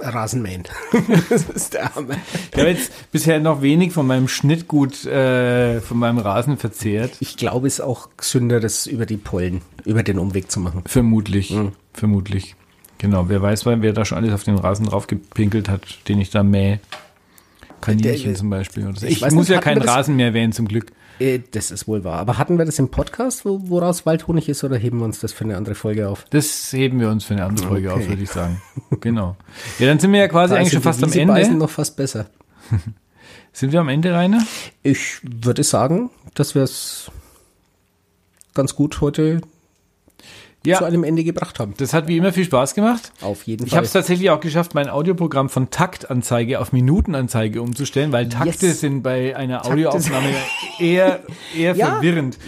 Rasenmähen. 0.07 0.65
das 1.31 1.45
ist 1.45 1.75
der 1.75 1.95
Hammer. 1.95 2.17
Ich 2.53 2.59
habe 2.59 2.71
jetzt 2.71 3.13
bisher 3.13 3.39
noch 3.41 3.63
wenig 3.63 3.93
von 3.93 4.07
meinem 4.07 4.29
Schnittgut, 4.29 5.05
äh, 5.07 5.81
von 5.81 5.99
meinem 5.99 6.19
Rasen 6.19 6.57
verzehrt. 6.59 7.17
Ich 7.21 7.37
glaube, 7.37 7.67
es 7.67 7.75
ist 7.75 7.81
auch 7.81 8.11
gesünder, 8.17 8.61
das 8.61 8.87
über 8.87 9.07
die 9.07 9.17
Pollen, 9.17 9.63
über 9.85 10.03
den 10.03 10.19
Umweg 10.19 10.51
zu 10.51 10.61
machen. 10.61 10.83
Vermutlich. 10.87 11.55
Vermutlich. 11.93 12.57
Genau. 12.99 13.29
Wer 13.29 13.43
weiß, 13.43 13.67
wer 13.67 13.93
da 13.93 14.05
schon 14.05 14.19
alles 14.19 14.33
auf 14.33 14.45
den 14.45 14.57
Rasen 14.57 14.87
draufgepinkelt 14.87 15.69
hat, 15.69 16.09
den 16.09 16.21
ich 16.21 16.31
da 16.31 16.43
mähe. 16.43 16.81
Kaninchen 17.83 18.25
Der- 18.25 18.35
zum 18.35 18.49
Beispiel. 18.49 18.85
So. 18.95 19.07
ich 19.07 19.17
Ich, 19.17 19.21
muss 19.23 19.35
nicht, 19.35 19.49
ja 19.51 19.61
keinen 19.61 19.83
Rasen 19.83 20.17
mehr 20.17 20.33
wählen, 20.33 20.53
zum 20.53 20.67
Glück. 20.67 20.93
Äh, 21.19 21.41
das 21.51 21.71
ist 21.71 21.87
wohl 21.87 22.03
wahr. 22.05 22.19
Aber 22.19 22.39
hatten 22.39 22.57
wir 22.57 22.65
das 22.65 22.79
im 22.79 22.89
Podcast, 22.89 23.45
wo, 23.45 23.61
woraus 23.69 24.07
Waldhonig 24.07 24.49
ist, 24.49 24.65
oder 24.65 24.77
heben 24.79 24.99
wir 24.99 25.05
uns 25.05 25.21
das 25.21 25.33
für 25.33 25.45
eine 25.45 25.57
andere 25.59 25.75
Folge 25.75 26.09
auf? 26.09 26.25
Das 26.31 26.73
heben 26.73 26.99
wir 26.99 27.11
uns 27.11 27.25
für 27.25 27.35
eine 27.35 27.45
andere 27.45 27.67
Folge 27.69 27.93
Okay. 27.93 28.03
auf, 28.03 28.09
würde 28.09 28.23
ich 28.23 28.31
sagen. 28.31 28.63
Genau. 29.01 29.37
Ja, 29.79 29.87
dann 29.87 29.99
sind 29.99 30.11
wir 30.13 30.21
ja 30.21 30.29
quasi 30.29 30.55
Da 30.55 30.61
eigentlich 30.61 30.73
schon 30.73 30.83
fast 30.83 31.05
am 31.05 31.13
Ende. 31.13 31.55
noch 31.55 31.71
fast 31.71 31.97
besser. 31.97 32.27
Sind 33.55 33.73
wir 33.73 33.81
am 33.81 33.91
Ende, 33.91 34.15
Rainer? 34.15 34.43
Ich 34.83 35.19
würde 35.23 35.63
sagen, 35.63 36.09
dass 36.35 36.55
wir 36.55 36.63
es 36.63 37.11
ganz 38.55 38.75
gut 38.75 39.03
heute 39.03 39.43
Ja. 40.65 40.79
zu 40.79 40.85
einem 40.85 41.03
Ende 41.05 41.25
gebracht 41.25 41.59
haben. 41.59 41.75
Das 41.79 41.93
hat 41.93 42.07
wie 42.09 42.17
immer 42.17 42.33
viel 42.33 42.45
Spaß 42.45 42.75
gemacht. 42.75 43.13
Auf 43.21 43.45
jeden 43.45 43.65
Ich 43.65 43.71
Fall. 43.71 43.79
habe 43.79 43.87
es 43.87 43.93
tatsächlich 43.93 44.31
auch 44.31 44.41
geschafft, 44.41 44.75
mein 44.75 44.89
Audioprogramm 44.89 45.49
von 45.49 45.71
Taktanzeige 45.71 46.61
auf 46.61 46.73
Minutenanzeige 46.73 47.61
umzustellen, 47.63 48.13
weil 48.13 48.29
Takte 48.29 48.67
Yes. 48.67 48.81
sind 48.81 49.03
bei 49.03 49.35
einer 49.37 49.67
Audioaufnahme 49.67 50.29
eher, 50.79 51.21
eher 51.57 51.75
Ja. 51.75 51.87
verwirrend. 51.95 52.39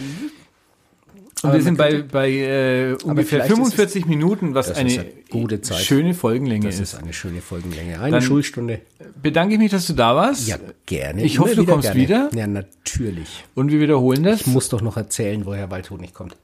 Und 1.43 1.51
Aber 1.51 1.59
wir 1.59 1.63
sind 1.63 1.77
bei, 1.77 2.01
bei 2.03 2.31
äh, 2.31 2.93
ungefähr 3.05 3.41
vielleicht 3.41 3.51
ist 3.51 3.57
45 3.57 4.07
Minuten, 4.07 4.55
was 4.55 4.69
das 4.69 4.79
eine, 4.79 4.91
eine 4.93 5.05
gute 5.29 5.61
Zeit. 5.61 5.81
schöne 5.81 6.15
Folgenlänge 6.15 6.65
das 6.67 6.77
ist. 6.77 6.95
ist 6.95 7.03
eine 7.03 7.13
schöne 7.13 7.43
Folgenlänge. 7.43 8.01
Eine 8.01 8.13
Dann- 8.13 8.23
Schulstunde. 8.23 8.81
Bedanke 9.21 9.55
ich 9.55 9.61
mich, 9.61 9.71
dass 9.71 9.87
du 9.87 9.93
da 9.93 10.17
warst. 10.17 10.49
Ja, 10.49 10.57
gerne. 10.87 11.23
Ich 11.23 11.39
hoffe, 11.41 11.55
du 11.55 11.67
kommst 11.67 11.89
gerne. 11.89 12.01
wieder. 12.01 12.31
Ja, 12.35 12.47
natürlich. 12.47 13.45
Und 13.55 13.71
wir 13.71 13.81
wiederholen 13.81 14.23
das. 14.23 14.43
Ich 14.43 14.47
muss 14.47 14.71
doch 14.71 14.81
noch 14.81 14.97
erzählen, 14.97 15.45
woher 15.45 15.71
Waldhonig 15.71 16.15
kommt. 16.15 16.35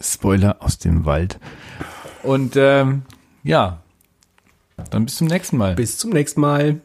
Spoiler 0.00 0.56
aus 0.60 0.78
dem 0.78 1.04
Wald. 1.04 1.38
Und 2.22 2.56
ähm, 2.56 3.02
ja, 3.42 3.82
dann 4.90 5.04
bis 5.04 5.16
zum 5.16 5.26
nächsten 5.26 5.56
Mal. 5.56 5.74
Bis 5.74 5.98
zum 5.98 6.10
nächsten 6.10 6.40
Mal. 6.40 6.80